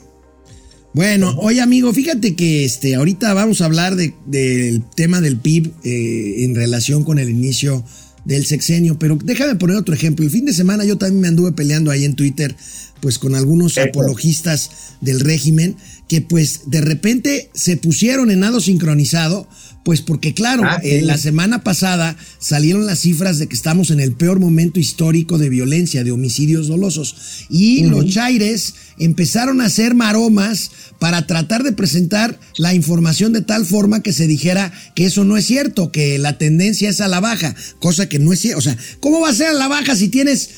Bueno, 0.92 1.37
oye 1.38 1.61
amigo, 1.61 1.92
fíjate 1.92 2.35
que 2.35 2.64
este, 2.64 2.96
ahorita 2.96 3.33
vamos 3.33 3.61
a 3.61 3.66
hablar 3.66 3.94
de- 3.94 4.14
del 4.26 4.83
tema 4.96 5.20
del 5.20 5.37
PIB 5.38 5.70
eh, 5.85 6.44
en 6.44 6.55
relación 6.57 7.05
con 7.05 7.18
el 7.20 7.31
inicio 7.31 7.85
del 8.24 8.44
sexenio, 8.44 8.98
pero 8.98 9.16
déjame 9.22 9.55
poner 9.55 9.76
otro 9.76 9.94
ejemplo. 9.94 10.24
El 10.24 10.33
fin 10.33 10.44
de 10.44 10.53
semana 10.53 10.85
yo 10.85 10.98
también 10.98 11.20
me 11.20 11.29
anduve 11.29 11.53
peleando 11.53 11.90
ahí 11.92 12.05
en 12.05 12.14
Twitter, 12.16 12.57
pues 13.00 13.18
con 13.18 13.35
algunos 13.37 13.79
Eso. 13.79 13.88
apologistas 13.88 14.70
del 15.00 15.20
régimen, 15.20 15.76
que 16.09 16.20
pues 16.22 16.62
de 16.66 16.81
repente 16.81 17.50
se 17.55 17.76
pusieron 17.76 18.31
en 18.33 18.40
nado 18.40 18.61
sincronizado, 18.61 19.48
pues 19.85 20.03
porque 20.03 20.35
claro, 20.35 20.62
Ah, 20.64 20.79
sí. 20.83 20.90
en 20.90 21.07
la 21.07 21.16
semana 21.16 21.64
pasada 21.64 22.16
salieron 22.38 22.87
las 22.87 23.01
cifras 23.01 23.38
de 23.38 23.49
que 23.49 23.57
estamos 23.57 23.90
en 23.90 24.01
el 24.01 24.12
peor 24.12 24.38
momento 24.38 24.79
histórico 24.79 25.38
de 25.38 25.49
violencia, 25.49 26.05
de 26.05 26.12
homicidios 26.12 26.69
dolosos. 26.69 27.16
Y 27.49 27.85
los 27.85 28.07
chaires 28.07 28.75
empezaron 28.99 29.61
a 29.61 29.66
hacer 29.66 29.95
maromas 29.95 30.71
para 30.99 31.27
tratar 31.27 31.62
de 31.62 31.73
presentar 31.73 32.38
la 32.59 32.75
información 32.75 33.33
de 33.33 33.40
tal 33.40 33.64
forma 33.64 34.03
que 34.03 34.12
se 34.12 34.27
dijera 34.27 34.71
que 34.95 35.07
eso 35.07 35.25
no 35.25 35.37
es 35.38 35.47
cierto, 35.47 35.90
que 35.90 36.19
la 36.19 36.37
tendencia 36.37 36.90
es 36.90 37.01
a 37.01 37.09
la 37.09 37.21
baja, 37.21 37.55
cosa 37.79 38.09
que 38.09 38.19
no 38.19 38.33
es 38.35 38.40
cierto. 38.40 38.59
O 38.59 38.62
sea, 38.62 38.77
¿cómo 39.01 39.21
va 39.21 39.31
a 39.31 39.35
ser 39.35 39.49
a 39.49 39.55
la 39.55 39.69
baja 39.69 39.97
si 39.97 40.09
tienes 40.09 40.51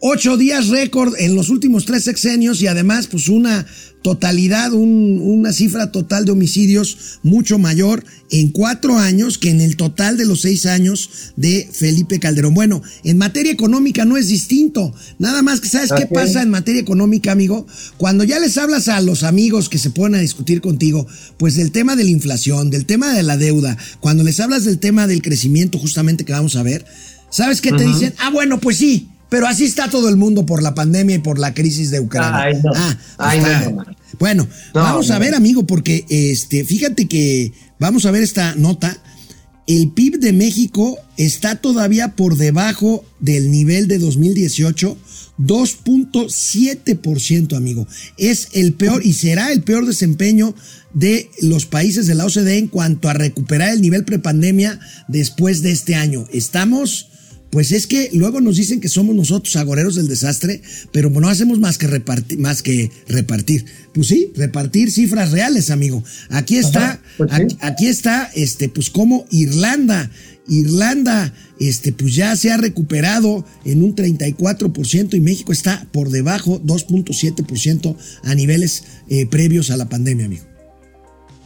ocho 0.00 0.36
días 0.36 0.68
récord 0.68 1.14
en 1.18 1.34
los 1.34 1.48
últimos 1.48 1.84
tres 1.84 2.04
sexenios 2.04 2.62
y 2.62 2.66
además 2.68 3.08
pues 3.08 3.28
una 3.28 3.66
totalidad, 4.02 4.72
un- 4.72 5.20
una 5.22 5.52
cifra 5.52 5.90
total 5.92 6.24
de 6.24 6.32
homicidios 6.32 7.18
mucho 7.22 7.58
mayor 7.58 8.04
en 8.30 8.50
cuatro 8.50 8.98
años 8.98 9.38
que 9.38 9.50
en 9.50 9.60
el 9.60 9.76
total 9.76 10.16
de 10.16 10.24
los 10.26 10.42
seis 10.42 10.66
años 10.66 11.10
de 11.36 11.68
Felipe 11.72 12.18
Calderón. 12.20 12.54
Bueno, 12.54 12.82
en 13.04 13.18
materia 13.18 13.50
económica 13.52 14.04
no 14.04 14.16
es 14.16 14.28
distinto. 14.28 14.94
Nada 15.18 15.42
más 15.42 15.60
que 15.60 15.68
sabes 15.68 15.90
qué 15.90 16.06
pasa 16.26 16.42
en 16.42 16.50
materia 16.50 16.80
económica, 16.80 17.32
amigo. 17.32 17.66
Cuando 17.96 18.24
ya 18.24 18.38
les 18.38 18.56
hablas 18.58 18.88
a 18.88 19.00
los 19.00 19.22
amigos 19.22 19.68
que 19.68 19.78
se 19.78 19.90
ponen 19.90 20.18
a 20.18 20.22
discutir 20.22 20.60
contigo, 20.60 21.06
pues 21.36 21.54
del 21.56 21.72
tema 21.72 21.96
de 21.96 22.04
la 22.04 22.10
inflación, 22.10 22.70
del 22.70 22.86
tema 22.86 23.12
de 23.14 23.22
la 23.22 23.36
deuda, 23.36 23.76
cuando 24.00 24.22
les 24.24 24.38
hablas 24.40 24.64
del 24.64 24.78
tema 24.78 25.06
del 25.06 25.22
crecimiento 25.22 25.78
justamente 25.78 26.24
que 26.24 26.32
vamos 26.32 26.56
a 26.56 26.62
ver, 26.62 26.84
¿sabes 27.30 27.60
qué 27.60 27.72
te 27.72 27.84
dicen? 27.94 28.14
Ah, 28.18 28.30
bueno, 28.30 28.60
pues 28.60 28.76
sí. 28.76 29.08
Pero 29.28 29.46
así 29.46 29.64
está 29.64 29.88
todo 29.90 30.08
el 30.08 30.16
mundo 30.16 30.46
por 30.46 30.62
la 30.62 30.74
pandemia 30.74 31.16
y 31.16 31.20
por 31.20 31.38
la 31.38 31.52
crisis 31.54 31.90
de 31.90 32.00
Ucrania. 32.00 32.42
Ay, 32.44 32.54
no. 32.62 32.70
Ah, 32.74 32.96
Ay, 33.18 33.38
está. 33.38 33.70
no. 33.70 33.84
Bueno, 34.18 34.48
No, 34.74 34.80
vamos 34.82 35.10
a 35.10 35.18
ver, 35.18 35.34
amigo, 35.34 35.66
porque 35.66 36.04
este, 36.08 36.64
fíjate 36.64 37.06
que 37.08 37.52
vamos 37.78 38.06
a 38.06 38.10
ver 38.10 38.22
esta 38.22 38.54
nota. 38.54 38.96
El 39.66 39.90
PIB 39.90 40.18
de 40.18 40.32
México 40.32 40.96
está 41.18 41.56
todavía 41.56 42.16
por 42.16 42.38
debajo 42.38 43.04
del 43.20 43.50
nivel 43.50 43.86
de 43.86 43.98
2018, 43.98 44.96
2.7%, 45.38 47.54
amigo. 47.54 47.86
Es 48.16 48.48
el 48.52 48.72
peor 48.72 49.04
y 49.04 49.12
será 49.12 49.52
el 49.52 49.62
peor 49.62 49.84
desempeño 49.86 50.54
de 50.94 51.30
los 51.42 51.66
países 51.66 52.06
de 52.06 52.14
la 52.14 52.24
OCDE 52.24 52.56
en 52.56 52.68
cuanto 52.68 53.10
a 53.10 53.12
recuperar 53.12 53.74
el 53.74 53.82
nivel 53.82 54.06
prepandemia 54.06 54.80
después 55.06 55.60
de 55.60 55.72
este 55.72 55.94
año. 55.94 56.26
Estamos 56.32 57.08
pues 57.50 57.72
es 57.72 57.86
que 57.86 58.10
luego 58.12 58.40
nos 58.40 58.56
dicen 58.56 58.80
que 58.80 58.88
somos 58.88 59.14
nosotros 59.14 59.56
agoreros 59.56 59.94
del 59.94 60.08
desastre, 60.08 60.60
pero 60.92 61.10
no 61.10 61.28
hacemos 61.28 61.58
más 61.58 61.78
que 61.78 61.86
repartir, 61.86 62.38
más 62.38 62.62
que 62.62 62.90
repartir. 63.08 63.64
Pues 63.94 64.08
sí, 64.08 64.32
repartir 64.36 64.90
cifras 64.90 65.32
reales, 65.32 65.70
amigo. 65.70 66.04
Aquí 66.28 66.56
está, 66.56 66.92
Ajá, 66.92 67.02
pues 67.16 67.30
sí. 67.30 67.42
aquí, 67.42 67.56
aquí 67.60 67.86
está, 67.86 68.30
este, 68.34 68.68
pues 68.68 68.90
como 68.90 69.24
Irlanda, 69.30 70.10
Irlanda, 70.48 71.32
este, 71.58 71.92
pues 71.92 72.14
ya 72.14 72.34
se 72.36 72.50
ha 72.50 72.56
recuperado 72.56 73.44
en 73.64 73.82
un 73.82 73.94
34% 73.94 75.14
y 75.14 75.20
México 75.20 75.52
está 75.52 75.86
por 75.92 76.10
debajo, 76.10 76.60
2.7% 76.62 77.96
a 78.24 78.34
niveles 78.34 78.84
eh, 79.08 79.26
previos 79.26 79.70
a 79.70 79.76
la 79.76 79.88
pandemia, 79.88 80.26
amigo. 80.26 80.44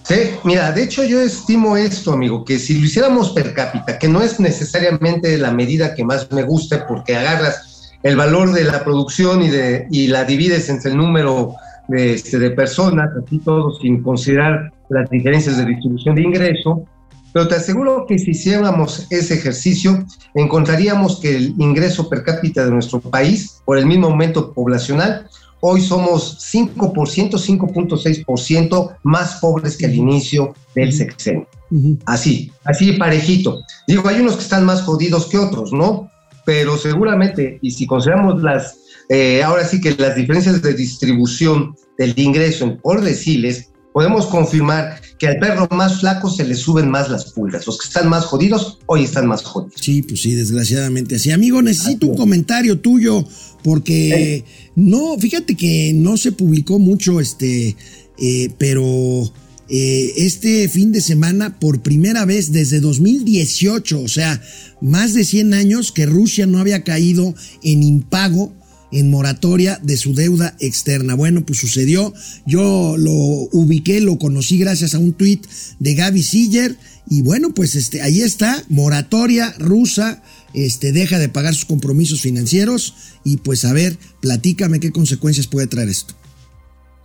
Sí, 0.04 0.14
mira, 0.44 0.72
de 0.72 0.82
hecho 0.82 1.04
yo 1.04 1.20
estimo 1.20 1.76
esto, 1.76 2.12
amigo, 2.12 2.44
que 2.44 2.58
si 2.58 2.78
lo 2.78 2.86
hiciéramos 2.86 3.30
per 3.30 3.54
cápita, 3.54 3.98
que 3.98 4.08
no 4.08 4.20
es 4.20 4.40
necesariamente 4.40 5.38
la 5.38 5.52
medida 5.52 5.94
que 5.94 6.04
más 6.04 6.30
me 6.32 6.42
gusta 6.42 6.86
porque 6.88 7.16
agarras 7.16 7.92
el 8.02 8.16
valor 8.16 8.52
de 8.52 8.64
la 8.64 8.82
producción 8.82 9.42
y, 9.42 9.48
de, 9.48 9.86
y 9.90 10.08
la 10.08 10.24
divides 10.24 10.68
entre 10.68 10.90
el 10.90 10.96
número 10.96 11.54
de, 11.88 12.14
este, 12.14 12.38
de 12.38 12.50
personas, 12.50 13.10
así 13.16 13.38
todo 13.38 13.78
sin 13.80 14.02
considerar 14.02 14.72
las 14.88 15.08
diferencias 15.08 15.56
de 15.56 15.66
distribución 15.66 16.16
de 16.16 16.22
ingreso, 16.22 16.84
pero 17.32 17.48
te 17.48 17.54
aseguro 17.54 18.04
que 18.06 18.18
si 18.18 18.32
hiciéramos 18.32 19.06
ese 19.10 19.34
ejercicio, 19.34 20.04
encontraríamos 20.34 21.20
que 21.20 21.34
el 21.34 21.54
ingreso 21.58 22.08
per 22.08 22.24
cápita 22.24 22.64
de 22.64 22.70
nuestro 22.70 23.00
país, 23.00 23.62
por 23.64 23.78
el 23.78 23.86
mismo 23.86 24.08
aumento 24.08 24.52
poblacional, 24.52 25.26
hoy 25.64 25.80
somos 25.80 26.38
5%, 26.52 26.76
5.6% 26.76 28.96
más 29.04 29.36
pobres 29.36 29.76
que 29.76 29.86
al 29.86 29.94
inicio 29.94 30.54
del 30.74 30.92
sexenio. 30.92 31.46
Ujú. 31.70 31.98
Así, 32.04 32.50
así 32.64 32.92
parejito. 32.94 33.62
Digo, 33.86 34.08
hay 34.08 34.20
unos 34.20 34.34
que 34.36 34.42
están 34.42 34.64
más 34.64 34.82
jodidos 34.82 35.26
que 35.26 35.38
otros, 35.38 35.72
¿no? 35.72 36.10
Pero 36.44 36.76
seguramente, 36.76 37.60
y 37.62 37.70
si 37.70 37.86
consideramos 37.86 38.42
las, 38.42 38.76
eh, 39.08 39.40
ahora 39.42 39.64
sí 39.64 39.80
que 39.80 39.94
las 39.94 40.16
diferencias 40.16 40.60
de 40.60 40.74
distribución 40.74 41.76
del 41.96 42.18
ingreso 42.18 42.64
en 42.64 42.78
por 42.78 43.00
deciles, 43.00 43.70
podemos 43.92 44.26
confirmar 44.26 45.00
que 45.18 45.28
al 45.28 45.38
perro 45.38 45.68
más 45.70 46.00
flaco 46.00 46.30
se 46.30 46.44
le 46.44 46.54
suben 46.54 46.90
más 46.90 47.10
las 47.10 47.32
pulgas. 47.32 47.66
Los 47.66 47.78
que 47.78 47.86
están 47.86 48.08
más 48.08 48.24
jodidos, 48.24 48.78
hoy 48.86 49.04
están 49.04 49.26
más 49.26 49.42
jodidos. 49.42 49.80
Sí, 49.80 50.02
pues 50.02 50.22
sí, 50.22 50.34
desgraciadamente 50.34 51.16
así. 51.16 51.30
Amigo, 51.30 51.62
necesito 51.62 52.06
un 52.06 52.16
comentario 52.16 52.80
tuyo, 52.80 53.24
porque 53.62 54.44
no, 54.74 55.16
fíjate 55.18 55.54
que 55.54 55.92
no 55.94 56.16
se 56.16 56.32
publicó 56.32 56.78
mucho, 56.78 57.20
este, 57.20 57.76
eh, 58.18 58.50
pero 58.58 59.32
eh, 59.68 60.12
este 60.16 60.68
fin 60.68 60.92
de 60.92 61.00
semana, 61.00 61.58
por 61.58 61.82
primera 61.82 62.24
vez 62.24 62.52
desde 62.52 62.80
2018, 62.80 64.00
o 64.00 64.08
sea, 64.08 64.42
más 64.80 65.14
de 65.14 65.24
100 65.24 65.54
años 65.54 65.92
que 65.92 66.06
Rusia 66.06 66.46
no 66.46 66.58
había 66.58 66.82
caído 66.82 67.34
en 67.62 67.82
impago 67.82 68.52
en 68.92 69.10
moratoria 69.10 69.80
de 69.82 69.96
su 69.96 70.14
deuda 70.14 70.54
externa. 70.60 71.14
Bueno, 71.14 71.44
pues 71.44 71.58
sucedió. 71.58 72.12
Yo 72.46 72.96
lo 72.98 73.12
ubiqué, 73.12 74.00
lo 74.00 74.18
conocí 74.18 74.58
gracias 74.58 74.94
a 74.94 74.98
un 74.98 75.14
tuit 75.14 75.46
de 75.78 75.94
Gaby 75.94 76.22
Siller. 76.22 76.76
Y 77.08 77.22
bueno, 77.22 77.52
pues 77.52 77.74
este, 77.74 78.02
ahí 78.02 78.22
está, 78.22 78.62
moratoria 78.68 79.54
rusa, 79.58 80.22
este, 80.54 80.92
deja 80.92 81.18
de 81.18 81.28
pagar 81.28 81.54
sus 81.54 81.64
compromisos 81.64 82.20
financieros. 82.20 82.94
Y 83.24 83.38
pues 83.38 83.64
a 83.64 83.72
ver, 83.72 83.98
platícame 84.20 84.78
qué 84.78 84.92
consecuencias 84.92 85.46
puede 85.46 85.66
traer 85.66 85.88
esto. 85.88 86.14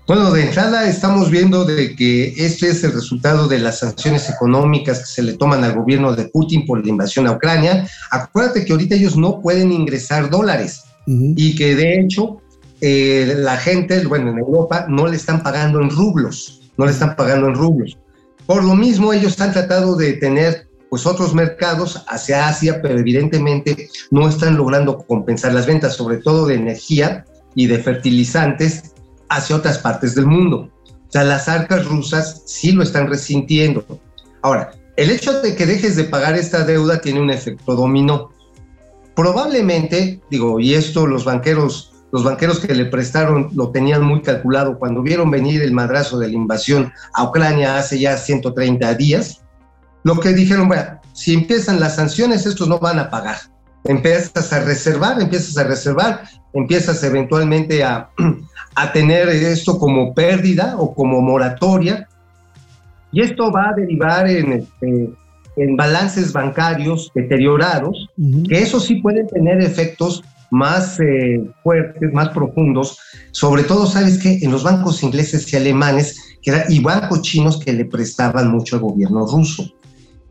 Bueno, 0.08 0.32
de 0.32 0.44
entrada 0.44 0.88
estamos 0.88 1.30
viendo 1.30 1.66
de 1.66 1.94
que 1.94 2.34
este 2.38 2.70
es 2.70 2.82
el 2.86 2.94
resultado 2.94 3.50
de 3.50 3.60
las 3.60 3.80
sanciones 3.80 4.30
económicas 4.30 5.00
que 5.00 5.06
se 5.06 5.22
le 5.22 5.34
toman 5.34 5.66
al 5.66 5.76
gobierno 5.76 6.16
de 6.16 6.30
Putin 6.30 6.66
por 6.66 6.82
la 6.82 6.90
invasión 6.90 7.28
a 7.28 7.34
Ucrania. 7.34 7.90
Acuérdate 8.10 8.64
que 8.64 8.72
ahorita 8.72 8.96
ellos 8.96 9.18
no 9.18 9.42
pueden 9.42 9.74
ingresar 9.74 10.30
dólares 10.30 10.84
y 11.08 11.56
que 11.56 11.76
de 11.76 12.02
hecho 12.02 12.42
eh, 12.82 13.36
la 13.38 13.58
gente, 13.58 14.06
bueno, 14.06 14.32
en 14.32 14.40
Europa 14.40 14.86
no 14.90 15.08
le 15.08 15.16
están 15.16 15.42
pagando 15.42 15.82
en 15.82 15.90
rublos, 15.90 16.62
no 16.78 16.86
le 16.86 16.92
están 16.92 17.16
pagando 17.16 17.48
en 17.48 17.56
rublos. 17.56 17.98
Por 18.46 18.64
lo 18.64 18.76
mismo, 18.76 19.14
ellos 19.14 19.40
han 19.42 19.52
tratado 19.52 19.96
de 19.96 20.14
tener 20.14 20.68
pues 20.90 21.06
otros 21.06 21.34
mercados 21.34 22.04
hacia 22.08 22.48
Asia, 22.48 22.82
pero 22.82 22.98
evidentemente 22.98 23.90
no 24.12 24.28
están 24.30 24.56
logrando 24.56 25.00
compensar 25.00 25.54
las 25.54 25.66
ventas, 25.66 25.96
sobre 25.96 26.18
todo 26.18 26.46
de 26.46 26.56
energía 26.56 27.26
y 27.56 27.68
de 27.68 27.80
fertilizantes, 27.80 28.94
hacia 29.30 29.56
otras 29.56 29.80
partes 29.80 30.16
del 30.16 30.28
mundo. 30.28 30.70
O 30.86 31.12
sea, 31.12 31.24
las 31.24 31.50
arcas 31.50 31.86
rusas 31.86 32.44
sí 32.46 32.72
lo 32.72 32.84
están 32.84 33.08
resintiendo. 33.08 33.86
Ahora, 34.42 34.72
el 34.96 35.10
hecho 35.10 35.42
de 35.42 35.56
que 35.56 35.66
dejes 35.66 35.96
de 35.96 36.06
pagar 36.06 36.36
esta 36.36 36.64
deuda 36.64 37.02
tiene 37.02 37.22
un 37.22 37.30
efecto 37.30 37.76
dominó 37.76 38.32
probablemente, 39.18 40.22
digo, 40.30 40.60
y 40.60 40.76
esto 40.76 41.08
los 41.08 41.26
banqueros, 41.26 41.92
los 42.12 42.24
banqueros 42.24 42.60
que 42.60 42.76
le 42.76 42.86
prestaron 42.86 43.50
lo 43.56 43.72
tenían 43.72 44.04
muy 44.04 44.22
calculado 44.22 44.78
cuando 44.78 45.02
vieron 45.02 45.32
venir 45.32 45.64
el 45.64 45.72
madrazo 45.74 46.20
de 46.20 46.28
la 46.28 46.36
invasión 46.36 46.94
a 47.16 47.24
Ucrania 47.24 47.80
hace 47.80 47.98
ya 47.98 48.16
130 48.16 48.94
días, 48.94 49.44
lo 50.04 50.20
que 50.20 50.34
dijeron, 50.34 50.68
bueno, 50.68 51.02
si 51.14 51.34
empiezan 51.34 51.80
las 51.80 51.96
sanciones, 51.96 52.46
estos 52.46 52.68
no 52.70 52.78
van 52.78 53.00
a 53.00 53.10
pagar. 53.10 53.38
Empiezas 53.86 54.54
a 54.54 54.60
reservar, 54.60 55.20
empiezas 55.20 55.58
a 55.58 55.64
reservar, 55.64 56.22
empiezas 56.54 57.04
eventualmente 57.04 57.84
a, 57.84 58.12
a 58.76 58.92
tener 58.92 59.30
esto 59.30 59.80
como 59.80 60.14
pérdida 60.14 60.76
o 60.78 60.94
como 60.94 61.22
moratoria, 61.22 62.08
y 63.12 63.22
esto 63.22 63.52
va 63.52 63.70
a 63.70 63.74
derivar 63.74 64.30
en, 64.30 64.52
este, 64.54 65.10
en 65.58 65.76
balances 65.76 66.32
bancarios 66.32 67.12
deteriorados, 67.14 68.10
que 68.48 68.60
eso 68.62 68.80
sí 68.80 68.96
pueden 68.96 69.28
tener 69.28 69.62
efectos 69.62 70.24
más 70.52 71.00
eh, 71.00 71.44
fuertes, 71.64 72.14
más 72.14 72.30
profundos, 72.30 72.98
sobre 73.32 73.64
todo, 73.64 73.86
¿sabes 73.86 74.18
qué? 74.18 74.40
En 74.42 74.52
los 74.52 74.64
bancos 74.64 75.04
ingleses 75.04 75.52
y 75.52 75.58
alemanes 75.58 76.38
que 76.42 76.52
era, 76.52 76.66
y 76.70 76.80
bancos 76.80 77.22
chinos 77.22 77.60
que 77.60 77.74
le 77.74 77.86
prestaban 77.86 78.50
mucho 78.50 78.78
al 78.78 78.84
gobierno 78.84 79.26
ruso. 79.26 79.74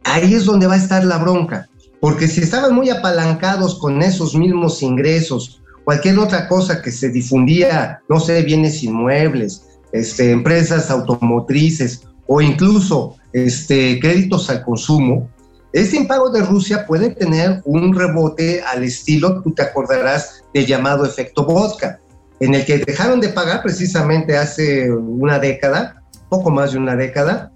Ahí 0.04 0.34
es 0.34 0.44
donde 0.44 0.66
va 0.66 0.74
a 0.74 0.78
estar 0.78 1.04
la 1.04 1.18
bronca, 1.18 1.68
porque 2.00 2.28
si 2.28 2.40
estaban 2.40 2.74
muy 2.74 2.88
apalancados 2.88 3.78
con 3.78 4.02
esos 4.02 4.34
mismos 4.34 4.82
ingresos, 4.82 5.60
cualquier 5.84 6.18
otra 6.18 6.48
cosa 6.48 6.80
que 6.80 6.92
se 6.92 7.10
difundía, 7.10 8.00
no 8.08 8.20
sé, 8.20 8.42
bienes 8.42 8.82
inmuebles, 8.82 9.66
este, 9.92 10.30
empresas 10.30 10.90
automotrices 10.90 12.06
o 12.26 12.40
incluso 12.40 13.16
este, 13.44 14.00
créditos 14.00 14.48
al 14.48 14.64
consumo, 14.64 15.28
este 15.74 15.98
impago 15.98 16.30
de 16.30 16.40
Rusia 16.40 16.86
puede 16.86 17.10
tener 17.10 17.60
un 17.66 17.94
rebote 17.94 18.62
al 18.62 18.82
estilo, 18.82 19.42
tú 19.42 19.52
te 19.52 19.60
acordarás, 19.60 20.42
del 20.54 20.64
llamado 20.64 21.04
efecto 21.04 21.44
vodka, 21.44 22.00
en 22.40 22.54
el 22.54 22.64
que 22.64 22.78
dejaron 22.78 23.20
de 23.20 23.28
pagar 23.28 23.62
precisamente 23.62 24.38
hace 24.38 24.90
una 24.90 25.38
década, 25.38 26.02
poco 26.30 26.50
más 26.50 26.72
de 26.72 26.78
una 26.78 26.96
década, 26.96 27.52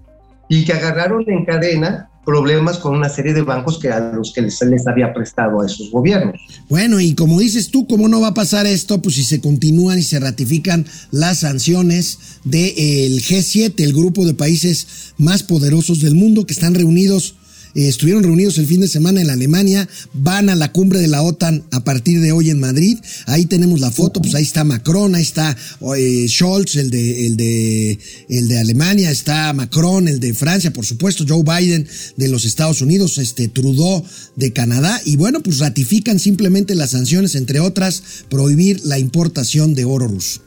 y 0.47 0.65
que 0.65 0.73
agarraron 0.73 1.23
en 1.27 1.45
cadena 1.45 2.10
problemas 2.25 2.77
con 2.77 2.95
una 2.95 3.09
serie 3.09 3.33
de 3.33 3.41
bancos 3.41 3.79
que 3.79 3.89
a 3.89 4.11
los 4.13 4.31
que 4.33 4.41
les, 4.41 4.61
les, 4.61 4.87
había 4.87 5.13
prestado 5.13 5.61
a 5.61 5.65
esos 5.65 5.89
gobiernos. 5.89 6.39
Bueno, 6.69 6.99
y 6.99 7.15
como 7.15 7.39
dices 7.39 7.71
tú, 7.71 7.87
¿cómo 7.87 8.07
no 8.07 8.21
va 8.21 8.29
a 8.29 8.33
pasar 8.33 8.67
esto? 8.67 9.01
Pues 9.01 9.15
si 9.15 9.23
se 9.23 9.41
continúan 9.41 9.99
y 9.99 10.03
se 10.03 10.19
ratifican 10.19 10.85
las 11.09 11.39
sanciones 11.39 12.19
del 12.43 13.21
G7, 13.21 13.73
el 13.81 13.93
grupo 13.93 14.25
de 14.25 14.33
países 14.33 15.13
más 15.17 15.43
poderosos 15.43 16.01
del 16.01 16.15
mundo 16.15 16.45
que 16.45 16.53
están 16.53 16.75
reunidos 16.75 17.35
eh, 17.75 17.87
estuvieron 17.87 18.23
reunidos 18.23 18.57
el 18.57 18.67
fin 18.67 18.81
de 18.81 18.87
semana 18.87 19.21
en 19.21 19.29
Alemania, 19.29 19.87
van 20.13 20.49
a 20.49 20.55
la 20.55 20.71
cumbre 20.71 20.99
de 20.99 21.07
la 21.07 21.21
OTAN 21.21 21.63
a 21.71 21.83
partir 21.83 22.21
de 22.21 22.31
hoy 22.31 22.49
en 22.49 22.59
Madrid. 22.59 22.97
Ahí 23.25 23.45
tenemos 23.45 23.79
la 23.79 23.91
foto, 23.91 24.21
pues 24.21 24.35
ahí 24.35 24.43
está 24.43 24.63
Macron, 24.63 25.15
ahí 25.15 25.21
está 25.21 25.55
eh, 25.97 26.25
Scholz, 26.27 26.75
el 26.75 26.89
de, 26.89 27.27
el, 27.27 27.37
de, 27.37 27.99
el 28.29 28.47
de 28.47 28.59
Alemania, 28.59 29.11
está 29.11 29.53
Macron, 29.53 30.07
el 30.07 30.19
de 30.19 30.33
Francia, 30.33 30.71
por 30.71 30.85
supuesto, 30.85 31.25
Joe 31.27 31.43
Biden 31.43 31.87
de 32.17 32.27
los 32.27 32.45
Estados 32.45 32.81
Unidos, 32.81 33.17
este 33.17 33.47
Trudeau 33.47 34.03
de 34.35 34.53
Canadá, 34.53 35.01
y 35.05 35.15
bueno, 35.15 35.41
pues 35.41 35.59
ratifican 35.59 36.19
simplemente 36.19 36.75
las 36.75 36.91
sanciones, 36.91 37.35
entre 37.35 37.59
otras, 37.59 38.03
prohibir 38.29 38.81
la 38.83 38.99
importación 38.99 39.73
de 39.73 39.85
oro 39.85 40.07
ruso. 40.07 40.41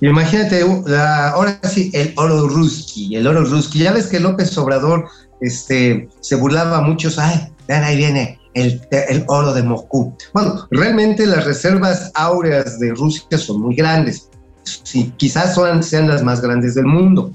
Imagínate, 0.00 0.62
ahora 0.62 1.60
sí, 1.72 1.90
el 1.94 2.12
oro 2.16 2.48
ruski, 2.48 3.14
el 3.14 3.24
oro 3.24 3.44
ruski. 3.44 3.78
Ya 3.78 3.92
ves 3.92 4.08
que 4.08 4.18
López 4.18 4.58
Obrador 4.58 5.06
este, 5.42 6.08
se 6.20 6.36
burlaba 6.36 6.78
a 6.78 6.80
muchos, 6.82 7.18
ay, 7.18 7.52
vean, 7.68 7.84
ahí 7.84 7.96
viene 7.96 8.38
el, 8.54 8.80
el, 8.90 9.24
oro 9.26 9.52
de 9.52 9.62
Moscú. 9.62 10.16
Bueno, 10.32 10.66
realmente 10.70 11.26
las 11.26 11.44
reservas 11.44 12.10
áureas 12.14 12.78
de 12.78 12.94
Rusia 12.94 13.36
son 13.36 13.60
muy 13.60 13.74
grandes, 13.74 14.30
sí, 14.62 15.12
quizás 15.16 15.54
son, 15.54 15.82
sean 15.82 16.08
las 16.08 16.22
más 16.22 16.40
grandes 16.40 16.74
del 16.74 16.86
mundo. 16.86 17.32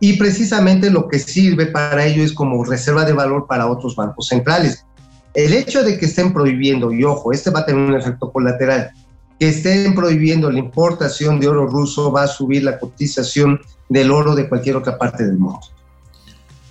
Y 0.00 0.14
precisamente 0.14 0.90
lo 0.90 1.08
que 1.08 1.18
sirve 1.18 1.66
para 1.66 2.04
ello 2.04 2.24
es 2.24 2.32
como 2.32 2.64
reserva 2.64 3.04
de 3.04 3.12
valor 3.12 3.46
para 3.46 3.66
otros 3.66 3.94
bancos 3.94 4.28
centrales. 4.28 4.84
El 5.34 5.52
hecho 5.52 5.82
de 5.82 5.98
que 5.98 6.06
estén 6.06 6.32
prohibiendo, 6.32 6.92
y 6.92 7.04
ojo, 7.04 7.32
este 7.32 7.50
va 7.50 7.60
a 7.60 7.66
tener 7.66 7.88
un 7.88 7.96
efecto 7.96 8.32
colateral, 8.32 8.90
que 9.38 9.48
estén 9.48 9.94
prohibiendo 9.94 10.50
la 10.50 10.58
importación 10.58 11.40
de 11.40 11.48
oro 11.48 11.66
ruso 11.66 12.12
va 12.12 12.24
a 12.24 12.28
subir 12.28 12.62
la 12.64 12.78
cotización 12.78 13.60
del 13.88 14.10
oro 14.10 14.34
de 14.34 14.48
cualquier 14.48 14.76
otra 14.76 14.96
parte 14.96 15.24
del 15.24 15.38
mundo 15.38 15.73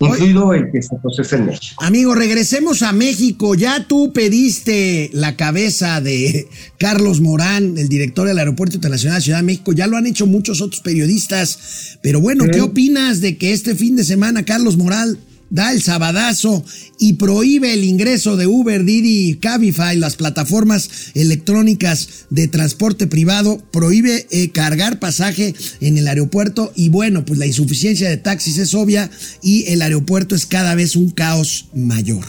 incluido 0.07 0.53
el 0.53 0.71
que 0.71 0.81
se 0.81 0.95
procesa 0.97 1.37
en 1.37 1.47
México. 1.47 1.75
Amigo, 1.79 2.15
regresemos 2.15 2.81
a 2.81 2.91
México. 2.91 3.55
Ya 3.55 3.87
tú 3.87 4.11
pediste 4.13 5.09
la 5.13 5.35
cabeza 5.35 6.01
de 6.01 6.47
Carlos 6.77 7.21
Morán, 7.21 7.77
el 7.77 7.89
director 7.89 8.27
del 8.27 8.39
Aeropuerto 8.39 8.75
Internacional 8.75 9.19
de 9.19 9.23
Ciudad 9.23 9.39
de 9.39 9.43
México. 9.43 9.73
Ya 9.73 9.87
lo 9.87 9.97
han 9.97 10.05
hecho 10.05 10.25
muchos 10.27 10.61
otros 10.61 10.81
periodistas. 10.81 11.97
Pero 12.01 12.21
bueno, 12.21 12.45
¿qué 12.51 12.61
opinas 12.61 13.21
de 13.21 13.37
que 13.37 13.53
este 13.53 13.75
fin 13.75 13.95
de 13.95 14.03
semana 14.03 14.43
Carlos 14.43 14.77
Morán 14.77 15.17
da 15.53 15.71
el 15.71 15.83
sabadazo 15.83 16.65
y 16.97 17.13
prohíbe 17.13 17.73
el 17.73 17.83
ingreso 17.83 18.37
de 18.37 18.47
Uber, 18.47 18.83
Didi 18.83 19.29
y 19.29 19.35
Cabify, 19.35 19.95
las 19.95 20.15
plataformas 20.15 21.11
electrónicas 21.13 22.25
de 22.31 22.47
transporte 22.47 23.05
privado, 23.05 23.61
prohíbe 23.71 24.25
eh, 24.31 24.49
cargar 24.51 24.97
pasaje 24.97 25.53
en 25.79 25.99
el 25.99 26.07
aeropuerto 26.07 26.71
y 26.75 26.89
bueno, 26.89 27.23
pues 27.23 27.37
la 27.37 27.45
insuficiencia 27.45 28.09
de 28.09 28.17
taxis 28.17 28.57
es 28.57 28.73
obvia 28.73 29.11
y 29.43 29.71
el 29.71 29.83
aeropuerto 29.83 30.33
es 30.33 30.47
cada 30.47 30.73
vez 30.73 30.95
un 30.95 31.11
caos 31.11 31.69
mayor. 31.75 32.25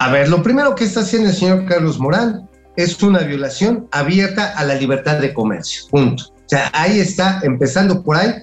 A 0.00 0.10
ver, 0.10 0.28
lo 0.28 0.42
primero 0.42 0.74
que 0.74 0.84
está 0.84 1.00
haciendo 1.00 1.28
el 1.28 1.36
señor 1.36 1.64
Carlos 1.66 2.00
Morán 2.00 2.48
es 2.76 3.00
una 3.04 3.20
violación 3.20 3.86
abierta 3.92 4.48
a 4.48 4.64
la 4.64 4.74
libertad 4.74 5.20
de 5.20 5.32
comercio, 5.32 5.82
punto. 5.92 6.24
O 6.24 6.48
sea, 6.48 6.70
ahí 6.72 6.98
está, 6.98 7.40
empezando 7.44 8.02
por 8.02 8.16
ahí, 8.16 8.34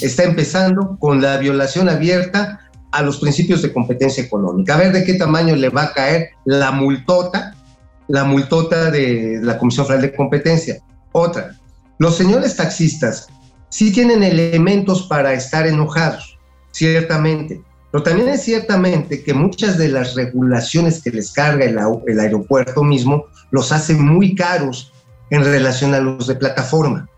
está 0.00 0.22
empezando 0.22 0.96
con 1.00 1.20
la 1.20 1.36
violación 1.38 1.88
abierta 1.88 2.60
a 2.94 3.02
los 3.02 3.18
principios 3.18 3.60
de 3.60 3.72
competencia 3.72 4.22
económica. 4.22 4.74
A 4.74 4.78
ver 4.78 4.92
de 4.92 5.04
qué 5.04 5.14
tamaño 5.14 5.56
le 5.56 5.68
va 5.68 5.84
a 5.84 5.92
caer 5.92 6.30
la 6.44 6.70
multota, 6.70 7.54
la 8.06 8.24
multota 8.24 8.90
de 8.90 9.40
la 9.42 9.58
Comisión 9.58 9.86
Federal 9.86 10.02
de 10.02 10.16
Competencia. 10.16 10.78
Otra, 11.12 11.56
los 11.98 12.16
señores 12.16 12.56
taxistas 12.56 13.26
sí 13.68 13.92
tienen 13.92 14.22
elementos 14.22 15.02
para 15.08 15.32
estar 15.32 15.66
enojados, 15.66 16.38
ciertamente, 16.70 17.60
pero 17.90 18.02
también 18.04 18.28
es 18.28 18.42
ciertamente 18.42 19.22
que 19.22 19.34
muchas 19.34 19.76
de 19.76 19.88
las 19.88 20.14
regulaciones 20.14 21.02
que 21.02 21.10
les 21.10 21.32
carga 21.32 21.64
el, 21.64 22.18
aeropuerto 22.18 22.82
mismo 22.82 23.26
los 23.50 23.72
hacen 23.72 24.04
muy 24.04 24.34
caros 24.34 24.92
en 25.30 25.44
relación 25.44 25.94
a 25.94 26.00
los 26.00 26.26
de 26.26 26.34
plataforma. 26.34 27.08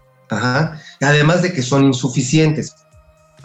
Además 1.00 1.42
de 1.42 1.52
que 1.52 1.62
son 1.62 1.84
insuficientes. 1.84 2.74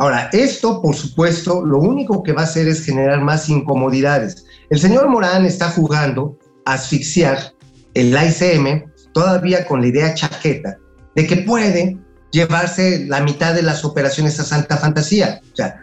Ahora, 0.01 0.31
esto, 0.33 0.81
por 0.81 0.95
supuesto, 0.95 1.63
lo 1.63 1.77
único 1.77 2.23
que 2.23 2.33
va 2.33 2.41
a 2.41 2.45
hacer 2.45 2.67
es 2.67 2.83
generar 2.83 3.21
más 3.21 3.49
incomodidades. 3.49 4.45
El 4.71 4.79
señor 4.79 5.07
Morán 5.09 5.45
está 5.45 5.69
jugando 5.69 6.39
a 6.65 6.73
asfixiar 6.73 7.53
el 7.93 8.07
ICM 8.07 8.91
todavía 9.13 9.63
con 9.67 9.79
la 9.81 9.89
idea 9.89 10.15
chaqueta 10.15 10.75
de 11.15 11.27
que 11.27 11.35
puede 11.37 11.99
llevarse 12.31 13.05
la 13.05 13.19
mitad 13.19 13.53
de 13.53 13.61
las 13.61 13.85
operaciones 13.85 14.39
a 14.39 14.43
Santa 14.43 14.75
Fantasía. 14.77 15.39
O 15.53 15.55
sea, 15.55 15.79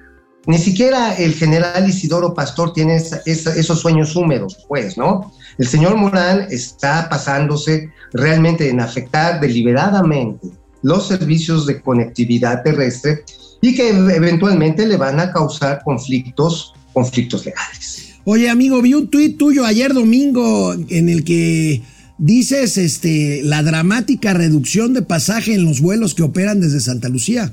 ni 0.47 0.59
siquiera 0.59 1.15
el 1.15 1.35
general 1.35 1.89
Isidoro 1.89 2.35
Pastor 2.35 2.73
tiene 2.73 2.97
esos 2.97 3.79
sueños 3.79 4.17
húmedos, 4.17 4.67
pues, 4.67 4.99
¿no? 4.99 5.33
El 5.59 5.69
señor 5.69 5.95
Morán 5.95 6.49
está 6.51 7.09
pasándose 7.09 7.93
realmente 8.13 8.69
en 8.69 8.81
afectar 8.81 9.39
deliberadamente 9.39 10.49
los 10.83 11.07
servicios 11.07 11.67
de 11.67 11.81
conectividad 11.81 12.65
terrestre 12.65 13.25
y 13.61 13.75
que 13.75 13.89
eventualmente 13.89 14.87
le 14.87 14.97
van 14.97 15.21
a 15.21 15.33
causar 15.33 15.83
conflictos, 15.85 16.75
conflictos 16.93 17.45
legales. 17.47 18.15
Oye, 18.25 18.51
amigo, 18.51 18.83
vi 18.83 18.95
un 18.95 19.09
tuit 19.09 19.39
tuyo 19.39 19.65
ayer 19.65 19.95
domingo 19.95 20.75
en 20.75 21.09
el 21.09 21.25
que 21.25 21.83
dices 22.19 22.77
este, 22.77 23.41
la 23.43 23.63
dramática 23.63 24.35
reducción 24.35 24.93
de 24.93 25.03
pasaje 25.03 25.55
en 25.55 25.65
los 25.65 25.81
vuelos 25.81 26.15
que 26.15 26.23
operan 26.23 26.61
desde 26.61 26.81
Santa 26.81 27.09
Lucía. 27.09 27.53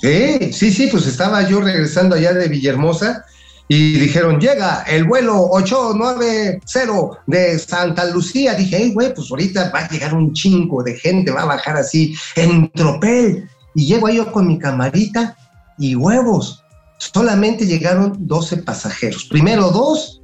Sí, 0.00 0.52
sí, 0.52 0.72
sí, 0.72 0.88
pues 0.90 1.06
estaba 1.06 1.48
yo 1.48 1.60
regresando 1.60 2.14
allá 2.14 2.32
de 2.32 2.48
Villahermosa 2.48 3.24
y 3.68 3.98
dijeron, 3.98 4.40
llega 4.40 4.82
el 4.88 5.04
vuelo 5.04 5.48
890 5.50 7.22
de 7.26 7.58
Santa 7.58 8.06
Lucía. 8.06 8.54
Dije, 8.54 8.78
hey, 8.80 8.90
güey, 8.92 9.14
pues 9.14 9.30
ahorita 9.30 9.70
va 9.70 9.80
a 9.80 9.88
llegar 9.88 10.14
un 10.14 10.32
chingo 10.32 10.82
de 10.82 10.96
gente, 10.98 11.30
va 11.30 11.42
a 11.42 11.46
bajar 11.46 11.76
así 11.76 12.14
en 12.36 12.70
tropel. 12.72 13.48
Y 13.74 13.86
llego 13.86 14.06
ahí 14.06 14.16
yo 14.16 14.32
con 14.32 14.46
mi 14.46 14.58
camarita 14.58 15.36
y 15.78 15.94
huevos. 15.94 16.64
Solamente 16.98 17.66
llegaron 17.66 18.14
12 18.18 18.58
pasajeros. 18.58 19.24
Primero 19.24 19.70
dos, 19.70 20.20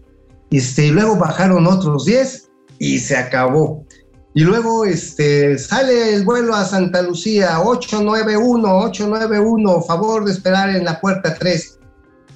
este, 0.51 0.87
y 0.87 0.91
luego 0.91 1.17
bajaron 1.17 1.67
otros 1.67 2.05
10 2.05 2.49
y 2.79 2.99
se 2.99 3.17
acabó. 3.17 3.85
Y 4.35 4.43
luego 4.43 4.85
este, 4.85 5.59
sale 5.59 6.15
el 6.15 6.25
vuelo 6.25 6.55
a 6.55 6.67
Santa 6.67 7.01
Lucía, 7.01 7.61
891, 7.63 8.79
891, 8.81 9.83
favor 9.83 10.27
de 10.27 10.33
esperar 10.33 10.69
en 10.77 10.85
la 10.85 11.01
puerta 11.01 11.35
3. 11.35 11.79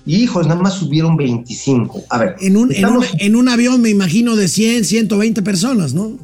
Y 0.06 0.22
hijos, 0.22 0.46
nada 0.46 0.62
más 0.62 0.74
subieron 0.74 1.16
25. 1.16 2.04
A 2.08 2.18
ver. 2.18 2.36
En 2.40 2.56
un, 2.56 2.72
en 2.72 3.36
un, 3.36 3.48
avión, 3.50 3.82
me 3.82 3.90
imagino, 3.90 4.34
de 4.34 4.48
100, 4.48 4.86
120 4.86 5.42
personas, 5.42 5.92
¿no? 5.92 6.16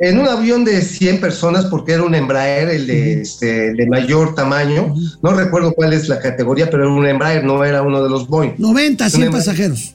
En 0.00 0.18
un 0.18 0.26
avión 0.28 0.64
de 0.64 0.82
100 0.82 1.20
personas, 1.20 1.66
porque 1.66 1.92
era 1.92 2.02
un 2.02 2.14
Embraer, 2.14 2.68
el 2.68 2.86
de, 2.86 3.20
este, 3.20 3.72
de 3.74 3.86
mayor 3.86 4.34
tamaño. 4.34 4.94
No 5.22 5.32
recuerdo 5.32 5.72
cuál 5.72 5.92
es 5.92 6.08
la 6.08 6.18
categoría, 6.18 6.68
pero 6.68 6.84
era 6.84 6.92
un 6.92 7.06
Embraer, 7.06 7.44
no 7.44 7.64
era 7.64 7.82
uno 7.82 8.02
de 8.02 8.10
los 8.10 8.26
Boeing. 8.26 8.54
90, 8.58 9.08
100 9.08 9.30
pasajeros 9.30 9.94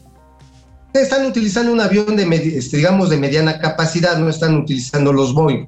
están 0.93 1.25
utilizando 1.25 1.71
un 1.71 1.79
avión 1.79 2.15
de, 2.15 2.23
este, 2.57 2.77
digamos, 2.77 3.09
de 3.09 3.17
mediana 3.17 3.59
capacidad, 3.59 4.17
no 4.17 4.29
están 4.29 4.55
utilizando 4.55 5.13
los 5.13 5.33
Boeing. 5.33 5.67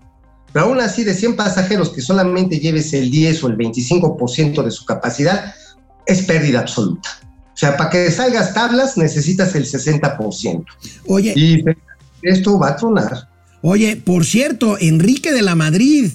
Pero 0.51 0.65
aún 0.65 0.79
así, 0.79 1.03
de 1.03 1.13
100 1.13 1.35
pasajeros 1.35 1.89
que 1.89 2.01
solamente 2.01 2.59
lleves 2.59 2.93
el 2.93 3.09
10 3.09 3.43
o 3.43 3.47
el 3.47 3.57
25% 3.57 4.63
de 4.63 4.71
su 4.71 4.85
capacidad, 4.85 5.53
es 6.05 6.23
pérdida 6.23 6.59
absoluta. 6.59 7.09
O 7.53 7.57
sea, 7.57 7.77
para 7.77 7.89
que 7.89 8.11
salgas 8.11 8.53
tablas 8.53 8.97
necesitas 8.97 9.53
el 9.55 9.65
60%. 9.65 10.65
Oye. 11.07 11.33
Y 11.35 11.63
esto 12.23 12.59
va 12.59 12.69
a 12.69 12.75
tronar. 12.75 13.29
Oye, 13.61 13.95
por 13.95 14.25
cierto, 14.25 14.77
Enrique 14.79 15.31
de 15.31 15.41
la 15.41 15.55
Madrid, 15.55 16.11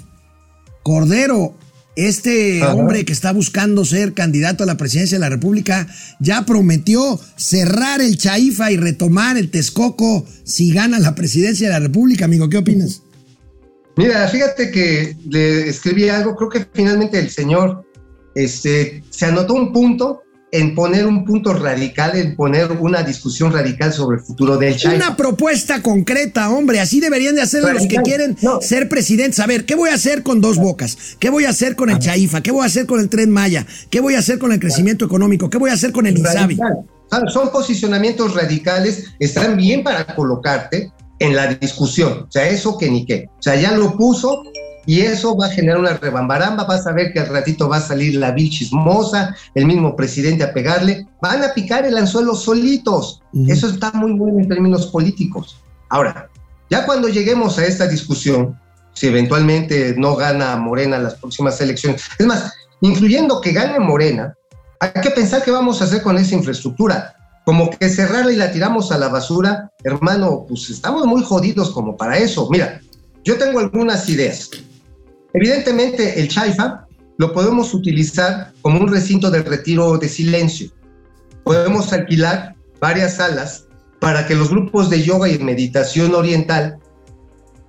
Cordero, 0.83 1.55
este 1.97 2.63
hombre 2.63 3.05
que 3.05 3.13
está 3.13 3.33
buscando 3.33 3.85
ser 3.85 4.13
candidato 4.13 4.65
a 4.65 4.67
la 4.67 4.77
presidencia 4.77 5.17
de 5.17 5.21
la 5.21 5.31
República 5.31 5.87
ya 6.21 6.45
prometió 6.45 7.19
cerrar 7.37 8.03
el 8.03 8.19
Chaifa 8.19 8.71
y 8.71 8.77
retomar 8.77 9.39
el 9.39 9.51
Texcoco 9.51 10.27
si 10.45 10.73
gana 10.73 10.99
la 10.99 11.15
presidencia 11.15 11.69
de 11.69 11.73
la 11.73 11.81
República. 11.81 12.27
Amigo, 12.27 12.51
¿qué 12.51 12.59
opinas? 12.59 13.03
Mira, 13.97 14.29
fíjate 14.29 14.71
que 14.71 15.17
le 15.31 15.71
escribí 15.71 16.09
algo, 16.11 16.37
creo 16.37 16.51
que 16.51 16.67
finalmente 16.75 17.19
el 17.19 17.31
señor 17.31 17.87
este, 18.35 19.03
se 19.09 19.25
anotó 19.25 19.55
un 19.55 19.73
punto 19.73 20.23
en 20.53 20.75
poner 20.75 21.07
un 21.07 21.25
punto 21.25 21.53
radical, 21.53 22.17
en 22.17 22.37
poner 22.37 22.71
una 22.73 23.03
discusión 23.03 23.53
radical 23.53 23.93
sobre 23.93 24.19
el 24.19 24.23
futuro 24.23 24.57
del 24.57 24.77
Chaifa. 24.77 25.07
Una 25.07 25.17
propuesta 25.17 25.83
concreta, 25.83 26.51
hombre, 26.51 26.81
así 26.81 27.01
deberían 27.01 27.35
de 27.35 27.43
hacer 27.43 27.63
los 27.63 27.87
que 27.87 27.97
quieren 27.97 28.37
ser 28.61 28.89
presidentes. 28.89 29.41
A 29.41 29.47
ver, 29.47 29.67
¿qué 29.67 29.75
voy 29.75 29.91
a 29.91 29.95
hacer 29.95 30.23
con 30.23 30.41
dos 30.41 30.57
bocas? 30.57 31.17
¿Qué 31.19 31.31
voy 31.31 31.45
a 31.45 31.51
hacer 31.51 31.75
con 31.75 31.91
el 31.91 31.99
Chaifa? 31.99 32.43
¿Qué 32.43 32.53
voy 32.53 32.63
a 32.63 32.67
hacer 32.67 32.87
con 32.87 33.01
el 33.01 33.09
Tren 33.09 33.31
Maya? 33.31 33.67
¿Qué 33.91 34.01
voy 34.01 34.15
a 34.15 34.21
hacer 34.21 34.39
con 34.39 34.53
el 34.53 34.61
crecimiento 34.61 35.05
económico? 35.05 35.51
¿Qué 35.51 35.59
voy 35.59 35.71
a 35.71 35.75
hacer 35.75 35.93
con 35.93 36.07
el 36.07 36.17
INSABI? 36.17 36.59
Son 37.29 37.51
posicionamientos 37.51 38.35
radicales, 38.35 39.07
están 39.19 39.57
bien 39.57 39.83
para 39.83 40.15
colocarte 40.15 40.93
en 41.19 41.35
la 41.35 41.55
discusión. 41.55 42.27
O 42.29 42.31
sea, 42.31 42.49
eso 42.49 42.77
que 42.79 42.91
ni 42.91 43.07
qué. 43.07 43.27
O 43.39 43.43
sea, 43.43 43.57
ya 43.57 43.73
lo 43.73 43.97
puso 43.97 44.43
y 44.87 45.01
eso 45.01 45.37
va 45.37 45.47
a 45.47 45.51
generar 45.51 45.81
una 45.81 45.95
rebambaramba, 45.95 46.65
vas 46.65 46.87
a 46.87 46.93
ver 46.93 47.13
que 47.13 47.21
al 47.21 47.29
ratito 47.29 47.69
va 47.69 47.79
a 47.79 47.81
salir 47.81 48.15
la 48.15 48.31
vil 48.31 48.51
chismosa, 48.51 49.35
el 49.55 49.67
mismo 49.67 49.97
presidente 49.97 50.45
a 50.45 50.53
pegarle, 50.53 51.07
van 51.21 51.43
a 51.43 51.53
picar 51.53 51.85
el 51.85 51.99
anzuelo 51.99 52.35
solitos. 52.35 53.21
Eso 53.49 53.69
está 53.69 53.91
muy 53.93 54.13
bueno 54.13 54.39
en 54.39 54.49
términos 54.49 54.87
políticos. 54.87 55.61
Ahora, 55.89 56.29
ya 56.71 56.87
cuando 56.87 57.09
lleguemos 57.09 57.59
a 57.59 57.67
esta 57.67 57.87
discusión, 57.87 58.59
si 58.95 59.09
eventualmente 59.09 59.95
no 59.99 60.17
gana 60.17 60.57
Morena 60.57 60.99
las 60.99 61.17
próximas 61.17 61.61
elecciones, 61.61 62.03
es 62.19 62.27
más, 62.27 62.53
incluyendo 62.81 63.41
que 63.41 63.53
gane 63.53 63.79
Morena, 63.81 64.35
hay 64.81 64.91
que 65.03 65.11
pensar 65.11 65.43
qué 65.43 65.51
vamos 65.51 65.81
a 65.81 65.85
hacer 65.85 66.03
con 66.03 66.17
esa 66.17 66.35
infraestructura. 66.35 67.15
Como 67.45 67.71
que 67.71 67.89
cerrarla 67.89 68.33
y 68.33 68.37
la 68.37 68.51
tiramos 68.51 68.91
a 68.91 68.99
la 68.99 69.09
basura, 69.09 69.71
hermano, 69.85 70.47
pues 70.49 70.69
estamos 70.71 71.07
muy 71.07 71.23
jodidos 71.23 71.71
como 71.71 71.97
para 71.97 72.19
eso. 72.19 72.49
Mira, 72.51 72.81
yo 73.25 73.39
tengo 73.39 73.61
algunas 73.61 74.09
ideas. 74.09 74.51
Evidentemente, 75.37 76.19
el 76.19 76.29
Chaifa 76.29 76.87
lo 77.19 77.35
podemos 77.35 77.75
utilizar 77.75 78.53
como 78.63 78.81
un 78.81 78.89
recinto 78.89 79.31
de 79.31 79.43
retiro 79.43 79.99
de 79.99 80.09
silencio. 80.09 80.71
Podemos 81.45 81.93
alquilar 81.93 82.57
varias 82.81 83.17
salas 83.17 83.67
para 84.01 84.27
que 84.27 84.35
los 84.35 84.49
grupos 84.49 84.89
de 84.89 85.03
yoga 85.03 85.29
y 85.29 85.39
meditación 85.39 86.15
oriental 86.15 86.79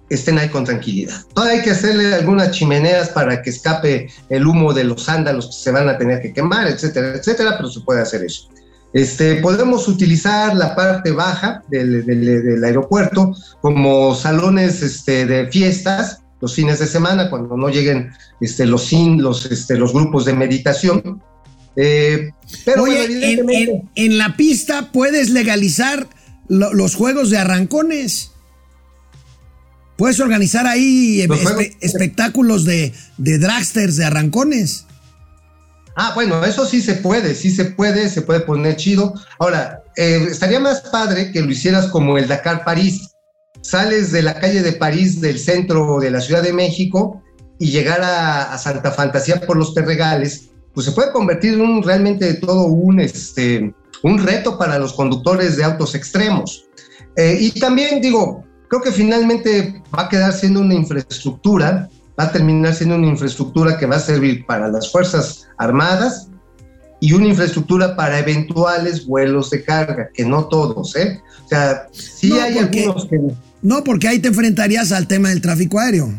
estén 0.09 0.39
ahí 0.39 0.47
con 0.47 0.63
tranquilidad. 0.63 1.25
Todavía 1.33 1.57
hay 1.57 1.63
que 1.63 1.71
hacerle 1.71 2.15
algunas 2.15 2.51
chimeneas 2.51 3.09
para 3.09 3.41
que 3.41 3.49
escape 3.49 4.09
el 4.29 4.47
humo 4.47 4.73
de 4.73 4.85
los 4.85 5.03
sándalos 5.03 5.47
que 5.47 5.63
se 5.63 5.71
van 5.71 5.89
a 5.89 5.97
tener 5.97 6.21
que 6.21 6.31
quemar, 6.31 6.67
etcétera, 6.67 7.15
etcétera, 7.17 7.55
pero 7.57 7.69
se 7.69 7.81
puede 7.81 8.01
hacer 8.01 8.23
eso. 8.23 8.47
Este, 8.93 9.35
podemos 9.41 9.89
utilizar 9.89 10.55
la 10.55 10.73
parte 10.73 11.11
baja 11.11 11.61
del, 11.69 12.05
del, 12.05 12.63
aeropuerto 12.63 13.35
como 13.61 14.15
salones 14.15 14.81
este, 14.81 15.25
de 15.25 15.47
fiestas 15.51 16.21
los 16.39 16.53
fines 16.53 16.79
de 16.79 16.87
semana, 16.87 17.29
cuando 17.29 17.57
no 17.57 17.69
lleguen 17.69 18.11
este, 18.39 18.65
los, 18.65 18.91
los, 18.91 19.45
este, 19.45 19.77
los 19.77 19.93
grupos 19.93 20.25
de 20.25 20.33
meditación. 20.33 21.21
Eh, 21.75 22.31
pero 22.65 22.83
Oye, 22.83 23.39
en, 23.95 24.17
la 24.17 24.35
pista 24.35 24.91
puedes 24.91 25.29
legalizar 25.29 26.07
los 26.47 26.95
juegos 26.95 27.29
de 27.29 27.37
arrancones. 27.37 28.31
Puedes 29.95 30.19
organizar 30.19 30.67
ahí 30.67 31.25
espectáculos 31.81 32.65
de, 32.65 32.93
de 33.17 33.37
dragsters, 33.39 33.97
de 33.97 34.05
arrancones. 34.05 34.85
Ah, 35.99 36.11
bueno, 36.13 36.45
eso 36.45 36.63
sí 36.67 36.79
se 36.79 36.93
puede, 36.93 37.33
sí 37.33 37.49
se 37.49 37.65
puede, 37.65 38.07
se 38.09 38.21
puede 38.21 38.41
poner 38.41 38.75
chido. 38.75 39.15
Ahora, 39.39 39.81
eh, 39.95 40.27
estaría 40.29 40.59
más 40.59 40.81
padre 40.91 41.31
que 41.31 41.41
lo 41.41 41.49
hicieras 41.49 41.87
como 41.87 42.19
el 42.19 42.27
Dakar 42.27 42.63
París, 42.63 43.09
sales 43.67 44.13
de 44.13 44.21
la 44.21 44.39
calle 44.39 44.61
de 44.61 44.71
París, 44.71 45.19
del 45.19 45.37
centro 45.37 45.99
de 45.99 46.09
la 46.09 46.21
Ciudad 46.21 46.41
de 46.41 46.53
México, 46.53 47.21
y 47.59 47.69
llegar 47.69 48.01
a, 48.01 48.57
Santa 48.57 48.91
Fantasía 48.91 49.41
por 49.41 49.57
los 49.57 49.73
Terregales, 49.73 50.49
pues 50.73 50.85
se 50.85 50.93
puede 50.93 51.11
convertir 51.11 51.55
en 51.55 51.61
un, 51.61 51.83
realmente 51.83 52.33
todo 52.35 52.63
un, 52.65 53.01
este, 53.01 53.73
un 54.03 54.23
reto 54.23 54.57
para 54.57 54.79
los 54.79 54.93
conductores 54.93 55.57
de 55.57 55.65
autos 55.65 55.95
extremos. 55.95 56.65
Eh, 57.17 57.37
y 57.41 57.59
también 57.59 57.99
digo, 57.99 58.45
creo 58.69 58.81
que 58.81 58.91
finalmente 58.91 59.81
va 59.93 60.03
a 60.03 60.09
quedar 60.09 60.31
siendo 60.31 60.61
una 60.61 60.75
infraestructura, 60.75 61.89
va 62.17 62.23
a 62.25 62.31
terminar 62.31 62.73
siendo 62.73 62.95
una 62.95 63.07
infraestructura 63.07 63.77
que 63.77 63.85
va 63.85 63.97
a 63.97 63.99
servir 63.99 64.45
para 64.45 64.69
las 64.69 64.91
Fuerzas 64.91 65.47
Armadas 65.57 66.29
y 67.01 67.11
una 67.11 67.27
infraestructura 67.27 67.97
para 67.97 68.19
eventuales 68.19 69.05
vuelos 69.05 69.49
de 69.49 69.63
carga, 69.63 70.09
que 70.13 70.23
no 70.23 70.45
todos, 70.45 70.95
¿eh? 70.95 71.21
O 71.45 71.47
sea, 71.49 71.87
sí 71.91 72.37
hay 72.39 72.57
algunos 72.57 73.05
que 73.05 73.19
no, 73.61 73.83
porque 73.83 74.07
ahí 74.07 74.19
te 74.19 74.29
enfrentarías 74.29 74.91
al 74.91 75.07
tema 75.07 75.29
del 75.29 75.41
tráfico 75.41 75.79
aéreo. 75.79 76.13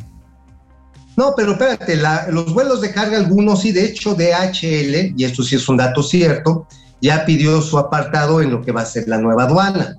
No, 1.17 1.35
pero 1.37 1.53
espérate, 1.53 2.01
los 2.31 2.53
vuelos 2.53 2.81
de 2.81 2.93
carga 2.93 3.19
algunos 3.19 3.65
y 3.65 3.73
de 3.73 3.87
hecho 3.87 4.15
DHL, 4.15 5.15
y 5.17 5.25
esto 5.25 5.43
sí 5.43 5.57
es 5.57 5.69
un 5.69 5.77
dato 5.77 6.03
cierto, 6.03 6.69
ya 7.03 7.25
pidió 7.25 7.61
su 7.61 7.77
apartado 7.79 8.41
en 8.41 8.51
lo 8.51 8.63
que 8.63 8.71
va 8.71 8.83
a 8.83 8.87
ser 8.87 9.09
la 9.09 9.19
nueva 9.19 9.45
aduana. 9.45 9.97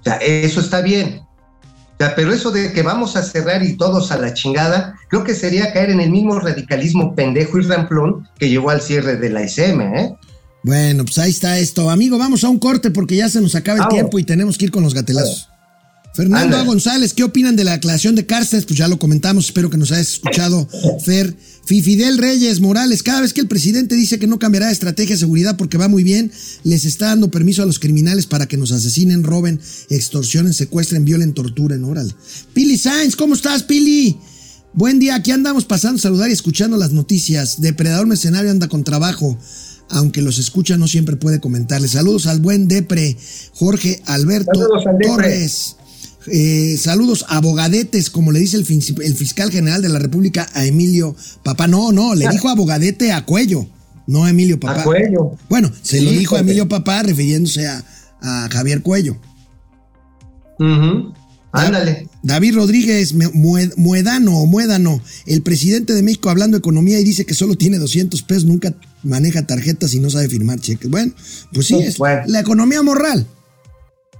O 0.00 0.02
sea, 0.02 0.16
eso 0.16 0.60
está 0.60 0.80
bien. 0.80 1.20
O 1.20 1.96
sea, 1.98 2.16
pero 2.16 2.32
eso 2.32 2.50
de 2.50 2.72
que 2.72 2.82
vamos 2.82 3.14
a 3.14 3.22
cerrar 3.22 3.62
y 3.62 3.76
todos 3.76 4.10
a 4.10 4.18
la 4.18 4.34
chingada, 4.34 4.96
creo 5.08 5.22
que 5.22 5.34
sería 5.34 5.72
caer 5.72 5.90
en 5.90 6.00
el 6.00 6.10
mismo 6.10 6.40
radicalismo 6.40 7.14
pendejo 7.14 7.58
y 7.58 7.62
ramplón 7.62 8.28
que 8.36 8.48
llevó 8.48 8.70
al 8.70 8.80
cierre 8.80 9.16
de 9.16 9.30
la 9.30 9.44
ICM, 9.44 9.80
¿eh? 9.80 10.16
Bueno, 10.64 11.04
pues 11.04 11.18
ahí 11.18 11.30
está 11.30 11.58
esto. 11.58 11.90
Amigo, 11.90 12.18
vamos 12.18 12.42
a 12.42 12.48
un 12.48 12.58
corte 12.58 12.90
porque 12.90 13.14
ya 13.14 13.28
se 13.28 13.40
nos 13.40 13.54
acaba 13.54 13.76
el 13.76 13.82
Vamos. 13.82 13.94
tiempo 13.94 14.18
y 14.18 14.24
tenemos 14.24 14.58
que 14.58 14.64
ir 14.64 14.70
con 14.72 14.82
los 14.82 14.94
gatelazos. 14.94 15.48
Fernando 16.14 16.44
Ándale. 16.46 16.62
A. 16.62 16.66
González, 16.66 17.12
¿qué 17.12 17.24
opinan 17.24 17.56
de 17.56 17.64
la 17.64 17.72
aclaración 17.74 18.14
de 18.14 18.24
cárceles? 18.24 18.66
Pues 18.66 18.78
ya 18.78 18.86
lo 18.88 18.98
comentamos, 18.98 19.46
espero 19.46 19.68
que 19.70 19.76
nos 19.76 19.90
hayas 19.92 20.08
escuchado, 20.14 20.68
Fer. 21.04 21.34
Fi- 21.66 21.80
Fidel 21.82 22.18
Reyes 22.18 22.60
Morales, 22.60 23.02
cada 23.02 23.22
vez 23.22 23.32
que 23.32 23.40
el 23.40 23.48
presidente 23.48 23.94
dice 23.94 24.18
que 24.18 24.26
no 24.26 24.38
cambiará 24.38 24.66
de 24.66 24.72
estrategia 24.74 25.14
de 25.14 25.20
seguridad 25.20 25.56
porque 25.56 25.78
va 25.78 25.88
muy 25.88 26.04
bien, 26.04 26.30
les 26.62 26.84
está 26.84 27.06
dando 27.06 27.30
permiso 27.30 27.62
a 27.62 27.66
los 27.66 27.78
criminales 27.78 28.26
para 28.26 28.46
que 28.46 28.58
nos 28.58 28.70
asesinen, 28.70 29.24
roben, 29.24 29.58
extorsionen, 29.88 30.52
secuestren, 30.52 31.04
violen, 31.06 31.32
torturen, 31.32 31.82
órale. 31.84 32.14
Pili 32.52 32.76
Sainz, 32.76 33.16
¿cómo 33.16 33.34
estás, 33.34 33.62
Pili? 33.62 34.16
Buen 34.74 34.98
día, 34.98 35.14
aquí 35.14 35.30
andamos 35.30 35.64
pasando 35.64 35.96
a 35.98 36.02
saludar 36.02 36.28
y 36.28 36.34
escuchando 36.34 36.76
las 36.76 36.92
noticias. 36.92 37.60
Depredador 37.62 38.06
Mercenario 38.06 38.50
anda 38.50 38.68
con 38.68 38.84
trabajo, 38.84 39.38
aunque 39.88 40.20
los 40.20 40.38
escucha 40.38 40.76
no 40.76 40.86
siempre 40.86 41.16
puede 41.16 41.40
comentarles. 41.40 41.92
Saludos 41.92 42.26
al 42.26 42.40
buen 42.40 42.68
Depre, 42.68 43.16
Jorge 43.54 44.02
Alberto 44.04 44.50
Saludos 44.52 44.86
al 44.86 44.98
Depre. 44.98 45.08
Torres. 45.08 45.76
Eh, 46.26 46.76
saludos 46.78 47.24
abogadetes, 47.28 48.08
como 48.10 48.32
le 48.32 48.40
dice 48.40 48.56
el, 48.56 48.64
fiscal 48.64 49.50
general 49.50 49.82
de 49.82 49.88
la 49.90 49.98
República 49.98 50.48
a 50.54 50.64
Emilio 50.64 51.14
Papá. 51.42 51.66
No, 51.68 51.92
no, 51.92 52.14
le 52.14 52.28
dijo 52.28 52.48
abogadete 52.48 53.12
a 53.12 53.24
Cuello, 53.26 53.66
no 54.06 54.24
a 54.24 54.30
Emilio 54.30 54.58
Papá. 54.58 54.80
A 54.80 54.84
Cuello. 54.84 55.36
Bueno, 55.48 55.70
se 55.82 56.00
lo 56.00 56.10
dijo 56.10 56.36
a 56.36 56.40
Emilio 56.40 56.68
Papá 56.68 57.02
refiriéndose 57.02 57.66
a, 57.66 57.84
a 58.20 58.48
Javier 58.50 58.82
Cuello. 58.82 59.16
Ándale. 61.52 62.08
David 62.22 62.56
Rodríguez 62.56 63.14
Mue- 63.14 63.32
Mue- 63.32 63.72
Muedano 63.76 64.38
o 64.38 64.46
Muédano, 64.46 65.00
el 65.26 65.42
presidente 65.42 65.92
de 65.94 66.02
México 66.02 66.28
hablando 66.30 66.56
de 66.56 66.58
economía 66.60 66.98
y 66.98 67.04
dice 67.04 67.24
que 67.26 67.34
solo 67.34 67.54
tiene 67.54 67.78
200 67.78 68.22
pesos, 68.22 68.44
nunca 68.44 68.74
maneja 69.04 69.46
tarjetas 69.46 69.94
y 69.94 70.00
no 70.00 70.10
sabe 70.10 70.28
firmar 70.28 70.58
cheques. 70.58 70.90
Bueno, 70.90 71.12
pues 71.52 71.66
sí, 71.68 71.76
es 71.80 71.98
Bueno. 71.98 72.22
la 72.26 72.40
economía 72.40 72.82
moral. 72.82 73.26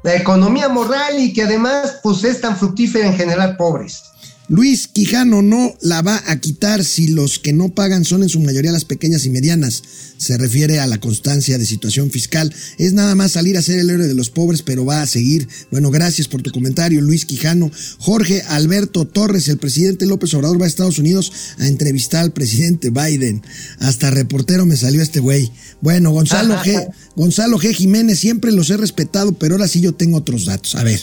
La 0.05 0.15
economía 0.15 0.69
moral 0.69 1.19
y 1.19 1.33
que 1.33 1.45
además 1.45 1.99
pues 2.03 2.25
es 2.25 2.39
tan 2.39 2.59
fructífera 2.59 3.07
en 3.07 3.17
generar 3.17 3.57
pobres. 3.57 4.13
Luis 4.49 4.89
Quijano 4.89 5.41
no 5.41 5.75
la 5.81 6.03
va 6.03 6.23
a 6.27 6.39
quitar 6.39 6.85
si 6.85 7.09
los 7.09 7.39
que 7.39 7.55
no 7.55 7.71
pagan 7.71 8.05
son 8.05 8.23
en 8.23 8.29
su 8.29 8.41
mayoría 8.41 8.73
las 8.73 8.85
pequeñas 8.85 9.25
y 9.25 9.31
medianas. 9.31 9.83
Se 10.19 10.37
refiere 10.37 10.81
a 10.81 10.87
la 10.87 11.01
constancia 11.01 11.57
de 11.57 11.65
situación 11.65 12.11
fiscal. 12.11 12.55
Es 12.77 12.93
nada 12.93 13.15
más 13.15 13.33
salir 13.33 13.57
a 13.57 13.63
ser 13.63 13.79
el 13.79 13.89
héroe 13.89 14.07
de 14.07 14.13
los 14.13 14.29
pobres, 14.29 14.61
pero 14.61 14.85
va 14.85 15.01
a 15.01 15.07
seguir. 15.07 15.49
Bueno, 15.71 15.91
gracias 15.91 16.29
por 16.29 16.43
tu 16.43 16.51
comentario, 16.51 17.01
Luis 17.01 17.25
Quijano. 17.25 17.71
Jorge 17.99 18.43
Alberto 18.49 19.07
Torres, 19.07 19.49
el 19.49 19.57
presidente 19.57 20.05
López 20.05 20.35
Obrador 20.35 20.61
va 20.61 20.67
a 20.67 20.69
Estados 20.69 20.99
Unidos 20.99 21.33
a 21.59 21.67
entrevistar 21.67 22.23
al 22.23 22.33
presidente 22.33 22.91
Biden. 22.91 23.43
Hasta 23.79 24.11
reportero 24.11 24.67
me 24.67 24.77
salió 24.77 25.01
este 25.01 25.21
güey. 25.21 25.51
Bueno, 25.81 26.11
Gonzalo 26.11 26.57
G. 26.59 26.87
Gonzalo 27.17 27.59
G. 27.59 27.73
Jiménez, 27.73 28.19
siempre 28.19 28.53
los 28.53 28.69
he 28.69 28.77
respetado, 28.77 29.33
pero 29.33 29.55
ahora 29.55 29.69
sí 29.69 29.81
yo 29.81 29.95
tengo 29.95 30.19
otros 30.19 30.45
datos. 30.45 30.75
A 30.75 30.85
ver, 30.85 31.01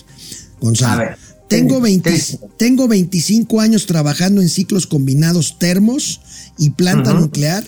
Gonzalo. 0.59 0.93
A 0.93 1.05
ver. 1.05 1.30
Tengo, 1.51 1.75
¿Qué 1.75 1.81
20 1.81 2.11
dice? 2.11 2.39
tengo 2.57 2.87
25 2.87 3.61
años 3.61 3.85
trabajando 3.85 4.41
en 4.41 4.49
ciclos 4.49 4.87
combinados 4.87 5.59
termos 5.59 6.21
y 6.57 6.71
planta 6.71 7.13
nuclear 7.13 7.63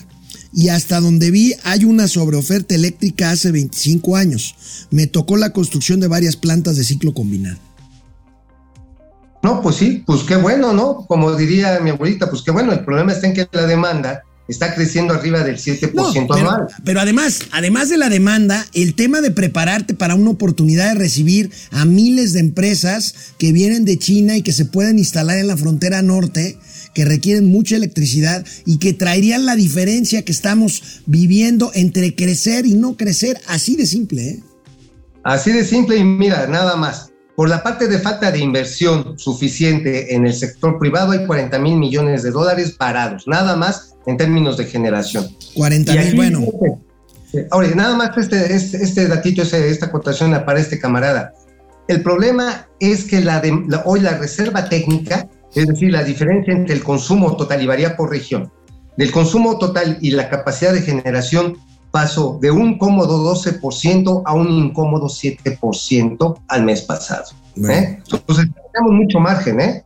y 0.52 0.68
hasta 0.68 1.00
donde 1.00 1.30
vi 1.30 1.54
hay 1.64 1.84
una 1.84 2.08
sobreoferta 2.08 2.74
eléctrica 2.74 3.30
hace 3.30 3.50
25 3.52 4.16
años. 4.16 4.54
Me 4.90 5.06
tocó 5.06 5.36
la 5.36 5.52
construcción 5.52 6.00
de 6.00 6.08
varias 6.08 6.36
plantas 6.36 6.76
de 6.76 6.84
ciclo 6.84 7.12
combinado. 7.12 7.58
No, 9.42 9.60
pues 9.60 9.76
sí, 9.76 10.02
pues 10.06 10.22
qué 10.22 10.36
bueno, 10.36 10.72
¿no? 10.72 11.04
Como 11.06 11.34
diría 11.36 11.78
mi 11.80 11.90
abuelita, 11.90 12.30
pues 12.30 12.40
qué 12.42 12.50
bueno. 12.50 12.72
El 12.72 12.84
problema 12.84 13.12
está 13.12 13.26
en 13.26 13.34
que 13.34 13.46
la 13.52 13.66
demanda 13.66 14.22
está 14.48 14.74
creciendo 14.74 15.14
arriba 15.14 15.42
del 15.42 15.56
7% 15.56 15.92
No, 15.94 16.12
pero, 16.12 16.34
anual. 16.34 16.66
pero 16.84 17.00
además, 17.00 17.40
además 17.50 17.88
de 17.88 17.96
la 17.96 18.08
demanda, 18.08 18.66
el 18.74 18.94
tema 18.94 19.20
de 19.20 19.30
prepararte 19.30 19.94
para 19.94 20.14
una 20.14 20.30
oportunidad 20.30 20.92
de 20.92 20.98
recibir 20.98 21.50
a 21.70 21.84
miles 21.84 22.32
de 22.32 22.40
empresas 22.40 23.14
que 23.38 23.52
vienen 23.52 23.84
de 23.84 23.98
China 23.98 24.36
y 24.36 24.42
que 24.42 24.52
se 24.52 24.66
pueden 24.66 24.98
instalar 24.98 25.38
en 25.38 25.46
la 25.46 25.56
frontera 25.56 26.02
norte, 26.02 26.58
que 26.94 27.04
requieren 27.04 27.46
mucha 27.46 27.76
electricidad 27.76 28.44
y 28.66 28.78
que 28.78 28.92
traerían 28.92 29.46
la 29.46 29.56
diferencia 29.56 30.22
que 30.22 30.32
estamos 30.32 31.02
viviendo 31.06 31.70
entre 31.74 32.14
crecer 32.14 32.66
y 32.66 32.74
no 32.74 32.96
crecer, 32.96 33.40
así 33.46 33.76
de 33.76 33.86
simple, 33.86 34.28
¿eh? 34.28 34.42
Así 35.24 35.52
de 35.52 35.64
simple 35.64 35.96
y 35.96 36.04
mira, 36.04 36.46
nada 36.46 36.76
más. 36.76 37.10
Por 37.34 37.48
la 37.48 37.62
parte 37.62 37.88
de 37.88 37.98
falta 37.98 38.30
de 38.30 38.38
inversión 38.38 39.18
suficiente 39.18 40.14
en 40.14 40.26
el 40.26 40.34
sector 40.34 40.78
privado 40.78 41.12
hay 41.12 41.26
40 41.26 41.58
mil 41.58 41.76
millones 41.78 42.22
de 42.22 42.30
dólares 42.30 42.72
parados, 42.72 43.26
nada 43.26 43.56
más 43.56 43.93
en 44.06 44.16
términos 44.16 44.56
de 44.56 44.64
generación. 44.66 45.26
40 45.54 45.94
Y 45.94 45.98
mil, 45.98 46.16
bueno. 46.16 46.46
Ahora, 47.50 47.68
nada 47.74 47.96
más 47.96 48.16
este, 48.16 48.54
este, 48.54 48.76
este 48.82 49.08
datito, 49.08 49.42
esta 49.42 49.90
cotación 49.90 50.30
para 50.44 50.60
este 50.60 50.78
camarada. 50.78 51.32
El 51.88 52.02
problema 52.02 52.68
es 52.80 53.04
que 53.04 53.20
la 53.20 53.40
de- 53.40 53.64
la- 53.68 53.82
hoy 53.86 54.00
la 54.00 54.16
reserva 54.18 54.68
técnica, 54.68 55.28
es 55.54 55.66
decir, 55.66 55.90
la 55.90 56.04
diferencia 56.04 56.52
entre 56.54 56.74
el 56.74 56.82
consumo 56.84 57.36
total 57.36 57.60
y 57.62 57.66
varía 57.66 57.96
por 57.96 58.10
región, 58.10 58.50
del 58.96 59.10
consumo 59.10 59.58
total 59.58 59.98
y 60.00 60.12
la 60.12 60.28
capacidad 60.30 60.72
de 60.72 60.82
generación 60.82 61.58
pasó 61.90 62.38
de 62.40 62.50
un 62.50 62.78
cómodo 62.78 63.18
12% 63.34 64.22
a 64.24 64.32
un 64.34 64.48
incómodo 64.50 65.08
7% 65.08 66.40
al 66.48 66.64
mes 66.64 66.82
pasado. 66.82 67.24
¿eh? 67.68 67.98
Entonces, 68.12 68.46
tenemos 68.72 68.92
mucho 68.94 69.20
margen, 69.20 69.60
¿eh? 69.60 69.84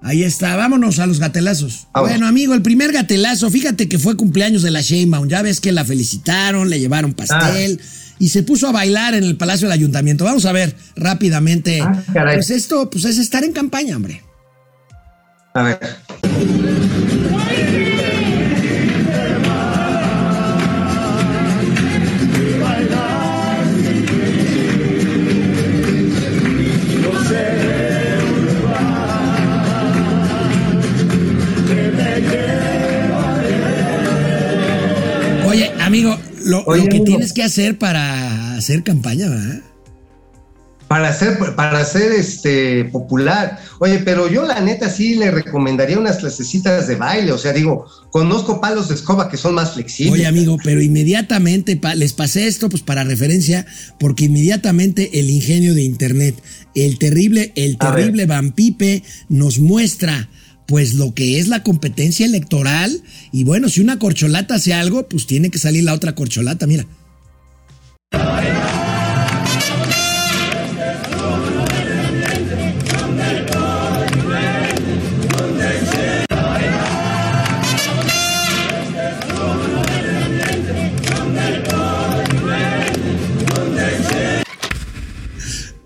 Ahí 0.00 0.22
está, 0.22 0.54
vámonos 0.56 1.00
a 1.00 1.06
los 1.06 1.18
gatelazos. 1.18 1.88
Vamos. 1.92 2.10
Bueno, 2.10 2.26
amigo, 2.26 2.54
el 2.54 2.62
primer 2.62 2.92
gatelazo, 2.92 3.50
fíjate 3.50 3.88
que 3.88 3.98
fue 3.98 4.16
cumpleaños 4.16 4.62
de 4.62 4.70
la 4.70 4.80
Sheinbaum. 4.80 5.28
Ya 5.28 5.42
ves 5.42 5.60
que 5.60 5.72
la 5.72 5.84
felicitaron, 5.84 6.70
le 6.70 6.78
llevaron 6.78 7.14
pastel 7.14 7.80
y 8.18 8.28
se 8.28 8.42
puso 8.42 8.68
a 8.68 8.72
bailar 8.72 9.14
en 9.14 9.24
el 9.24 9.36
Palacio 9.36 9.68
del 9.68 9.74
Ayuntamiento. 9.74 10.24
Vamos 10.24 10.46
a 10.46 10.52
ver 10.52 10.76
rápidamente. 10.96 11.80
Ah, 11.82 12.02
caray. 12.12 12.36
pues 12.36 12.50
esto, 12.50 12.88
pues 12.90 13.04
es 13.04 13.18
estar 13.18 13.42
en 13.44 13.52
campaña, 13.52 13.96
hombre. 13.96 14.22
A 15.54 15.62
ver. 15.62 16.97
Amigo, 35.88 36.18
lo, 36.44 36.62
Oye, 36.64 36.82
lo 36.82 36.88
que 36.88 36.96
amigo. 36.96 37.04
tienes 37.04 37.32
que 37.32 37.42
hacer 37.42 37.76
para 37.78 38.54
hacer 38.54 38.82
campaña, 38.84 39.28
¿verdad? 39.28 39.60
Para 40.86 41.12
ser, 41.12 41.36
para 41.54 41.84
ser 41.84 42.12
este 42.12 42.86
popular. 42.86 43.58
Oye, 43.78 43.98
pero 43.98 44.26
yo 44.26 44.46
la 44.46 44.58
neta 44.62 44.88
sí 44.88 45.16
le 45.16 45.30
recomendaría 45.30 45.98
unas 45.98 46.16
clasecitas 46.16 46.88
de 46.88 46.94
baile. 46.96 47.30
O 47.32 47.36
sea, 47.36 47.52
digo, 47.52 47.84
conozco 48.10 48.58
palos 48.58 48.88
de 48.88 48.94
escoba 48.94 49.28
que 49.28 49.36
son 49.36 49.54
más 49.54 49.74
flexibles. 49.74 50.14
Oye, 50.14 50.26
amigo, 50.26 50.56
pero 50.64 50.80
inmediatamente 50.80 51.76
pa- 51.76 51.94
les 51.94 52.14
pasé 52.14 52.46
esto 52.46 52.70
pues 52.70 52.80
para 52.82 53.04
referencia, 53.04 53.66
porque 54.00 54.24
inmediatamente 54.24 55.20
el 55.20 55.28
ingenio 55.28 55.74
de 55.74 55.82
Internet, 55.82 56.36
el 56.74 56.98
terrible, 56.98 57.52
el 57.54 57.76
terrible 57.76 58.24
Van 58.24 58.52
Pipe 58.52 59.02
nos 59.28 59.58
muestra 59.58 60.30
pues 60.68 60.92
lo 60.92 61.14
que 61.14 61.38
es 61.38 61.48
la 61.48 61.62
competencia 61.62 62.26
electoral 62.26 63.02
y 63.32 63.44
bueno, 63.44 63.70
si 63.70 63.80
una 63.80 63.98
corcholata 63.98 64.56
hace 64.56 64.74
algo, 64.74 65.08
pues 65.08 65.26
tiene 65.26 65.50
que 65.50 65.58
salir 65.58 65.82
la 65.82 65.94
otra 65.94 66.14
corcholata, 66.14 66.66
mira. 66.66 66.86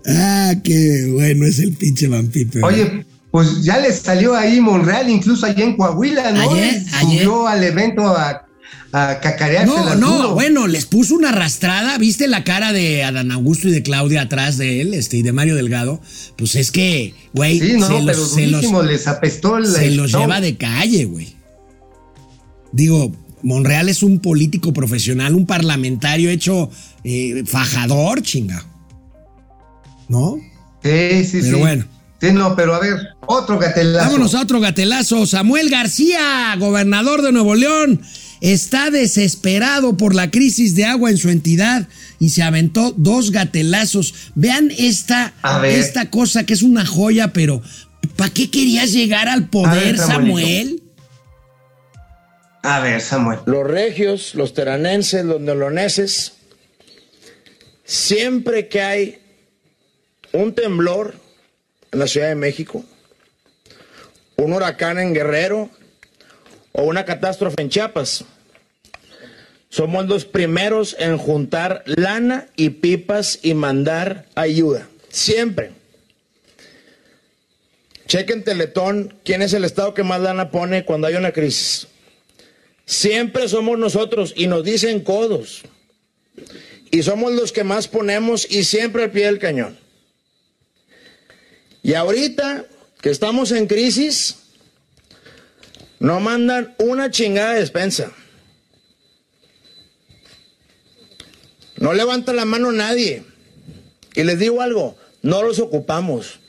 Ah, 0.05 0.55
qué 0.61 1.07
bueno 1.09 1.45
es 1.45 1.59
el 1.59 1.71
pinche 1.71 2.09
Van 2.09 2.27
Pipe. 2.27 2.59
¿verdad? 2.59 2.67
Oye, 2.67 3.05
pues 3.33 3.63
ya 3.63 3.79
les 3.79 3.97
salió 3.97 4.35
ahí 4.35 4.61
Monreal, 4.61 5.09
incluso 5.09 5.47
allá 5.47 5.63
en 5.63 5.75
Coahuila, 5.75 6.31
¿no? 6.33 6.51
Ayer, 6.51 6.83
Subió 7.01 7.47
al 7.47 7.63
evento 7.63 8.05
a, 8.15 8.45
a 8.91 9.19
cacarearse 9.21 9.65
No, 9.75 9.95
no, 9.95 10.17
duro. 10.17 10.33
bueno, 10.35 10.67
les 10.67 10.85
puso 10.85 11.15
una 11.15 11.29
arrastrada. 11.29 11.97
¿Viste 11.97 12.27
la 12.27 12.43
cara 12.43 12.71
de 12.73 13.03
Adán 13.03 13.31
Augusto 13.31 13.67
y 13.67 13.71
de 13.71 13.81
Claudia 13.81 14.21
atrás 14.21 14.59
de 14.59 14.81
él, 14.81 14.93
este, 14.93 15.17
y 15.17 15.23
de 15.23 15.31
Mario 15.33 15.55
Delgado? 15.55 15.99
Pues 16.37 16.55
es 16.55 16.69
que, 16.71 17.15
güey, 17.33 17.59
Sí, 17.59 17.73
no, 17.79 17.87
se 17.87 18.01
los, 18.03 18.31
se 18.35 18.45
los- 18.47 18.85
les 18.85 19.07
apestó 19.07 19.57
el 19.57 19.65
se 19.65 19.89
los 19.89 20.11
lleva 20.13 20.39
de 20.39 20.55
calle, 20.55 21.05
güey. 21.05 21.35
Digo, 22.71 23.11
Monreal 23.41 23.89
es 23.89 24.03
un 24.03 24.19
político 24.19 24.73
profesional, 24.73 25.33
un 25.33 25.47
parlamentario 25.47 26.29
hecho 26.29 26.69
eh, 27.03 27.43
fajador, 27.47 28.21
chinga. 28.21 28.63
¿No? 30.07 30.35
Sí, 30.83 31.25
sí, 31.25 31.39
Pero 31.41 31.55
sí. 31.57 31.61
bueno. 31.61 31.85
Sí, 32.23 32.31
no, 32.31 32.55
pero 32.55 32.73
a 32.73 32.79
ver, 32.79 33.17
otro 33.25 33.59
gatelazo. 33.59 34.05
Vámonos 34.05 34.33
a 34.33 34.41
otro 34.41 34.61
gatelazo. 34.61 35.25
Samuel 35.25 35.69
García, 35.69 36.55
gobernador 36.57 37.21
de 37.21 37.33
Nuevo 37.33 37.53
León, 37.53 38.01
está 38.39 38.89
desesperado 38.91 39.97
por 39.97 40.15
la 40.15 40.31
crisis 40.31 40.73
de 40.73 40.85
agua 40.85 41.09
en 41.09 41.17
su 41.17 41.27
entidad 41.27 41.89
y 42.19 42.29
se 42.29 42.41
aventó 42.41 42.93
dos 42.95 43.31
gatelazos. 43.31 44.31
Vean 44.35 44.71
esta, 44.77 45.33
esta 45.65 46.09
cosa 46.09 46.45
que 46.45 46.53
es 46.53 46.63
una 46.63 46.85
joya, 46.85 47.33
pero 47.33 47.61
¿para 48.15 48.33
qué 48.33 48.49
querías 48.49 48.93
llegar 48.93 49.27
al 49.27 49.49
poder, 49.49 49.97
Samuel? 49.97 50.81
A 52.61 52.79
ver, 52.79 53.01
Samuel. 53.01 53.39
Los 53.45 53.67
regios, 53.67 54.33
los 54.35 54.53
teranenses, 54.53 55.25
los 55.25 55.41
neoloneses, 55.41 56.35
siempre 57.83 58.69
que 58.69 58.81
hay 58.81 59.19
un 60.31 60.55
temblor 60.55 61.21
en 61.93 61.99
la 61.99 62.07
Ciudad 62.07 62.27
de 62.27 62.35
México, 62.35 62.83
un 64.35 64.53
huracán 64.53 64.99
en 64.99 65.13
Guerrero 65.13 65.69
o 66.71 66.83
una 66.83 67.05
catástrofe 67.05 67.61
en 67.61 67.69
Chiapas, 67.69 68.25
somos 69.69 70.07
los 70.07 70.25
primeros 70.25 70.95
en 70.99 71.17
juntar 71.17 71.83
lana 71.85 72.47
y 72.55 72.69
pipas 72.69 73.39
y 73.41 73.53
mandar 73.53 74.25
ayuda. 74.35 74.87
Siempre. 75.09 75.71
Chequen 78.07 78.43
Teletón, 78.43 79.15
quién 79.23 79.41
es 79.41 79.53
el 79.53 79.63
estado 79.63 79.93
que 79.93 80.03
más 80.03 80.21
lana 80.21 80.51
pone 80.51 80.85
cuando 80.85 81.07
hay 81.07 81.15
una 81.15 81.31
crisis. 81.31 81.87
Siempre 82.85 83.47
somos 83.47 83.79
nosotros 83.79 84.33
y 84.35 84.47
nos 84.47 84.63
dicen 84.63 84.99
codos. 84.99 85.63
Y 86.91 87.01
somos 87.01 87.33
los 87.33 87.51
que 87.51 87.63
más 87.63 87.87
ponemos 87.87 88.47
y 88.51 88.65
siempre 88.65 89.03
al 89.03 89.11
pie 89.11 89.25
del 89.25 89.39
cañón. 89.39 89.82
Y 91.83 91.93
ahorita 91.93 92.65
que 93.01 93.09
estamos 93.09 93.51
en 93.51 93.67
crisis, 93.67 94.37
no 95.99 96.21
mandan 96.21 96.73
una 96.79 97.11
chingada 97.11 97.53
de 97.53 97.59
despensa. 97.59 98.11
No 101.75 101.93
levanta 101.93 102.31
la 102.31 102.45
mano 102.45 102.71
nadie. 102.71 103.23
Y 104.15 104.23
les 104.23 104.39
digo 104.39 104.61
algo, 104.61 104.95
no 105.21 105.43
los 105.43 105.59
ocupamos. 105.59 106.39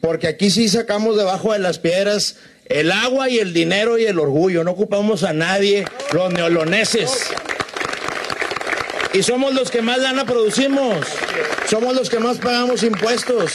Porque 0.00 0.28
aquí 0.28 0.50
sí 0.50 0.68
sacamos 0.68 1.16
debajo 1.16 1.52
de 1.52 1.58
las 1.58 1.80
piedras 1.80 2.36
el 2.66 2.92
agua 2.92 3.28
y 3.28 3.38
el 3.38 3.52
dinero 3.52 3.98
y 3.98 4.06
el 4.06 4.18
orgullo. 4.20 4.62
No 4.62 4.72
ocupamos 4.72 5.24
a 5.24 5.32
nadie, 5.32 5.84
los 6.12 6.32
neoloneses. 6.32 7.30
Y 9.12 9.22
somos 9.24 9.54
los 9.54 9.70
que 9.70 9.82
más 9.82 9.98
lana 9.98 10.24
producimos. 10.24 11.06
Somos 11.68 11.96
los 11.96 12.10
que 12.10 12.20
más 12.20 12.38
pagamos 12.38 12.84
impuestos. 12.84 13.52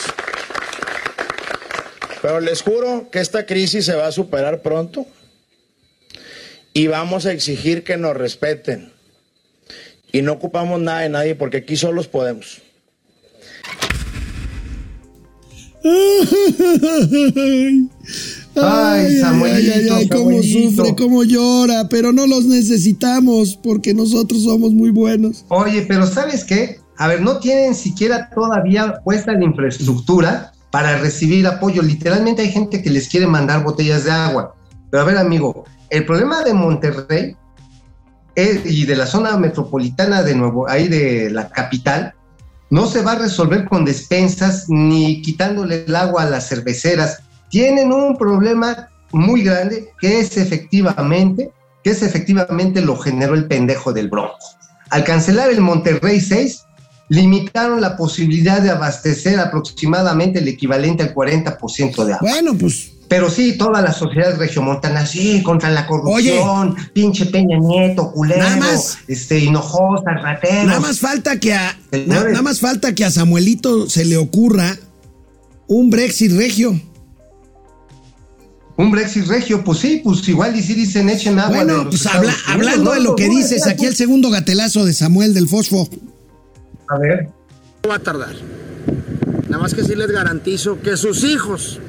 Pero 2.21 2.39
les 2.39 2.61
juro 2.61 3.09
que 3.11 3.19
esta 3.19 3.45
crisis 3.45 3.85
se 3.85 3.95
va 3.95 4.07
a 4.07 4.11
superar 4.11 4.61
pronto. 4.61 5.05
Y 6.73 6.87
vamos 6.87 7.25
a 7.25 7.31
exigir 7.31 7.83
que 7.83 7.97
nos 7.97 8.15
respeten. 8.15 8.93
Y 10.11 10.21
no 10.21 10.33
ocupamos 10.33 10.79
nada 10.79 11.01
de 11.01 11.09
nadie 11.09 11.35
porque 11.35 11.57
aquí 11.57 11.75
solos 11.75 12.07
podemos. 12.07 12.61
Ay, 18.53 19.17
Samuelito, 19.17 19.95
ay, 19.95 20.09
cómo 20.09 20.43
sufre, 20.43 20.93
cómo 20.95 21.23
llora, 21.23 21.87
pero 21.89 22.11
no 22.11 22.27
los 22.27 22.45
necesitamos 22.45 23.55
porque 23.55 23.93
nosotros 23.93 24.43
somos 24.43 24.73
muy 24.73 24.91
buenos. 24.91 25.45
Oye, 25.47 25.85
pero 25.87 26.05
¿sabes 26.05 26.43
qué? 26.43 26.79
A 26.97 27.07
ver, 27.07 27.21
no 27.21 27.39
tienen 27.39 27.73
siquiera 27.73 28.29
todavía 28.29 28.99
puesta 29.03 29.33
la 29.33 29.45
infraestructura 29.45 30.50
para 30.71 30.97
recibir 30.97 31.45
apoyo. 31.45 31.81
Literalmente 31.81 32.41
hay 32.41 32.51
gente 32.51 32.81
que 32.81 32.89
les 32.89 33.07
quiere 33.09 33.27
mandar 33.27 33.63
botellas 33.63 34.05
de 34.05 34.11
agua. 34.11 34.55
Pero 34.89 35.03
a 35.03 35.05
ver, 35.05 35.17
amigo, 35.17 35.65
el 35.89 36.05
problema 36.05 36.41
de 36.43 36.53
Monterrey 36.53 37.35
y 38.35 38.85
de 38.85 38.95
la 38.95 39.05
zona 39.05 39.37
metropolitana 39.37 40.23
de 40.23 40.35
nuevo, 40.35 40.69
ahí 40.69 40.87
de 40.87 41.29
la 41.29 41.49
capital, 41.49 42.15
no 42.69 42.87
se 42.87 43.01
va 43.01 43.11
a 43.13 43.19
resolver 43.19 43.65
con 43.65 43.83
despensas 43.83 44.65
ni 44.69 45.21
quitándole 45.21 45.83
el 45.85 45.95
agua 45.95 46.23
a 46.23 46.29
las 46.29 46.47
cerveceras. 46.47 47.19
Tienen 47.49 47.91
un 47.91 48.17
problema 48.17 48.89
muy 49.11 49.43
grande 49.43 49.89
que 49.99 50.19
es 50.19 50.37
efectivamente, 50.37 51.51
que 51.83 51.89
es 51.89 52.01
efectivamente 52.01 52.79
lo 52.79 52.95
generó 52.95 53.33
el 53.33 53.47
pendejo 53.47 53.91
del 53.91 54.09
Bronco. 54.09 54.37
Al 54.89 55.03
cancelar 55.03 55.49
el 55.49 55.59
Monterrey 55.59 56.21
6, 56.21 56.63
limitaron 57.11 57.81
la 57.81 57.97
posibilidad 57.97 58.61
de 58.61 58.69
abastecer 58.69 59.37
aproximadamente 59.37 60.39
el 60.39 60.47
equivalente 60.47 61.03
al 61.03 61.13
40% 61.13 62.05
de 62.05 62.13
agua. 62.13 62.19
Bueno, 62.21 62.57
pues 62.57 62.91
pero 63.09 63.29
sí, 63.29 63.57
toda 63.57 63.81
la 63.81 63.91
sociedad 63.91 64.37
regiomontana, 64.37 65.05
sí, 65.05 65.43
contra 65.43 65.69
la 65.69 65.85
corrupción, 65.85 66.77
pinche 66.93 67.25
Peña 67.25 67.59
Nieto, 67.59 68.09
culero, 68.13 68.45
este, 69.09 69.39
hinojosa, 69.39 70.11
ratero. 70.11 70.63
Nada 70.67 70.79
más 70.79 71.01
falta 71.01 71.37
que 71.37 71.53
a, 71.53 71.77
nada 72.07 72.41
más 72.41 72.61
falta 72.61 72.95
que 72.95 73.03
a 73.03 73.11
Samuelito 73.11 73.89
se 73.89 74.05
le 74.05 74.15
ocurra 74.15 74.77
un 75.67 75.89
Brexit 75.89 76.31
regio. 76.31 76.79
Un 78.77 78.91
Brexit 78.91 79.25
regio, 79.25 79.61
pues 79.65 79.79
sí, 79.79 79.99
pues 80.01 80.25
igual 80.29 80.57
y 80.57 80.63
si 80.63 80.73
dicen 80.73 81.09
echen 81.09 81.37
agua. 81.37 81.65
Bueno, 81.65 81.89
pues 81.89 82.07
hablando 82.47 82.93
de 82.93 83.01
lo 83.01 83.17
que 83.17 83.27
dices, 83.27 83.67
aquí 83.67 83.87
el 83.87 83.97
segundo 83.97 84.29
gatelazo 84.29 84.85
de 84.85 84.93
Samuel 84.93 85.33
del 85.33 85.49
Fosfo. 85.49 85.89
A 86.91 86.97
ver. 86.97 87.29
No 87.83 87.89
va 87.89 87.95
a 87.95 87.99
tardar. 87.99 88.35
Nada 89.47 89.63
más 89.63 89.73
que 89.73 89.83
sí 89.85 89.95
les 89.95 90.11
garantizo 90.11 90.81
que 90.81 90.97
sus 90.97 91.23
hijos 91.23 91.79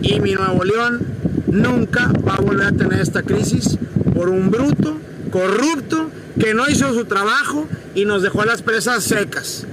y 0.00 0.20
mi 0.20 0.32
Nuevo 0.32 0.64
León 0.64 1.06
nunca 1.48 2.10
va 2.26 2.36
a 2.36 2.40
volver 2.40 2.68
a 2.68 2.72
tener 2.72 3.00
esta 3.00 3.22
crisis 3.22 3.78
por 4.14 4.30
un 4.30 4.50
bruto, 4.50 4.96
corrupto, 5.30 6.08
que 6.40 6.54
no 6.54 6.66
hizo 6.66 6.94
su 6.94 7.04
trabajo 7.04 7.68
y 7.94 8.06
nos 8.06 8.22
dejó 8.22 8.46
las 8.46 8.62
presas 8.62 9.04
secas. 9.04 9.66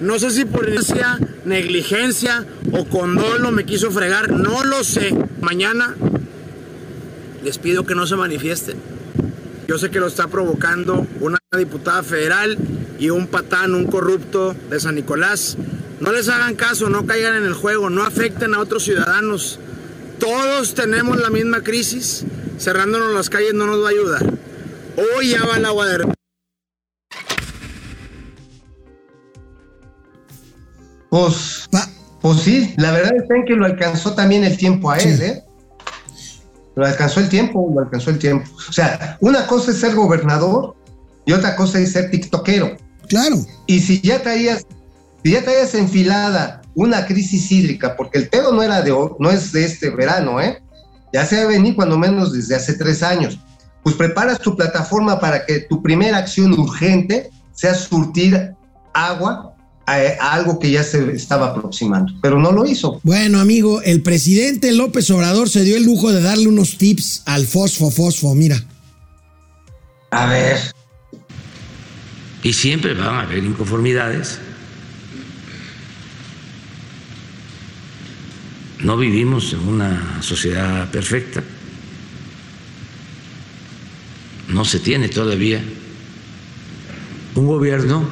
No 0.00 0.18
sé 0.18 0.32
si 0.32 0.44
por 0.44 0.68
inercia, 0.68 1.20
negligencia 1.44 2.44
o 2.72 2.84
condolo 2.86 3.52
me 3.52 3.64
quiso 3.64 3.92
fregar, 3.92 4.32
no 4.32 4.64
lo 4.64 4.82
sé. 4.82 5.14
Mañana 5.40 5.94
les 7.44 7.58
pido 7.58 7.86
que 7.86 7.94
no 7.94 8.08
se 8.08 8.16
manifiesten. 8.16 8.76
Yo 9.68 9.78
sé 9.78 9.90
que 9.90 10.00
lo 10.00 10.08
está 10.08 10.26
provocando 10.26 11.06
una 11.20 11.38
diputada 11.56 12.02
federal 12.02 12.58
y 13.02 13.10
un 13.10 13.26
patán, 13.26 13.74
un 13.74 13.86
corrupto 13.86 14.54
de 14.70 14.78
San 14.78 14.94
Nicolás. 14.94 15.56
No 15.98 16.12
les 16.12 16.28
hagan 16.28 16.54
caso, 16.54 16.88
no 16.88 17.04
caigan 17.04 17.34
en 17.34 17.42
el 17.42 17.52
juego, 17.52 17.90
no 17.90 18.04
afecten 18.04 18.54
a 18.54 18.60
otros 18.60 18.84
ciudadanos. 18.84 19.58
Todos 20.20 20.74
tenemos 20.74 21.20
la 21.20 21.28
misma 21.28 21.62
crisis. 21.62 22.24
Cerrándonos 22.60 23.12
las 23.12 23.28
calles 23.28 23.54
no 23.54 23.66
nos 23.66 23.82
va 23.82 23.88
a 23.88 23.90
ayudar. 23.90 24.34
Hoy 25.16 25.30
ya 25.30 25.44
va 25.44 25.56
el 25.56 25.64
agua 25.64 25.88
de... 25.88 26.14
Pues, 31.10 31.68
pues 32.20 32.40
sí, 32.40 32.72
la 32.76 32.92
verdad 32.92 33.16
es 33.16 33.44
que 33.44 33.54
lo 33.54 33.66
alcanzó 33.66 34.14
también 34.14 34.44
el 34.44 34.56
tiempo 34.56 34.92
a 34.92 34.98
él, 34.98 35.20
¿eh? 35.20 35.42
Lo 36.76 36.86
alcanzó 36.86 37.18
el 37.18 37.28
tiempo, 37.28 37.68
lo 37.74 37.80
alcanzó 37.80 38.10
el 38.10 38.20
tiempo. 38.20 38.48
O 38.68 38.72
sea, 38.72 39.18
una 39.20 39.44
cosa 39.48 39.72
es 39.72 39.80
ser 39.80 39.96
gobernador 39.96 40.76
y 41.26 41.32
otra 41.32 41.56
cosa 41.56 41.80
es 41.80 41.90
ser 41.90 42.08
tiktokero. 42.12 42.76
Claro. 43.12 43.44
Y 43.66 43.80
si 43.80 44.00
ya 44.00 44.22
traías, 44.22 44.66
si 45.22 45.32
ya 45.32 45.44
traías 45.44 45.74
enfilada 45.74 46.62
una 46.74 47.04
crisis 47.04 47.52
hídrica, 47.52 47.94
porque 47.94 48.16
el 48.18 48.30
pedo 48.30 48.54
no, 48.54 48.62
era 48.62 48.80
de, 48.80 48.90
no 49.18 49.30
es 49.30 49.52
de 49.52 49.66
este 49.66 49.90
verano, 49.90 50.40
¿eh? 50.40 50.62
ya 51.12 51.26
se 51.26 51.38
ha 51.38 51.46
venido 51.46 51.76
cuando 51.76 51.98
menos 51.98 52.32
desde 52.32 52.54
hace 52.56 52.72
tres 52.72 53.02
años. 53.02 53.38
Pues 53.82 53.94
preparas 53.96 54.38
tu 54.38 54.56
plataforma 54.56 55.20
para 55.20 55.44
que 55.44 55.60
tu 55.60 55.82
primera 55.82 56.16
acción 56.16 56.58
urgente 56.58 57.28
sea 57.52 57.74
surtir 57.74 58.54
agua 58.94 59.56
a, 59.84 59.96
algo 60.32 60.58
que 60.58 60.70
ya 60.70 60.82
se 60.82 61.12
estaba 61.12 61.48
aproximando, 61.48 62.14
pero 62.22 62.40
no 62.40 62.50
lo 62.50 62.64
hizo. 62.64 62.98
Bueno, 63.02 63.40
amigo, 63.40 63.82
el 63.82 64.02
presidente 64.02 64.72
López 64.72 65.10
Obrador 65.10 65.50
se 65.50 65.64
dio 65.64 65.76
el 65.76 65.84
lujo 65.84 66.10
de 66.10 66.22
darle 66.22 66.48
unos 66.48 66.78
tips 66.78 67.24
al 67.26 67.46
fosfo, 67.46 67.90
fosfo, 67.90 68.34
mira. 68.34 68.56
A 70.12 70.24
ver. 70.24 70.72
Y 72.42 72.52
siempre 72.52 72.94
van 72.94 73.14
a 73.14 73.20
haber 73.22 73.44
inconformidades 73.44 74.40
No 78.82 78.96
vivimos 78.96 79.52
en 79.52 79.60
una 79.60 80.20
sociedad 80.22 80.90
perfecta. 80.90 81.42
No 84.48 84.64
se 84.64 84.80
tiene 84.80 85.08
todavía 85.08 85.62
un 87.36 87.46
gobierno 87.46 88.08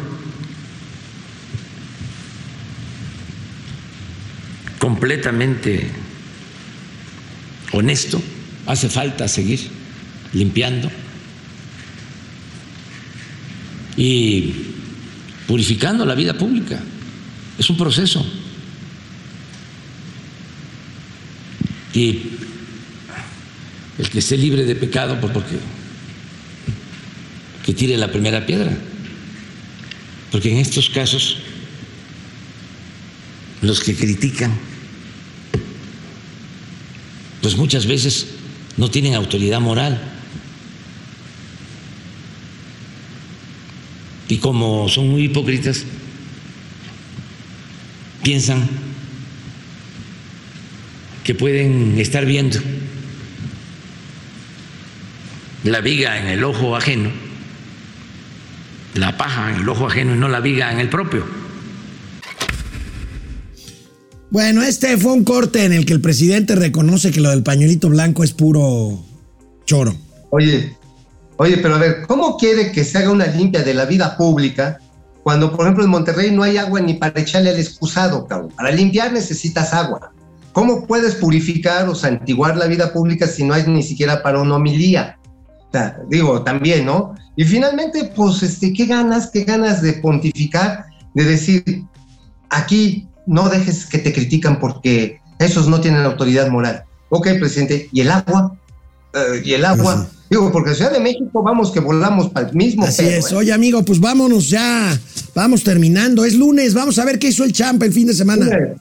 completamente 4.78 5.90
honesto. 7.72 8.22
Hace 8.66 8.88
falta 8.88 9.26
seguir 9.26 9.68
limpiando 10.32 10.88
y 14.00 14.54
purificando 15.46 16.06
la 16.06 16.14
vida 16.14 16.32
pública. 16.32 16.80
Es 17.58 17.68
un 17.68 17.76
proceso. 17.76 18.24
Y 21.92 22.22
el 23.98 24.08
que 24.08 24.20
esté 24.20 24.38
libre 24.38 24.64
de 24.64 24.74
pecado, 24.74 25.20
pues 25.20 25.30
porque 25.34 25.58
que 27.62 27.74
tire 27.74 27.98
la 27.98 28.10
primera 28.10 28.46
piedra. 28.46 28.72
Porque 30.32 30.50
en 30.50 30.56
estos 30.56 30.88
casos 30.88 31.36
los 33.60 33.80
que 33.80 33.94
critican 33.94 34.52
pues 37.42 37.56
muchas 37.56 37.84
veces 37.84 38.28
no 38.78 38.90
tienen 38.90 39.14
autoridad 39.14 39.60
moral. 39.60 40.09
Y 44.30 44.38
como 44.38 44.88
son 44.88 45.08
muy 45.08 45.24
hipócritas, 45.24 45.84
piensan 48.22 48.62
que 51.24 51.34
pueden 51.34 51.98
estar 51.98 52.24
viendo 52.24 52.60
la 55.64 55.80
viga 55.80 56.20
en 56.20 56.28
el 56.28 56.44
ojo 56.44 56.76
ajeno, 56.76 57.10
la 58.94 59.16
paja 59.16 59.50
en 59.50 59.62
el 59.62 59.68
ojo 59.68 59.88
ajeno 59.88 60.14
y 60.14 60.18
no 60.18 60.28
la 60.28 60.38
viga 60.38 60.72
en 60.72 60.78
el 60.78 60.88
propio. 60.88 61.26
Bueno, 64.30 64.62
este 64.62 64.96
fue 64.96 65.12
un 65.12 65.24
corte 65.24 65.64
en 65.64 65.72
el 65.72 65.84
que 65.84 65.92
el 65.92 66.00
presidente 66.00 66.54
reconoce 66.54 67.10
que 67.10 67.20
lo 67.20 67.30
del 67.30 67.42
pañuelito 67.42 67.88
blanco 67.88 68.22
es 68.22 68.32
puro 68.32 69.04
choro. 69.66 69.96
Oye, 70.30 70.76
oye, 71.40 71.56
pero 71.56 71.76
a 71.76 71.78
ver, 71.78 72.02
¿cómo 72.06 72.36
quiere 72.36 72.70
que 72.70 72.84
se 72.84 72.98
haga 72.98 73.10
una 73.10 73.24
limpia 73.24 73.62
de 73.62 73.72
la 73.72 73.86
vida 73.86 74.14
pública 74.18 74.78
cuando, 75.22 75.50
por 75.50 75.62
ejemplo, 75.62 75.84
en 75.84 75.90
Monterrey 75.90 76.30
no 76.30 76.42
hay 76.42 76.58
agua 76.58 76.80
ni 76.80 76.94
para 76.94 77.18
echarle 77.18 77.48
al 77.48 77.58
excusado, 77.58 78.26
cabrón? 78.26 78.52
Para 78.54 78.70
limpiar 78.70 79.10
necesitas 79.10 79.72
agua. 79.72 80.12
¿Cómo 80.52 80.86
puedes 80.86 81.14
purificar 81.14 81.88
o 81.88 81.94
santiguar 81.94 82.58
la 82.58 82.66
vida 82.66 82.92
pública 82.92 83.26
si 83.26 83.42
no 83.44 83.54
hay 83.54 83.66
ni 83.66 83.82
siquiera 83.82 84.22
para 84.22 84.38
una 84.38 84.56
homilía? 84.56 85.18
O 85.68 85.72
sea, 85.72 85.98
digo, 86.10 86.42
también, 86.42 86.84
¿no? 86.84 87.14
Y 87.36 87.44
finalmente, 87.44 88.12
pues, 88.14 88.42
este, 88.42 88.74
¿qué 88.74 88.84
ganas? 88.84 89.30
¿Qué 89.30 89.44
ganas 89.44 89.80
de 89.80 89.94
pontificar? 89.94 90.84
De 91.14 91.24
decir, 91.24 91.86
aquí 92.50 93.08
no 93.24 93.48
dejes 93.48 93.86
que 93.86 93.96
te 93.96 94.12
critican 94.12 94.60
porque 94.60 95.22
esos 95.38 95.68
no 95.68 95.80
tienen 95.80 96.02
autoridad 96.02 96.48
moral. 96.48 96.84
Ok, 97.08 97.28
presidente, 97.38 97.88
¿y 97.92 98.02
el 98.02 98.10
agua? 98.10 98.58
Eh, 99.14 99.40
¿Y 99.42 99.54
el 99.54 99.64
agua? 99.64 100.04
Pues 100.04 100.19
Digo, 100.30 100.52
porque 100.52 100.74
Ciudad 100.74 100.92
de 100.92 101.00
México 101.00 101.42
vamos 101.42 101.72
que 101.72 101.80
volamos 101.80 102.28
para 102.30 102.48
el 102.48 102.54
mismo 102.54 102.84
Así 102.84 103.02
pedo, 103.02 103.18
es. 103.18 103.32
¿eh? 103.32 103.34
Oye, 103.34 103.52
amigo, 103.52 103.84
pues 103.84 103.98
vámonos 103.98 104.48
ya. 104.48 104.96
Vamos 105.34 105.64
terminando. 105.64 106.24
Es 106.24 106.34
lunes. 106.34 106.72
Vamos 106.72 106.98
a 107.00 107.04
ver 107.04 107.18
qué 107.18 107.28
hizo 107.28 107.42
el 107.42 107.52
champ 107.52 107.82
el 107.82 107.92
fin 107.92 108.06
de 108.06 108.14
semana. 108.14 108.46
El 108.46 108.76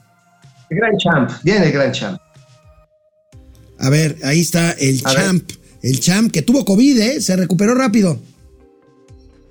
gran 0.70 0.96
champ, 0.96 1.30
viene 1.42 1.66
el 1.66 1.72
gran 1.72 1.90
champ. 1.92 2.20
A 3.80 3.90
ver, 3.90 4.16
ahí 4.22 4.40
está 4.40 4.70
el 4.72 5.00
A 5.04 5.12
ver. 5.12 5.22
champ. 5.24 5.50
El 5.82 5.98
champ 5.98 6.30
que 6.30 6.42
tuvo 6.42 6.64
COVID, 6.64 6.98
¿eh? 7.00 7.20
Se 7.20 7.34
recuperó 7.34 7.74
rápido. 7.74 8.20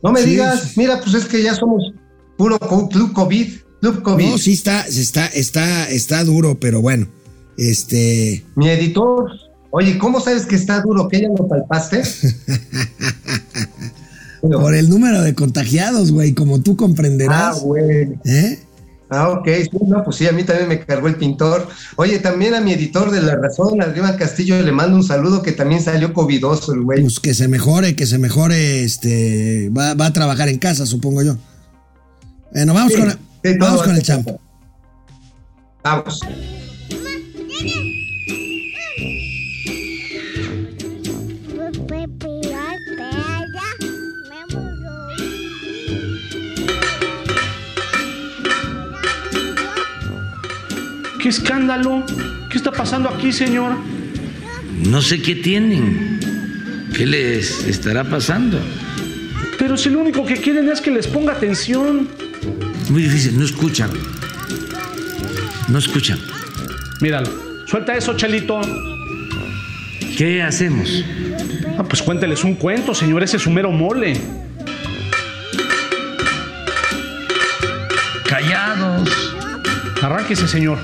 No 0.01 0.11
me 0.13 0.21
Sí, 0.21 0.29
digas, 0.29 0.77
mira, 0.77 1.01
pues 1.01 1.13
es 1.15 1.25
que 1.25 1.43
ya 1.43 1.53
somos 1.55 1.91
puro 2.37 2.57
club 2.89 3.11
COVID, 3.11 3.47
club 3.81 4.01
COVID. 4.03 4.25
No, 4.29 4.37
sí 4.37 4.53
está, 4.53 4.87
está, 4.87 5.25
está, 5.27 5.89
está 5.89 6.23
duro, 6.23 6.57
pero 6.59 6.81
bueno. 6.81 7.09
Este. 7.57 8.45
Mi 8.55 8.69
editor, 8.69 9.29
oye, 9.71 9.97
¿cómo 9.97 10.19
sabes 10.19 10.45
que 10.45 10.55
está 10.55 10.81
duro? 10.81 11.07
¿Que 11.07 11.21
ya 11.21 11.29
lo 11.29 11.47
palpaste? 11.47 12.03
Por 14.41 14.73
el 14.73 14.89
número 14.89 15.21
de 15.21 15.35
contagiados, 15.35 16.11
güey, 16.11 16.33
como 16.33 16.61
tú 16.61 16.71
ah, 16.73 16.77
comprenderás. 16.77 17.59
güey. 17.61 18.17
¿Eh? 18.23 18.59
Ah, 19.09 19.29
ok, 19.29 19.47
sí, 19.63 19.69
no, 19.87 20.03
pues 20.03 20.17
sí, 20.17 20.27
a 20.27 20.31
mí 20.31 20.43
también 20.43 20.69
me 20.69 20.79
cargó 20.79 21.07
el 21.07 21.15
pintor. 21.15 21.67
Oye, 21.95 22.19
también 22.19 22.53
a 22.53 22.61
mi 22.61 22.73
editor 22.73 23.09
de 23.11 23.21
La 23.21 23.35
Razón, 23.35 23.81
Adrián 23.81 24.15
Castillo, 24.17 24.61
le 24.61 24.71
mando 24.71 24.95
un 24.95 25.03
saludo 25.03 25.41
que 25.41 25.51
también 25.51 25.81
salió 25.81 26.13
covidoso 26.13 26.73
el 26.73 26.81
güey. 26.83 27.01
Pues 27.01 27.19
que 27.19 27.33
se 27.33 27.47
mejore, 27.47 27.95
que 27.95 28.05
se 28.05 28.17
mejore, 28.19 28.83
este. 28.83 29.69
Va, 29.75 29.95
va 29.95 30.05
a 30.05 30.13
trabajar 30.13 30.47
en 30.47 30.59
casa, 30.59 30.85
supongo 30.85 31.23
yo. 31.23 31.37
Bueno, 32.53 32.73
vamos 32.75 32.93
Sí, 32.93 32.99
con, 32.99 33.09
sí, 33.11 33.57
vamos 33.59 33.81
va 33.81 33.83
con 33.85 33.95
el 33.95 34.05
ser 34.05 34.15
champ. 34.15 34.25
cosa. 34.27 34.39
Vamos. 35.83 36.21
¿Qué 51.29 51.35
escándalo? 51.35 52.03
¿Qué 52.49 52.57
está 52.57 52.71
pasando 52.71 53.07
aquí, 53.07 53.31
señor? 53.31 53.73
No 54.87 54.99
sé 54.99 55.21
qué 55.21 55.35
tienen. 55.35 56.19
¿Qué 56.95 57.05
les 57.05 57.67
estará 57.67 58.03
pasando? 58.03 58.59
Pero 59.59 59.77
si 59.77 59.91
lo 59.91 59.99
único 59.99 60.25
que 60.25 60.37
quieren 60.37 60.67
es 60.69 60.81
que 60.81 60.89
les 60.89 61.05
ponga 61.05 61.33
atención. 61.33 62.07
Muy 62.89 63.03
difícil, 63.03 63.37
no 63.37 63.45
escuchan. 63.45 63.91
No 65.67 65.77
escuchan. 65.77 66.17
Míralo. 66.99 67.29
Suelta 67.67 67.95
eso, 67.95 68.17
Chelito. 68.17 68.59
¿Qué 70.17 70.41
hacemos? 70.41 71.05
Ah, 71.77 71.83
pues 71.83 72.01
cuénteles 72.01 72.43
un 72.43 72.55
cuento, 72.55 72.95
señor. 72.95 73.21
Ese 73.21 73.37
es 73.37 73.43
su 73.43 73.51
mero 73.51 73.71
mole. 73.71 74.19
Arránquese, 80.01 80.47
señor. 80.47 80.79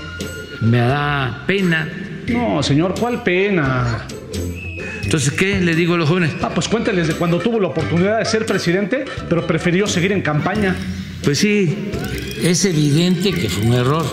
Me 0.61 0.79
da 0.79 1.43
pena. 1.47 1.87
No, 2.27 2.61
señor, 2.63 2.95
¿cuál 2.99 3.23
pena? 3.23 4.05
Entonces, 5.03 5.31
¿qué 5.31 5.61
le 5.61 5.75
digo 5.75 5.93
a 5.93 5.97
los 5.97 6.09
jóvenes? 6.09 6.31
Ah, 6.41 6.49
pues 6.53 6.67
cuénteles 6.67 7.07
de 7.07 7.13
cuando 7.13 7.39
tuvo 7.39 7.59
la 7.59 7.67
oportunidad 7.67 8.19
de 8.19 8.25
ser 8.25 8.45
presidente, 8.45 9.05
pero 9.29 9.45
prefirió 9.45 9.87
seguir 9.87 10.11
en 10.11 10.21
campaña. 10.21 10.75
Pues 11.23 11.39
sí, 11.39 11.91
es 12.41 12.65
evidente 12.65 13.31
que 13.31 13.47
fue 13.47 13.67
un 13.67 13.73
error. 13.73 14.05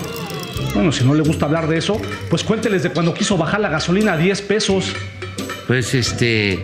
Bueno, 0.74 0.92
si 0.92 1.04
no 1.04 1.14
le 1.14 1.22
gusta 1.22 1.46
hablar 1.46 1.66
de 1.66 1.78
eso, 1.78 2.00
pues 2.30 2.44
cuénteles 2.44 2.82
de 2.82 2.90
cuando 2.90 3.14
quiso 3.14 3.36
bajar 3.36 3.60
la 3.60 3.68
gasolina 3.68 4.12
a 4.12 4.16
10 4.16 4.42
pesos. 4.42 4.92
Pues 5.66 5.94
este. 5.94 6.62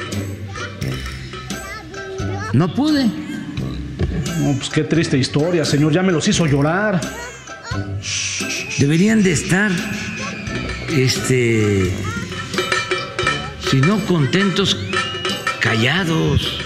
No 2.52 2.72
pude. 2.74 3.06
No, 3.06 4.54
pues 4.56 4.68
qué 4.70 4.84
triste 4.84 5.18
historia, 5.18 5.64
señor. 5.64 5.92
Ya 5.92 6.02
me 6.02 6.12
los 6.12 6.28
hizo 6.28 6.46
llorar. 6.46 7.00
Deberían 8.78 9.22
de 9.22 9.32
estar, 9.32 9.70
este, 10.96 11.90
si 13.70 13.80
no 13.80 13.98
contentos, 14.06 14.76
callados. 15.60 16.60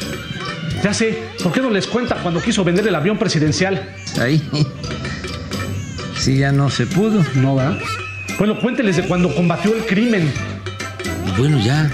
Ya 0.83 0.93
sé, 0.93 1.23
¿por 1.43 1.53
qué 1.53 1.61
no 1.61 1.71
les 1.71 1.87
cuenta 1.87 2.17
cuando 2.17 2.43
quiso 2.43 2.65
vender 2.65 2.87
el 2.87 2.95
avión 2.95 3.19
presidencial? 3.19 3.95
Ahí. 4.21 4.43
Sí, 6.19 6.39
ya 6.39 6.53
no 6.53 6.71
se 6.71 6.87
pudo. 6.87 7.25
No, 7.35 7.57
¿verdad? 7.57 7.79
Bueno, 8.39 8.59
cuénteles 8.61 8.97
de 8.97 9.03
cuando 9.03 9.35
combatió 9.35 9.75
el 9.75 9.85
crimen. 9.87 10.33
Bueno, 11.37 11.59
ya. 11.65 11.91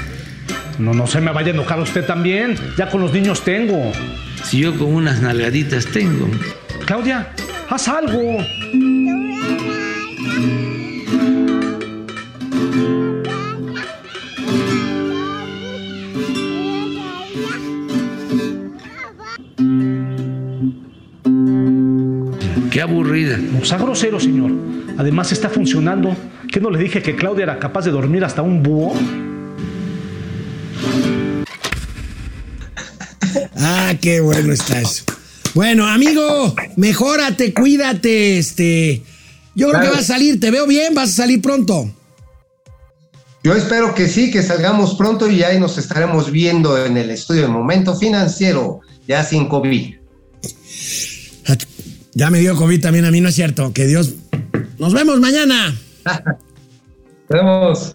No, 0.78 0.92
no 0.92 1.06
se 1.06 1.20
me 1.20 1.32
vaya 1.32 1.48
a 1.48 1.54
enojar 1.54 1.80
usted 1.80 2.04
también. 2.04 2.56
Ya 2.76 2.90
con 2.90 3.00
los 3.00 3.12
niños 3.12 3.42
tengo. 3.42 3.92
Si 4.44 4.60
yo 4.60 4.76
con 4.76 4.94
unas 4.94 5.20
nalgaditas 5.20 5.86
tengo. 5.86 6.28
Claudia, 6.86 7.30
haz 7.68 7.88
algo. 7.88 8.38
Qué 22.78 22.82
aburrida. 22.82 23.36
No 23.36 23.64
sea 23.64 23.76
grosero, 23.76 24.20
señor. 24.20 24.52
Además 24.96 25.32
está 25.32 25.48
funcionando. 25.48 26.16
¿Qué 26.48 26.60
no 26.60 26.70
le 26.70 26.78
dije 26.78 27.02
que 27.02 27.16
Claudia 27.16 27.42
era 27.42 27.58
capaz 27.58 27.84
de 27.84 27.90
dormir 27.90 28.24
hasta 28.24 28.40
un 28.40 28.62
búho? 28.62 28.94
Ah, 33.56 33.94
qué 34.00 34.20
bueno 34.20 34.52
está 34.52 34.80
eso. 34.80 35.02
Bueno, 35.54 35.88
amigo, 35.88 36.54
mejórate, 36.76 37.52
cuídate, 37.52 38.38
este. 38.38 39.02
Yo 39.56 39.70
creo 39.70 39.80
que 39.80 39.88
vas 39.88 39.98
a 39.98 40.14
salir, 40.14 40.38
te 40.38 40.52
veo 40.52 40.68
bien, 40.68 40.94
vas 40.94 41.10
a 41.10 41.14
salir 41.14 41.42
pronto. 41.42 41.90
Yo 43.42 43.56
espero 43.56 43.92
que 43.92 44.06
sí, 44.06 44.30
que 44.30 44.44
salgamos 44.44 44.94
pronto 44.94 45.28
y 45.28 45.42
ahí 45.42 45.58
nos 45.58 45.78
estaremos 45.78 46.30
viendo 46.30 46.82
en 46.82 46.96
el 46.96 47.10
estudio 47.10 47.42
de 47.42 47.48
Momento 47.48 47.96
Financiero, 47.96 48.82
ya 49.08 49.24
sin 49.24 49.48
COVID. 49.48 49.97
Ya 52.18 52.30
me 52.30 52.40
dio 52.40 52.56
COVID 52.56 52.80
también 52.80 53.04
a 53.04 53.12
mí, 53.12 53.20
no 53.20 53.28
es 53.28 53.36
cierto. 53.36 53.72
Que 53.72 53.86
Dios. 53.86 54.16
Nos 54.76 54.92
vemos 54.92 55.20
mañana. 55.20 55.72
Nos 57.28 57.94